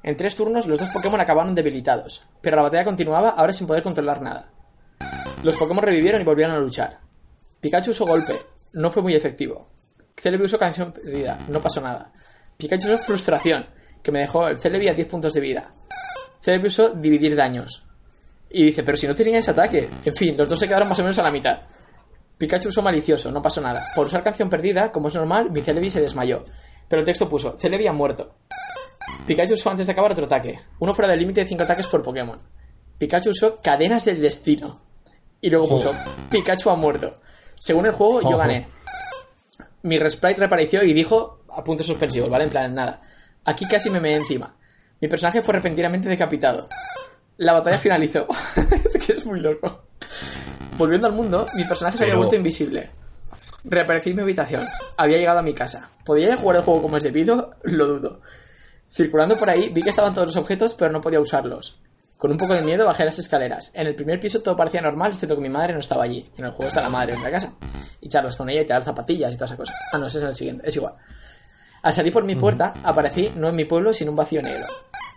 [0.04, 3.84] En tres turnos los dos Pokémon acabaron debilitados, pero la batalla continuaba ahora sin poder
[3.84, 4.52] controlar nada.
[5.44, 7.00] Los Pokémon revivieron y volvieron a luchar.
[7.60, 8.34] Pikachu usó golpe,
[8.74, 9.68] no fue muy efectivo.
[10.16, 12.12] Celebi usó canción perdida, no pasó nada.
[12.58, 13.66] Pikachu usó frustración,
[14.02, 15.74] que me dejó el Celebi a 10 puntos de vida.
[16.42, 17.84] Celebi usó dividir daños.
[18.50, 19.88] Y dice, pero si no tenía ese ataque.
[20.04, 21.62] En fin, los dos se quedaron más o menos a la mitad.
[22.38, 23.86] Pikachu usó malicioso, no pasó nada.
[23.96, 26.44] Por usar canción perdida, como es normal, mi Celebi se desmayó.
[26.88, 28.36] Pero el texto puso, Celebi ha muerto.
[29.28, 30.60] Pikachu usó antes de acabar otro ataque.
[30.80, 32.40] Uno fuera del límite de 5 ataques por Pokémon.
[32.98, 34.82] Pikachu usó cadenas del destino.
[35.40, 35.94] Y luego puso,
[36.30, 37.20] Pikachu ha muerto.
[37.60, 38.68] Según el juego, yo gané.
[39.84, 42.44] Mi Resprite reapareció y dijo, a puntos suspensivos, ¿vale?
[42.46, 43.02] En plan, nada.
[43.46, 44.56] Aquí casi me meé encima.
[45.00, 46.70] Mi personaje fue repentinamente decapitado.
[47.38, 48.28] La batalla finalizó.
[48.86, 49.86] es que es muy loco.
[50.78, 52.90] Volviendo al mundo, mi personaje se había Pero- vuelto invisible.
[53.64, 54.66] Reaparecí en mi habitación.
[54.98, 55.90] Había llegado a mi casa.
[56.04, 57.56] ¿Podía ya jugar el juego como es debido?
[57.64, 58.22] Lo dudo.
[58.92, 61.80] Circulando por ahí, vi que estaban todos los objetos, pero no podía usarlos.
[62.18, 63.72] Con un poco de miedo bajé las escaleras.
[63.74, 66.30] En el primer piso todo parecía normal, excepto que mi madre no estaba allí.
[66.38, 67.56] En el juego está la madre en la casa.
[68.02, 69.74] Y charlas con ella y te das zapatillas y toda esa cosa.
[69.94, 70.68] Ah, no, ese es el siguiente.
[70.68, 70.94] Es igual.
[71.82, 74.68] Al salir por mi puerta, aparecí no en mi pueblo, sino en un vacío negro.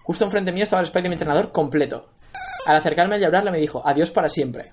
[0.04, 2.08] Justo enfrente mío estaba el spray de mi entrenador completo.
[2.66, 4.72] Al acercarme y hablarle me dijo, adiós para siempre.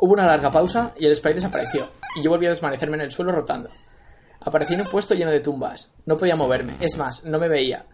[0.00, 3.12] Hubo una larga pausa y el spray desapareció, y yo volví a desvanecerme en el
[3.12, 3.70] suelo rotando.
[4.40, 5.92] Aparecí en un puesto lleno de tumbas.
[6.06, 7.86] No podía moverme, es más, no me veía.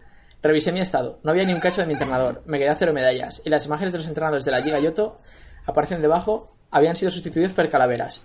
[0.43, 2.91] Revisé mi estado, no había ni un cacho de mi entrenador, me quedé a cero
[2.91, 5.21] medallas, y las imágenes de los entrenadores de la Liga Yoto
[5.65, 8.23] aparecen debajo, habían sido sustituidos por calaveras.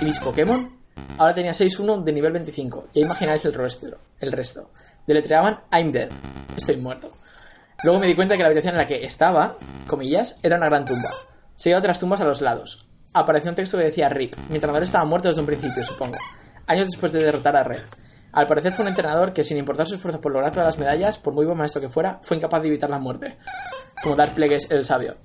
[0.00, 0.78] ¿Y mis Pokémon?
[1.18, 2.90] Ahora tenía 6-1 de nivel 25.
[2.92, 3.98] Y imagináis el resto.
[4.20, 4.70] El resto.
[5.08, 6.08] Deletreaban I'm dead.
[6.56, 7.12] Estoy muerto.
[7.82, 9.56] Luego me di cuenta que la habitación en la que estaba,
[9.88, 11.10] comillas, era una gran tumba.
[11.54, 12.86] Seguía otras tumbas a los lados.
[13.12, 14.36] Apareció un texto que decía RIP.
[14.50, 16.16] Mi entrenador estaba muerto desde un principio, supongo.
[16.66, 17.82] Años después de derrotar a Red.
[18.32, 21.18] Al parecer fue un entrenador que, sin importar su esfuerzo por lograr todas las medallas,
[21.18, 23.36] por muy buen maestro que fuera, fue incapaz de evitar la muerte.
[24.02, 25.16] Como Dark Plagueis el sabio.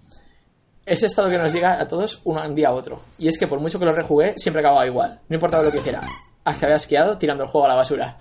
[0.85, 3.01] Ese estado que nos llega a todos un día a otro.
[3.17, 5.19] Y es que por mucho que lo rejugué, siempre acababa igual.
[5.29, 6.01] No importaba lo que hiciera.
[6.43, 8.17] Hasta que había esquiado tirando el juego a la basura.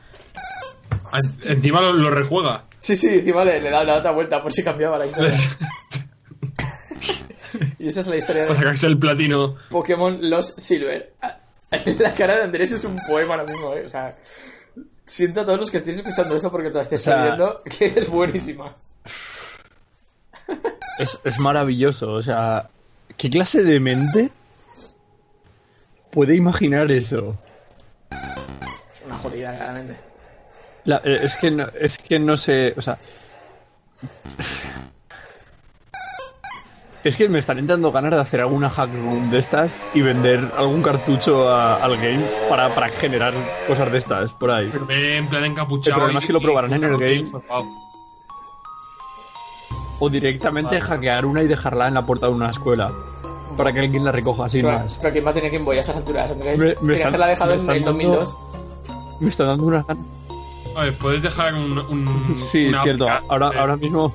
[1.13, 2.65] En- Encima lo, lo rejuega.
[2.79, 5.33] Sí, sí, encima le, le da la otra vuelta por si cambiaba la historia.
[7.79, 9.57] y esa es la historia Para de sacarse el platino.
[9.71, 11.15] Pokémon Los Silver.
[12.01, 13.85] La cara de Andrés es un poema ahora mismo, ¿eh?
[13.87, 14.17] O sea,
[15.11, 17.63] siento a todos los que estéis escuchando esto porque te la estéis O sea- viendo
[17.65, 18.75] que es buenísima.
[20.99, 22.69] Es, es maravilloso, o sea,
[23.17, 24.31] ¿qué clase de mente
[26.11, 27.37] puede imaginar eso?
[28.11, 29.97] Es una jodida, claramente.
[30.85, 32.99] La- eh, es, que no, es que no sé, o sea...
[37.03, 40.51] Es que me están entrando ganas de hacer alguna hack room de estas y vender
[40.59, 43.33] algún cartucho a- al game para, para generar
[43.67, 44.69] cosas de estas por ahí.
[44.71, 45.97] Pero en plan encapuchado.
[45.97, 47.25] El problema es que lo probarán en el game.
[49.99, 50.81] O directamente Vale.
[50.83, 52.91] hackear una y dejarla en la puerta de una escuela.
[53.57, 54.99] Para que alguien la recoja sin Pero, más.
[55.01, 56.59] pero ¿quién va a tener Game Boy a estas alturas, Andrés?
[56.59, 58.37] Me- me están- que dejado me en dando- 2002.
[59.21, 59.85] Me está dando una.
[60.77, 61.77] A ver, puedes dejar un.
[61.79, 63.09] un Sí, una cierto.
[63.29, 63.59] Ahora, sí.
[63.59, 64.13] ahora mismo.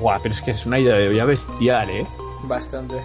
[0.00, 2.06] Buah, pero es que es una idea de olla bestial, ¿eh?
[2.44, 3.02] Bastante.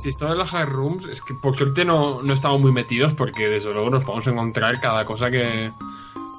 [0.00, 3.12] Si esto de las hack rooms, es que por suerte no, no estamos muy metidos
[3.14, 5.72] porque desde luego nos podemos encontrar cada cosa que.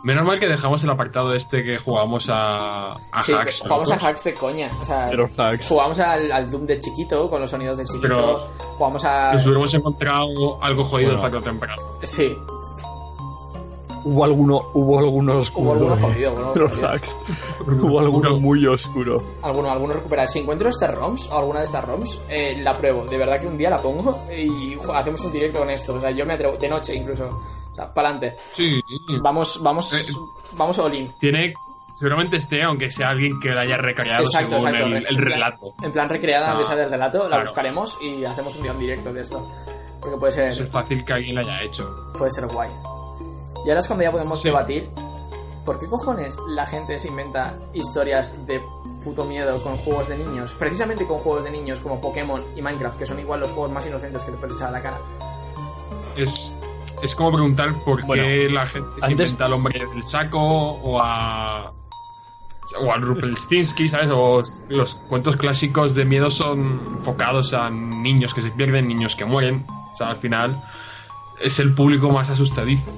[0.04, 3.62] Menos mal que dejamos el apartado este que jugamos a, a sí, hacks.
[3.62, 4.72] jugamos a hacks de coña.
[4.82, 5.68] O sea, De los hacks.
[5.68, 8.08] jugamos al, al Doom de chiquito, con los sonidos del chiquito.
[8.08, 8.38] Pero-
[8.78, 9.34] jugamos a.
[9.34, 11.22] Nos hubiéramos encontrado algo jodido Bueno.
[11.22, 11.82] tarde o temprano.
[12.02, 12.36] Sí,
[14.04, 15.72] Hubo alguno, hubo alguno oscuro.
[15.72, 17.18] Hubo alguno jodido, alguno los hacks.
[17.68, 19.24] hubo alguno muy oscuro.
[19.44, 20.28] alguno, alguno recuperar.
[20.28, 23.06] Si encuentro estas ROMs o alguna de estas ROMs, eh, la pruebo.
[23.06, 25.94] De verdad que un día la pongo y jo, hacemos un directo con esto.
[25.96, 27.28] O sea, yo me atrevo, de noche incluso.
[27.72, 28.42] O sea, para adelante.
[28.54, 28.82] Sí.
[29.22, 30.14] Vamos, vamos, Eh,
[30.54, 31.12] vamos all in.
[31.20, 31.54] Tiene.
[31.94, 35.10] Seguramente esté, aunque sea alguien que la haya recreado Exacto, según exacto.
[35.10, 35.74] el, relato.
[35.84, 37.44] En plan recreada, aunque Ah, sea del relato, la claro.
[37.44, 39.48] buscaremos y hacemos un día en directo de esto.
[40.00, 41.88] Porque puede ser, Eso es fácil que alguien la haya hecho.
[42.18, 42.70] puede ser guay.
[43.66, 44.48] Y ahora es cuando ya podemos Sí.
[44.50, 44.88] debatir.
[45.66, 48.60] ¿Por qué cojones la gente se inventa historias de
[49.04, 50.56] puto miedo con juegos de niños?
[50.58, 53.86] Precisamente con juegos de niños como Pokémon y Minecraft, que son igual los juegos más
[53.86, 54.98] inocentes que te puedes echar a la cara.
[56.18, 56.52] Es,
[57.04, 60.40] es como preguntar por Bueno, qué la gente se antes- inventa al hombre del saco
[60.40, 61.72] o a.
[62.82, 64.10] o al Rumpelstiltskin, ¿sabes?
[64.12, 69.26] O los cuentos clásicos de miedo son enfocados a niños que se pierden, niños que
[69.26, 69.66] mueren.
[69.94, 70.62] O sea, al final
[71.40, 72.90] es el público más asustadizo,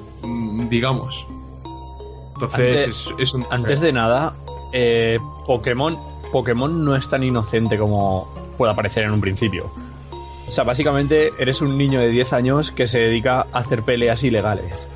[0.70, 1.26] digamos.
[2.36, 3.46] Entonces Antes- es, es un.
[3.50, 4.34] Antes de nada,
[4.72, 5.98] eh, Pokémon,
[6.32, 8.28] Pokémon no es tan inocente como
[8.58, 9.72] puede parecer en un principio.
[10.48, 14.24] O sea, básicamente eres un niño de 10 años que se dedica a hacer peleas
[14.24, 14.88] ilegales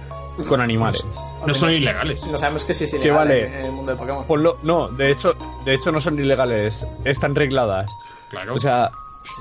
[0.47, 1.05] con animales.
[1.47, 2.23] No son ilegales.
[2.27, 3.47] No sabemos que sí es ¿Qué ilegal vale?
[3.47, 4.25] en, en el mundo de Pokémon.
[4.27, 5.33] Ponlo- no, de hecho,
[5.65, 7.89] de hecho no son ilegales, están regladas.
[8.29, 8.53] Claro.
[8.53, 8.91] O sea,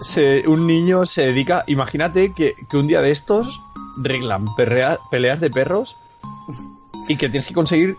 [0.01, 1.65] se- un niño se dedica.
[1.67, 3.61] Imagínate que, que un día de estos
[3.97, 5.97] reglan perrea- peleas de perros
[7.09, 7.97] y que tienes que conseguir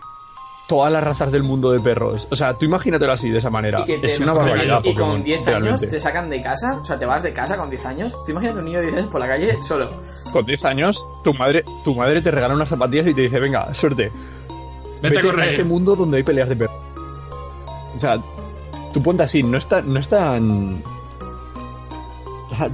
[0.68, 2.28] todas las razas del mundo de perros.
[2.30, 3.84] O sea, tú imagínatelo así, de esa manera.
[3.84, 4.80] Te- Es una barbaridad.
[4.84, 5.86] y- y con Pokémon, 10 años realmente.
[5.86, 8.12] te sacan de casa, o sea, te vas de casa con 10 años.
[8.26, 9.88] Tú imagínate un niño de 10 años por la calle solo.
[10.32, 13.72] Con 10 años, tu madre, tu madre te regala unas zapatillas y te dice, venga,
[13.72, 14.12] suerte.
[15.00, 15.64] Vete, a ese correr.
[15.64, 16.76] mundo donde hay peleas de perros.
[17.96, 18.18] O sea,
[18.92, 20.82] tú ponte así, no es tan, no es tan,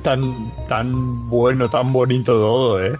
[0.03, 2.99] tan, tan bueno, tan bonito todo, eh.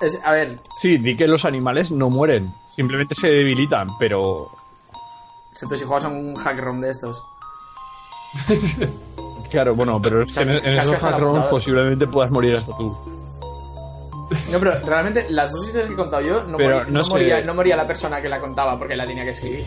[0.00, 4.48] Es- a ver, Sí, di que los animales no mueren, simplemente se debilitan, pero
[5.52, 7.22] si tú si juegas a un hack ROM de estos.
[9.50, 12.96] claro, bueno, pero es que en, esos hack ROMs posiblemente puedas morir hasta tú.
[14.52, 17.04] No, pero realmente las dos historias que he contado yo no, Pero moría, no no
[17.04, 17.10] sé.
[17.10, 19.64] moría- no moría la persona que la contaba porque la tenía que escribir.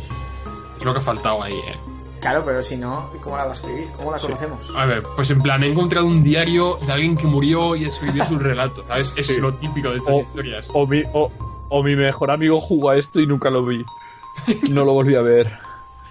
[0.80, 1.76] Es lo que ha faltado ahí, eh.
[2.22, 3.88] Claro, pero si no, ¿cómo la va a escribir?
[3.98, 4.76] ¿Cómo la conocemos?
[4.78, 8.24] A ver, pues en plan, he encontrado un diario de alguien que murió y escribió
[8.28, 9.08] su relato, ¿sabes?
[9.08, 9.22] Sí.
[9.22, 10.68] Es lo típico de estas O- historias.
[10.74, 11.32] O mi, o,
[11.70, 13.84] o mi mejor amigo jugó a esto y nunca lo vi.
[14.70, 15.52] No lo volví a ver.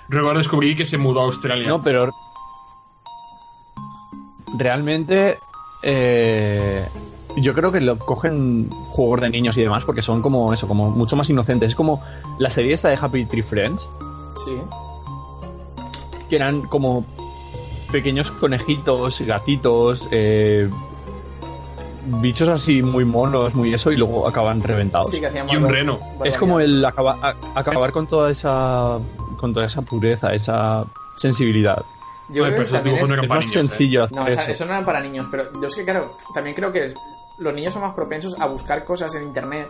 [0.08, 1.68] Luego descubrí que se mudó a Australia.
[1.68, 2.10] No, pero
[4.58, 5.38] realmente
[5.82, 6.86] eh,
[7.36, 10.90] yo creo que lo cogen juegos de niños y demás porque son como eso, como
[10.90, 11.68] mucho más inocentes.
[11.70, 12.02] Es como
[12.40, 13.88] la serie esta de Happy Tree Friends,
[14.44, 14.52] Sí.
[16.30, 17.04] Que eran como
[17.92, 20.70] pequeños conejitos, gatitos, eh,
[22.06, 25.10] bichos así muy monos, muy eso, y luego acaban reventados.
[25.10, 25.98] Sí, que hacían Y un reno.
[26.24, 28.98] es como el acaba- a- acabar con toda esa
[29.38, 30.84] con toda esa pureza, esa
[31.16, 31.82] sensibilidad.
[32.28, 33.48] Yo creo que también es- más niños, ¿eh?
[33.48, 34.40] sencillo hacer No, eso.
[34.48, 36.94] eso no era para niños, pero yo es que, claro, también creo que es-
[37.38, 39.68] los niños son más propensos a buscar cosas en internet.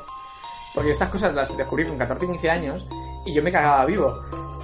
[0.75, 2.87] Porque estas cosas las descubrí con 14 15 años
[3.25, 4.13] y yo me cagaba vivo.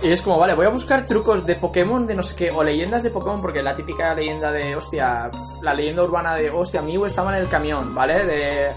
[0.02, 2.62] Y es como, vale, voy a buscar trucos de Pokémon, de no sé qué, o
[2.62, 5.30] leyendas de Pokémon, porque la típica leyenda de, hostia,
[5.62, 8.24] la leyenda urbana de, hostia, Mew estaba en el camión, ¿vale?
[8.26, 8.72] De,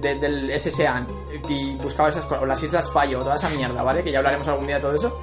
[0.00, 1.06] de- del SSAN.
[1.48, 4.02] Y buscaba esas cosas, o las Islas Fallo, toda esa mierda, ¿vale?
[4.02, 5.16] Que ya hablaremos algún día de todo eso.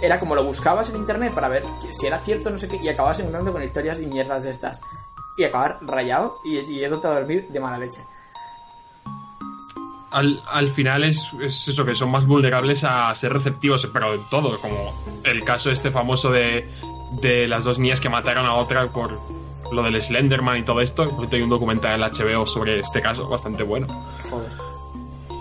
[0.00, 2.88] Era como lo buscabas en internet para ver si era cierto, no sé qué, y
[2.88, 4.80] acababas encontrando con historias y mierdas de estas.
[5.36, 8.00] Y acabar rayado y, y a dormir de mala leche.
[10.12, 14.28] Al, al final es, es eso, que son más vulnerables a ser receptivos, pero en
[14.28, 14.94] todo, como
[15.24, 16.68] el caso este famoso de,
[17.20, 19.18] de las dos niñas que mataron a otra por
[19.72, 21.04] lo del Slenderman y todo esto.
[21.04, 23.86] Ahorita hay un documental en la HBO sobre este caso, bastante bueno.
[24.30, 24.50] Joder.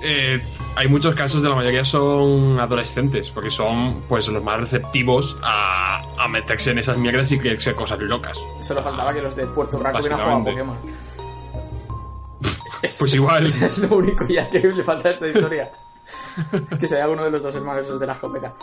[0.04, 0.42] Eh,
[0.76, 6.02] hay muchos casos, de la mayoría son adolescentes, porque son pues los más receptivos a,
[6.18, 8.38] a meterse en esas mierdas y creerse cosas locas.
[8.62, 10.44] Solo faltaba que los de Puerto Rico hubieran jugado a.
[10.44, 10.78] Pokémon.
[12.82, 13.46] Es- Pues es- igual.
[13.48, 15.72] Es, lo único ya que le falta a esta historia.
[16.80, 18.54] que sea alguno de los dos hermanos esos de la escopeta.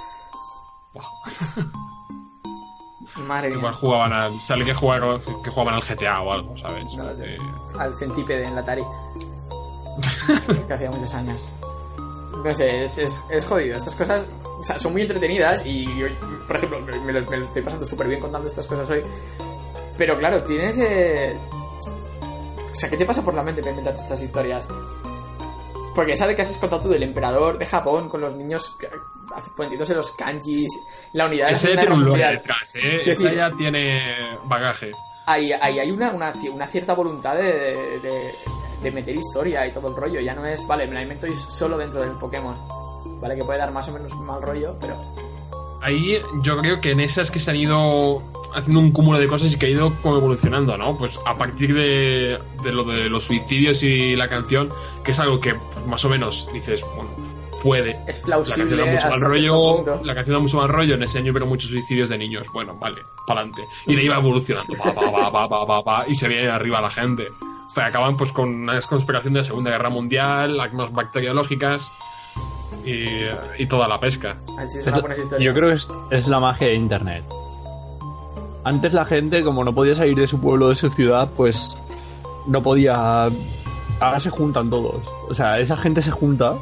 [3.17, 3.81] Madre Igual mía.
[3.81, 4.41] jugaban al.
[4.41, 6.85] Sale que jugaban, que jugaban al GTA o algo, ¿sabes?
[6.97, 7.35] No lo sé.
[7.35, 7.39] Eh,
[7.79, 8.83] Al centípede en la Atari.
[10.69, 11.55] que hacía muchos años.
[12.45, 13.77] No sé, es, es, es jodido.
[13.77, 14.27] Estas cosas
[14.61, 16.07] o sea, son muy entretenidas y, yo,
[16.47, 19.03] por ejemplo, me, me lo, me lo estoy pasando súper bien contando estas cosas hoy.
[19.97, 21.37] Pero claro, tienes que...
[22.71, 24.69] O sea, ¿qué te pasa por la mente para inventarte estas historias?
[25.95, 28.77] Porque esa de que has contado tú del emperador de Japón con los niños
[29.57, 30.69] poniéndose los kanjis,
[31.13, 32.99] la unidad de la Ese tiene un lore detrás, ¿eh?
[33.01, 34.93] Esa decir- ya tiene bagaje.
[35.27, 38.35] ahí, ahí hay una, una, ci- una cierta voluntad de, de-
[38.83, 40.21] de- meter historia y todo el rollo.
[40.21, 42.57] Ya no es, vale, me la invento solo dentro del Pokémon.
[43.21, 44.97] Vale, que puede dar más o menos mal rollo, pero.
[45.81, 48.23] Ahí yo creo que en esas que se han ido
[48.55, 50.97] haciendo un cúmulo de cosas y que ha ido como evolucionando, ¿no?
[50.97, 54.69] Pues a partir de, de lo de los suicidios y la canción,
[55.05, 57.11] que es algo que pues, más o menos dices, bueno,
[57.63, 57.97] puede.
[58.09, 58.77] Es La plausible.
[58.77, 61.47] canción da mucho mal rollo, la canción da mucho mal rollo, en ese año pero
[61.47, 62.47] muchos suicidios de niños.
[62.53, 63.63] Bueno, vale, pa'lante.
[63.87, 66.49] Y de ahí va evolucionando, va, va, va, va, va, va, va, y se viene
[66.49, 67.29] arriba la gente.
[67.67, 71.91] Hasta que acaban pues con una conspiración de la Segunda Guerra Mundial, armas bacteriológicas
[72.89, 74.37] y, y toda la pesca.
[74.93, 75.03] Son.
[75.41, 77.25] Yo creo que es, es la magia de internet.
[78.65, 81.77] Antes la gente, como no podía salir de su pueblo, de su ciudad, pues
[82.47, 83.25] no podía.
[84.01, 85.03] Ahora se juntan todos.
[85.29, 86.55] O sea, esa gente se junta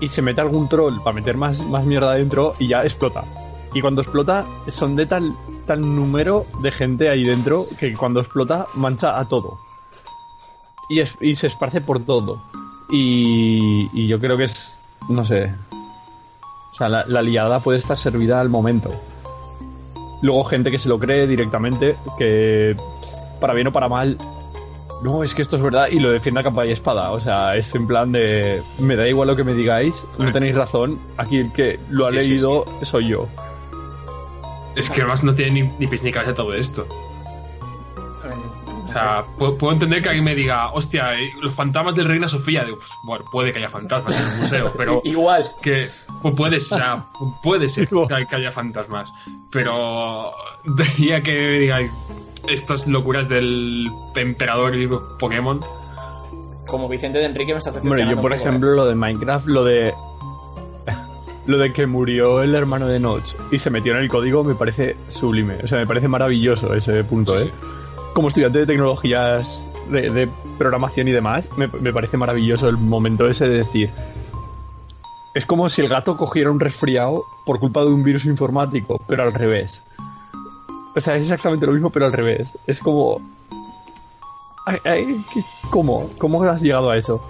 [0.00, 3.24] y se mete algún troll para meter más, más mierda dentro y ya explota.
[3.72, 5.34] Y cuando explota, son de tal,
[5.66, 9.58] tal número de gente ahí dentro que cuando explota mancha a todo.
[10.88, 12.42] Y, es- y se esparce por todo.
[12.90, 14.82] Y, y yo creo que es.
[15.08, 15.52] No sé.
[16.72, 18.92] O sea, la, la liada puede estar servida al momento.
[20.22, 22.76] Luego gente que se lo cree directamente, que
[23.40, 24.18] para bien o para mal,
[25.02, 27.12] no, es que esto es verdad y lo defiende a capa y espada.
[27.12, 30.54] O sea, es en plan de, me da igual lo que me digáis, no tenéis
[30.56, 33.26] razón, aquí el que lo ha Sí, sí, leído soy yo.
[34.74, 36.86] Es que además no tiene ni, ni pies ni cabeza todo esto.
[38.96, 42.28] O sea, puedo, puedo entender que alguien me diga, hostia, eh, los fantasmas del Reina
[42.28, 42.64] Sofía.
[42.64, 45.44] Digo, pues, bueno, puede que haya fantasmas en el museo, pero Igual.
[45.62, 45.86] que
[46.22, 46.82] pues, puede, ser,
[47.42, 49.08] puede ser que, hay- que haya fantasmas.
[49.50, 50.30] Pero
[50.64, 51.90] de ahí a que me digáis
[52.48, 55.60] estas locuras del emperador y Pokémon,
[56.66, 59.92] Como Vicente de Enrique me estás Bueno, yo por ejemplo lo de Minecraft, lo de
[61.46, 64.54] lo de que murió el hermano de Notch y se metió en el código me
[64.54, 67.50] parece sublime, o sea, me parece maravilloso ese punto, ¿eh?
[68.16, 70.26] Como estudiante de tecnologías de,
[70.56, 73.90] programación y demás, me, parece maravilloso el momento ese de decir
[75.34, 79.24] es como si el gato cogiera un resfriado por culpa de un virus informático, pero
[79.24, 79.82] al revés.
[80.96, 82.56] O sea, es exactamente lo mismo, pero al revés.
[82.66, 83.20] Es como...
[84.64, 86.08] Ay, ay, ¿qué- ¿Cómo?
[86.16, 87.22] ¿Cómo has llegado a eso?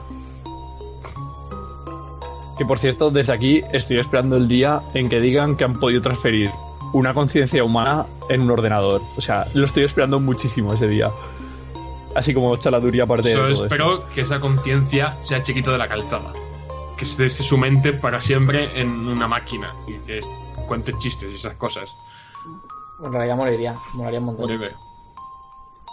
[2.56, 6.00] Que por cierto, desde aquí estoy esperando el día en que digan que han podido
[6.00, 6.52] transferir
[6.92, 9.02] una conciencia humana en un ordenador.
[9.16, 11.10] O sea, lo estoy esperando muchísimo ese día.
[12.14, 13.64] Así como chaladuría aparte de solo todo esto.
[13.66, 16.32] espero que esa conciencia sea chiquito de la calzada.
[16.96, 20.20] Que se se su mente para siempre en una máquina y que
[20.66, 21.90] cuente chistes y esas cosas.
[23.04, 23.74] En realidad moriría.
[23.94, 24.50] Molaría un montón.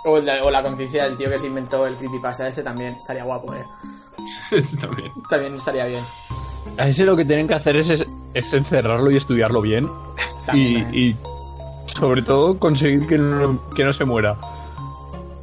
[0.05, 2.95] O la, o la conciencia del tío que se inventó el creepypasta este también.
[2.95, 3.65] Estaría guapo, eh.
[4.81, 5.11] También.
[5.29, 6.03] También estaría bien.
[6.77, 9.89] A ese lo que tienen que hacer es, es, es encerrarlo y estudiarlo bien.
[10.45, 11.15] También, y, eh.
[11.87, 14.35] y sobre todo conseguir que no, que no se muera.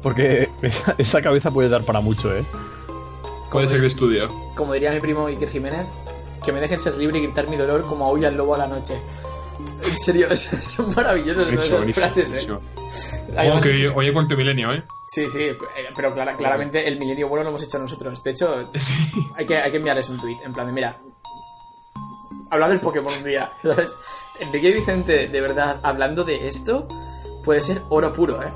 [0.03, 2.43] Porque esa, esa cabeza puede dar para mucho, ¿eh?
[3.51, 4.29] Puede ser de estudio.
[4.55, 5.89] Como diría mi primo Iker Jiménez,
[6.43, 8.67] que me dejen ser libre y gritar mi dolor como aúlla el lobo a la
[8.67, 8.95] noche.
[9.89, 12.47] En serio, es- son maravillosas Buenísimo, esas frases.
[12.49, 12.53] ¿eh?
[13.37, 14.83] Además, que es- oye cuánto milenio, ¿eh?
[15.07, 15.57] Sí, sí, eh,
[15.95, 18.23] pero clara- claramente el milenio bueno lo hemos hecho nosotros.
[18.23, 18.93] De hecho, Sí.
[19.35, 20.97] hay que, hay que enviarles un tweet en plan de, mira,
[22.51, 23.97] hablar del Pokémon un día, ¿sabes?
[24.39, 26.87] Enrique Vicente, de verdad, hablando de esto,
[27.43, 28.49] puede ser oro puro, ¿eh?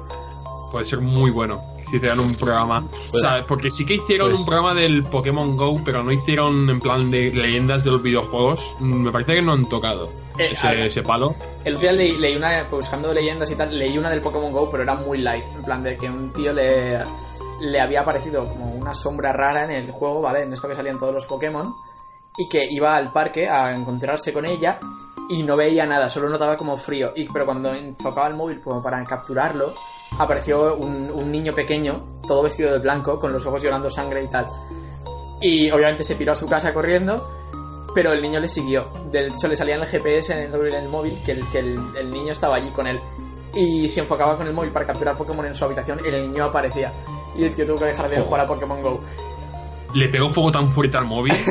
[0.72, 2.86] Puede ser muy bueno si hicieran un programa.
[3.02, 3.46] ¿sabes?
[3.48, 7.10] Porque sí que hicieron Pues- un programa del Pokémon Go, pero no hicieron en plan
[7.12, 8.76] de leyendas de los videojuegos.
[8.80, 10.10] Mm, Me parece que no han tocado
[10.40, 10.80] Eh, ese, ver.
[10.88, 11.36] ese palo.
[11.64, 14.70] El otro día leí, leí una, buscando leyendas y tal, leí una del Pokémon Go,
[14.70, 15.46] pero era muy light.
[15.56, 17.00] En plan de que un tío le,
[17.62, 20.42] le había aparecido como una sombra rara en el juego, ¿vale?
[20.42, 21.74] En esto que salían todos los Pokémon.
[22.38, 24.80] Y que iba al parque a encontrarse con ella
[25.30, 27.14] y no veía nada, solo notaba como frío.
[27.16, 29.74] Y, pero cuando enfocaba el móvil como para capturarlo,
[30.20, 34.28] apareció un, un niño pequeño, todo vestido de blanco, con los ojos llorando sangre y
[34.28, 34.48] tal.
[35.42, 37.26] Y obviamente se piró a su casa corriendo
[37.96, 38.86] pero el niño le siguió.
[39.10, 41.60] De hecho, le salía en el GPS en el, en el móvil que, el, que
[41.60, 43.00] el, el niño estaba allí con él.
[43.56, 46.92] Y si enfocaba con el móvil para capturar Pokémon en su habitación, el niño aparecía.
[47.38, 49.00] Y el tío tuvo que dejar de jugar a Pokémon Go.
[49.96, 51.34] Le pegó fuego tan fuerte al móvil.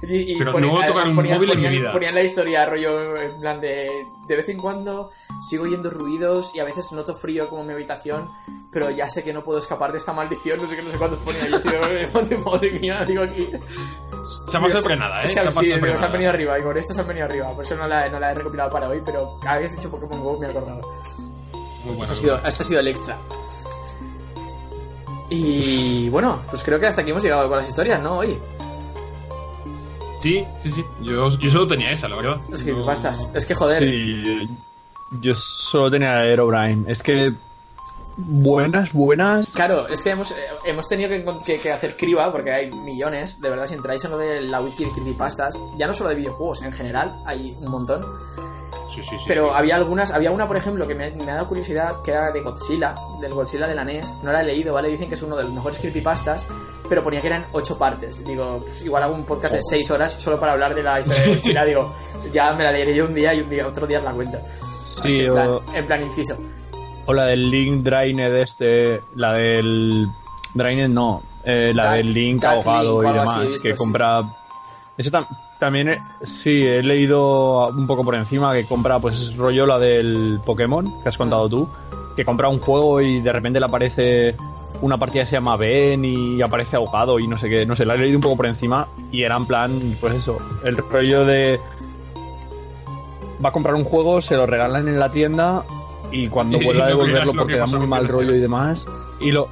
[0.00, 1.92] Y, y Pero ponía- no tocar un ponían- móvil en mi ponían- vida.
[1.92, 3.90] Ponían la historia, rollo, en plan de...
[4.26, 5.10] De vez en cuando
[5.46, 8.26] sigo oyendo ruidos y a veces noto frío como en mi habitación,
[8.72, 10.96] pero ya sé que no puedo escapar de esta maldición, no sé qué, no sé
[10.96, 11.48] cuántos ponía.
[11.48, 13.50] Y yo, tío, madre mía, digo aquí...
[14.46, 15.26] Se ha pasado frenada, ¿eh?
[15.26, 17.08] Se, Se ha pasado sí, digo, se han venido arriba, y con esto se han
[17.08, 17.52] venido arriba.
[17.54, 19.82] Por eso no la, no la he recopilado para hoy, pero cada vez que has
[19.84, 20.80] dicho Pokémon Go me he acordado.
[21.84, 22.02] Muy bueno.
[22.04, 23.18] Este ha, sido, este ha sido el extra.
[25.30, 28.18] Y bueno, pues creo que hasta aquí hemos llegado con las historias, ¿no?
[28.18, 28.38] Hoy.
[30.20, 30.84] Sí, sí, sí.
[31.02, 32.36] Yo, yo solo tenía esa, la verdad.
[32.52, 33.28] Es que No- bastas.
[33.34, 33.82] Es que joder.
[33.82, 34.48] Sí,
[35.20, 36.90] yo solo tenía Aerobrine.
[36.90, 37.32] Es que
[38.16, 39.52] buenas, buenas.
[39.52, 40.34] Claro, es que hemos, eh,
[40.64, 43.40] hemos tenido que, que- que hacer criba porque hay millones.
[43.40, 46.16] De verdad, si entráis en lo de la wiki de creepypastas, ya no solo de
[46.16, 48.04] videojuegos, en general, hay un montón.
[48.88, 49.24] Sí, sí, sí.
[49.26, 49.54] Pero sí.
[49.56, 52.40] había algunas, había una por ejemplo que me, me ha dado curiosidad, que era de
[52.40, 54.14] Godzilla, del Godzilla de la NES.
[54.22, 54.88] No la he leído, ¿vale?
[54.88, 56.46] Dicen que es uno de los mejores creepypastas,
[56.88, 58.24] pero ponía que eran ocho partes.
[58.24, 61.22] Digo, pues, igual hago un podcast de seis horas solo para hablar de la historia
[61.24, 61.64] de Godzilla.
[61.64, 61.94] Digo,
[62.32, 64.38] ya me la leeré yo un día y un día, otro día la cuento.
[65.02, 66.36] Sí, Así, en, plan, o- en plan inciso.
[67.06, 70.06] O la del Link Drained este, la del
[70.54, 73.62] Drained no, eh, la Dark- del Link Dark ahogado Link y demás, así, he visto,
[73.62, 73.74] que sí.
[73.76, 74.22] compra...
[74.96, 75.26] Ese tam-
[75.58, 79.78] también, eh, sí, he leído un poco por encima que compra, pues es rollo la
[79.78, 81.68] del Pokémon, que has contado tú,
[82.16, 84.36] que compra un juego y de repente le aparece
[84.80, 87.84] una partida que se llama Ben y aparece ahogado y no sé qué, no sé,
[87.84, 91.24] la he leído un poco por encima y era en plan, pues eso, el rollo
[91.24, 91.58] de...
[93.44, 95.64] Va a comprar un juego, se lo regalan en la tienda
[96.12, 98.88] y cuando vuelva a devolverlo lo porque que da muy mal rollo y demás
[99.20, 99.48] y lo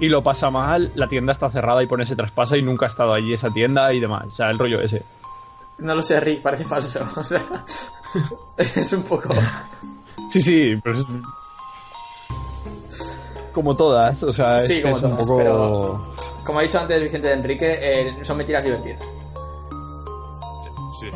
[0.00, 2.88] y lo pasa mal, la tienda está cerrada y pone se traspasa y nunca ha
[2.88, 5.02] estado allí esa tienda y demás, o sea, el rollo ese.
[5.78, 7.00] No lo sé, Rick, parece falso.
[7.16, 7.42] O sea,
[8.56, 9.30] es un poco.
[10.28, 11.04] Sí, sí, pero es
[13.52, 16.14] como todas, o sea, es, Sí, como es un todas, poco pero-
[16.44, 19.12] Como ha dicho antes Vicente de Enrique, eh, son mentiras divertidas.
[21.00, 21.08] Sí.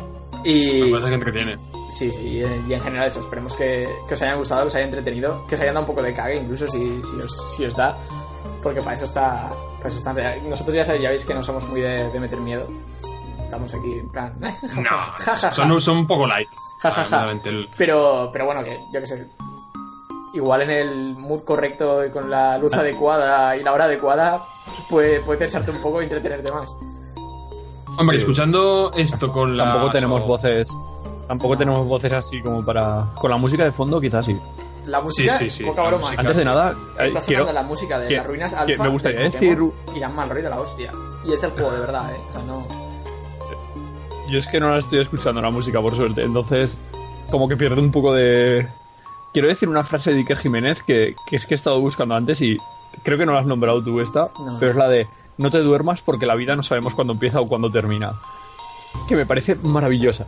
[0.45, 0.89] Y.
[0.89, 1.57] Son que entretiene.
[1.89, 4.67] Sí, sí, y en- y en general eso, esperemos que, que os hayan gustado, que
[4.67, 7.55] os haya entretenido, que os hayan dado un poco de cague, incluso si, si, os,
[7.55, 7.97] si os da,
[8.63, 10.13] porque para eso está, para eso está
[10.47, 12.67] Nosotros ya sabéis, ya veis que no somos muy de, de meter miedo,
[13.43, 15.51] estamos aquí en plan, ja, ja, ja, ja, ja.
[15.51, 16.49] Son, son un poco light.
[16.81, 17.17] Ja, ja, ja.
[17.17, 19.27] Realmente el- Pero, pero bueno, que yo que sé,
[20.33, 24.81] igual en el mood correcto y con la luz adecuada y la hora adecuada, pues
[24.89, 26.71] puede, puede tensarte un poco y entretenerte más.
[27.99, 28.21] Hombre, Sí.
[28.21, 29.63] escuchando esto con la.
[29.65, 30.69] tampoco tenemos voces,
[31.27, 34.39] tampoco tenemos voces así como para con la música de fondo quizás sí.
[34.89, 36.03] La música, sí, sí, poca la broma.
[36.05, 36.21] música.
[36.21, 38.83] Antes de nada, eh, Está quiero sonando la música de las ruinas alfa.
[38.83, 39.59] me gustaría de decir
[39.95, 40.91] Y dan mal rollo de la hostia.
[41.25, 42.17] Y este es el juego de verdad, eh.
[42.29, 42.65] O sea, no.
[44.29, 46.23] Yo es que no la estoy escuchando la música, por suerte.
[46.23, 46.77] Entonces,
[47.31, 48.67] como que pierdo un poco de.
[49.33, 52.41] Quiero decir una frase de Iker Jiménez que, que es que he estado buscando antes
[52.41, 52.57] y
[53.03, 54.57] creo que no la has nombrado tú esta, No.
[54.59, 55.07] pero es la de
[55.37, 58.13] no te duermas porque la vida no sabemos cuándo empieza o cuándo termina.
[59.07, 60.25] Que me parece maravillosa.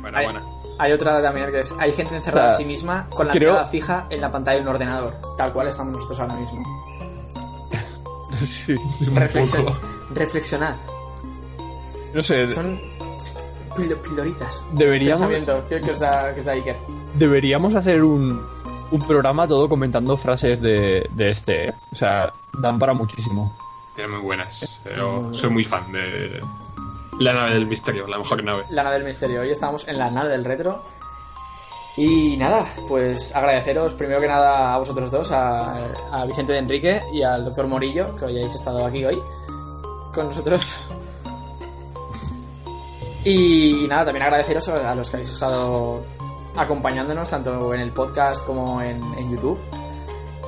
[0.00, 0.42] Buena, Hay, buena.
[0.82, 3.32] Hay otra también que es: hay gente encerrada O sea, en sí misma con la
[3.32, 5.14] creo- mirada fija en la pantalla de un ordenador.
[5.38, 6.62] Tal cual estamos nosotros ahora mismo.
[8.44, 8.74] sí.
[9.06, 9.76] Un Reflexio- poco.
[10.14, 10.74] reflexionad.
[12.14, 12.78] No sé, Son
[13.76, 14.62] pil- pildoritas.
[14.72, 15.28] deberíamos,
[15.68, 16.76] que, que os da, que os da Iker.
[17.14, 18.38] deberíamos hacer un,
[18.90, 21.68] un programa todo comentando frases de, de este.
[21.68, 21.74] ¿eh?
[21.90, 23.56] O sea, dan para muchísimo.
[23.94, 24.78] Tienen muy buenas.
[24.84, 26.40] Pero soy muy fan de.
[27.22, 28.64] La nave del misterio, la mejor nave.
[28.70, 29.42] La nave del misterio.
[29.42, 30.82] Hoy estamos en la nave del retro.
[31.96, 37.22] Y nada, pues agradeceros primero que nada a vosotros dos, a, Vicente de Enrique y
[37.22, 39.16] al doctor Morillo, que hayáis estado aquí hoy
[40.12, 40.78] con nosotros.
[43.24, 46.02] Y, y nada, también agradeceros a los que habéis estado
[46.56, 49.60] acompañándonos tanto en el podcast como en, en YouTube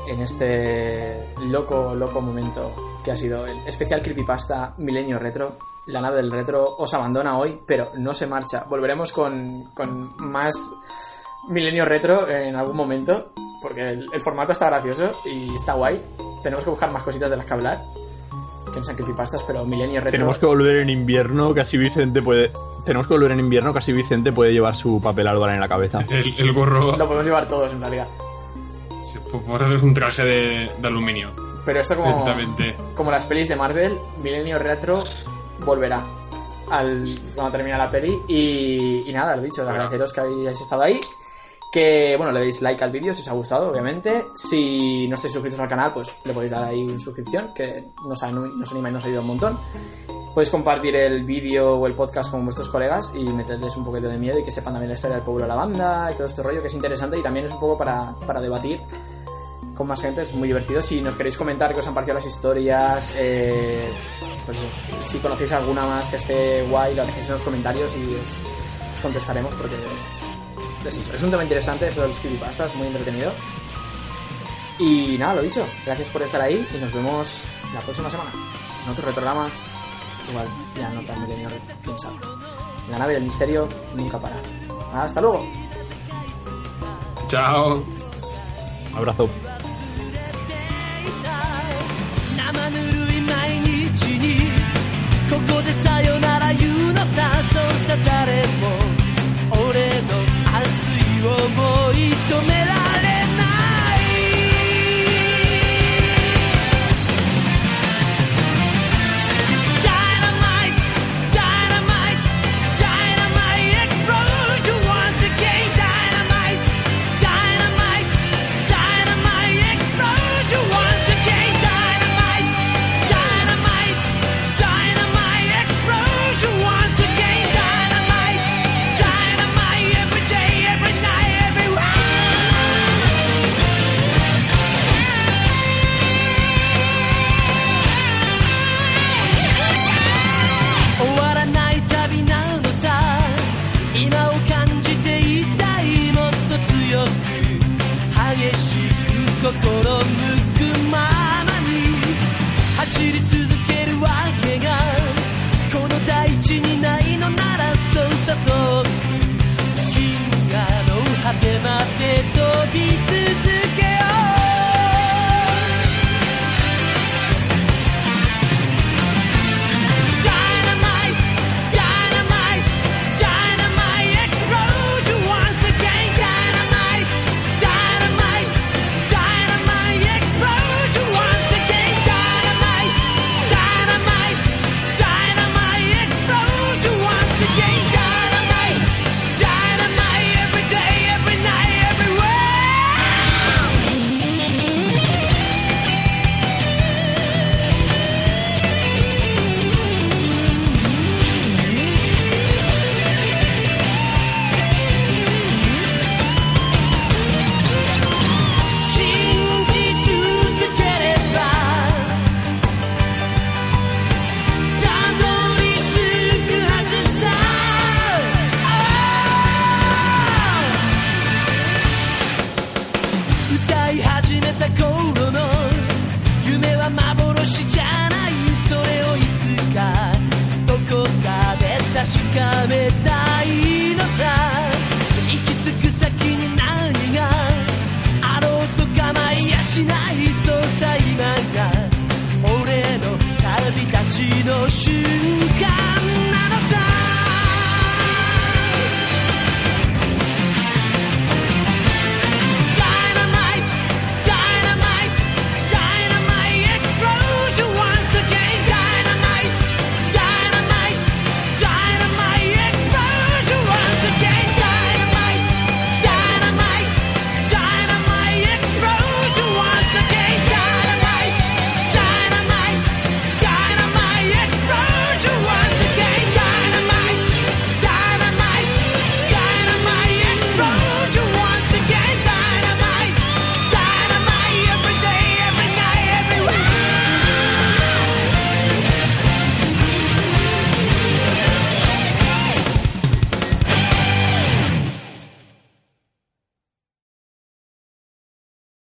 [0.08, 2.74] en este loco, loco momento
[3.04, 5.56] que ha sido el especial Creepypasta Milenio Retro.
[5.86, 8.64] La nave del retro os abandona hoy, pero no se marcha.
[8.68, 10.54] Volveremos con, con más
[11.48, 16.00] Milenio Retro en algún momento, porque el, el formato está gracioso y está guay.
[16.42, 17.82] Tenemos que buscar más cositas de las que hablar.
[18.72, 20.12] Que no sean creepypastas, pero Milenio Retro.
[20.12, 22.50] Tenemos que volver en invierno, casi Vicente puede.
[22.86, 26.00] Tenemos que volver en invierno, casi Vicente puede llevar su papel árbol en la cabeza.
[26.08, 28.08] El, el gorro Lo podemos llevar todos en realidad.
[29.04, 29.42] sí, pues
[29.72, 31.30] es un traje de, de aluminio.
[31.64, 32.26] Pero esto como,
[32.94, 33.92] como las pelis de Marvel,
[34.22, 35.02] Milenio Retro
[35.60, 36.04] volverá
[36.70, 37.04] al,
[37.34, 38.16] cuando termine la peli.
[38.28, 41.00] Y, y nada, lo dicho, agradeceros que hayáis estado ahí.
[41.72, 44.26] Que, bueno, le deis like al vídeo si os ha gustado, obviamente.
[44.34, 48.22] Si no estáis suscritos al canal, pues le podéis dar ahí una suscripción, que nos,
[48.22, 49.58] nos anima y nos ayuda un montón.
[50.34, 54.18] Podéis compartir el vídeo o el podcast con vuestros colegas y meterles un poquito de
[54.18, 56.42] miedo y que sepan también la historia del pueblo de la banda y todo este
[56.42, 58.80] rollo que es interesante y también es un poco para, para debatir
[59.74, 60.80] con más gente, es muy divertido.
[60.82, 63.92] Si nos queréis comentar qué os han parecido las historias, eh,
[64.44, 64.58] pues
[65.02, 69.00] si conocéis alguna más que esté guay, lo dejéis en los comentarios y os, os
[69.00, 69.76] contestaremos porque
[70.86, 73.32] es, eso, es un tema interesante, eso de los creepypastas, muy entretenido.
[74.78, 78.30] Y nada, lo dicho, gracias por estar ahí y nos vemos la próxima semana
[78.84, 79.48] en otro retrograma.
[80.28, 80.46] Igual,
[80.76, 81.48] ya no tan milenio,
[81.82, 82.16] quién sabe.
[82.90, 84.36] La nave del misterio nunca para.
[84.94, 85.44] Hasta luego.
[87.26, 87.82] Chao.
[88.94, 89.28] Abrazo.
[95.30, 97.34] ここでさよなら言うのさ。
[97.52, 98.78] そうした誰も
[99.68, 100.20] 俺の
[100.52, 100.66] 熱
[100.98, 102.73] い思い止められ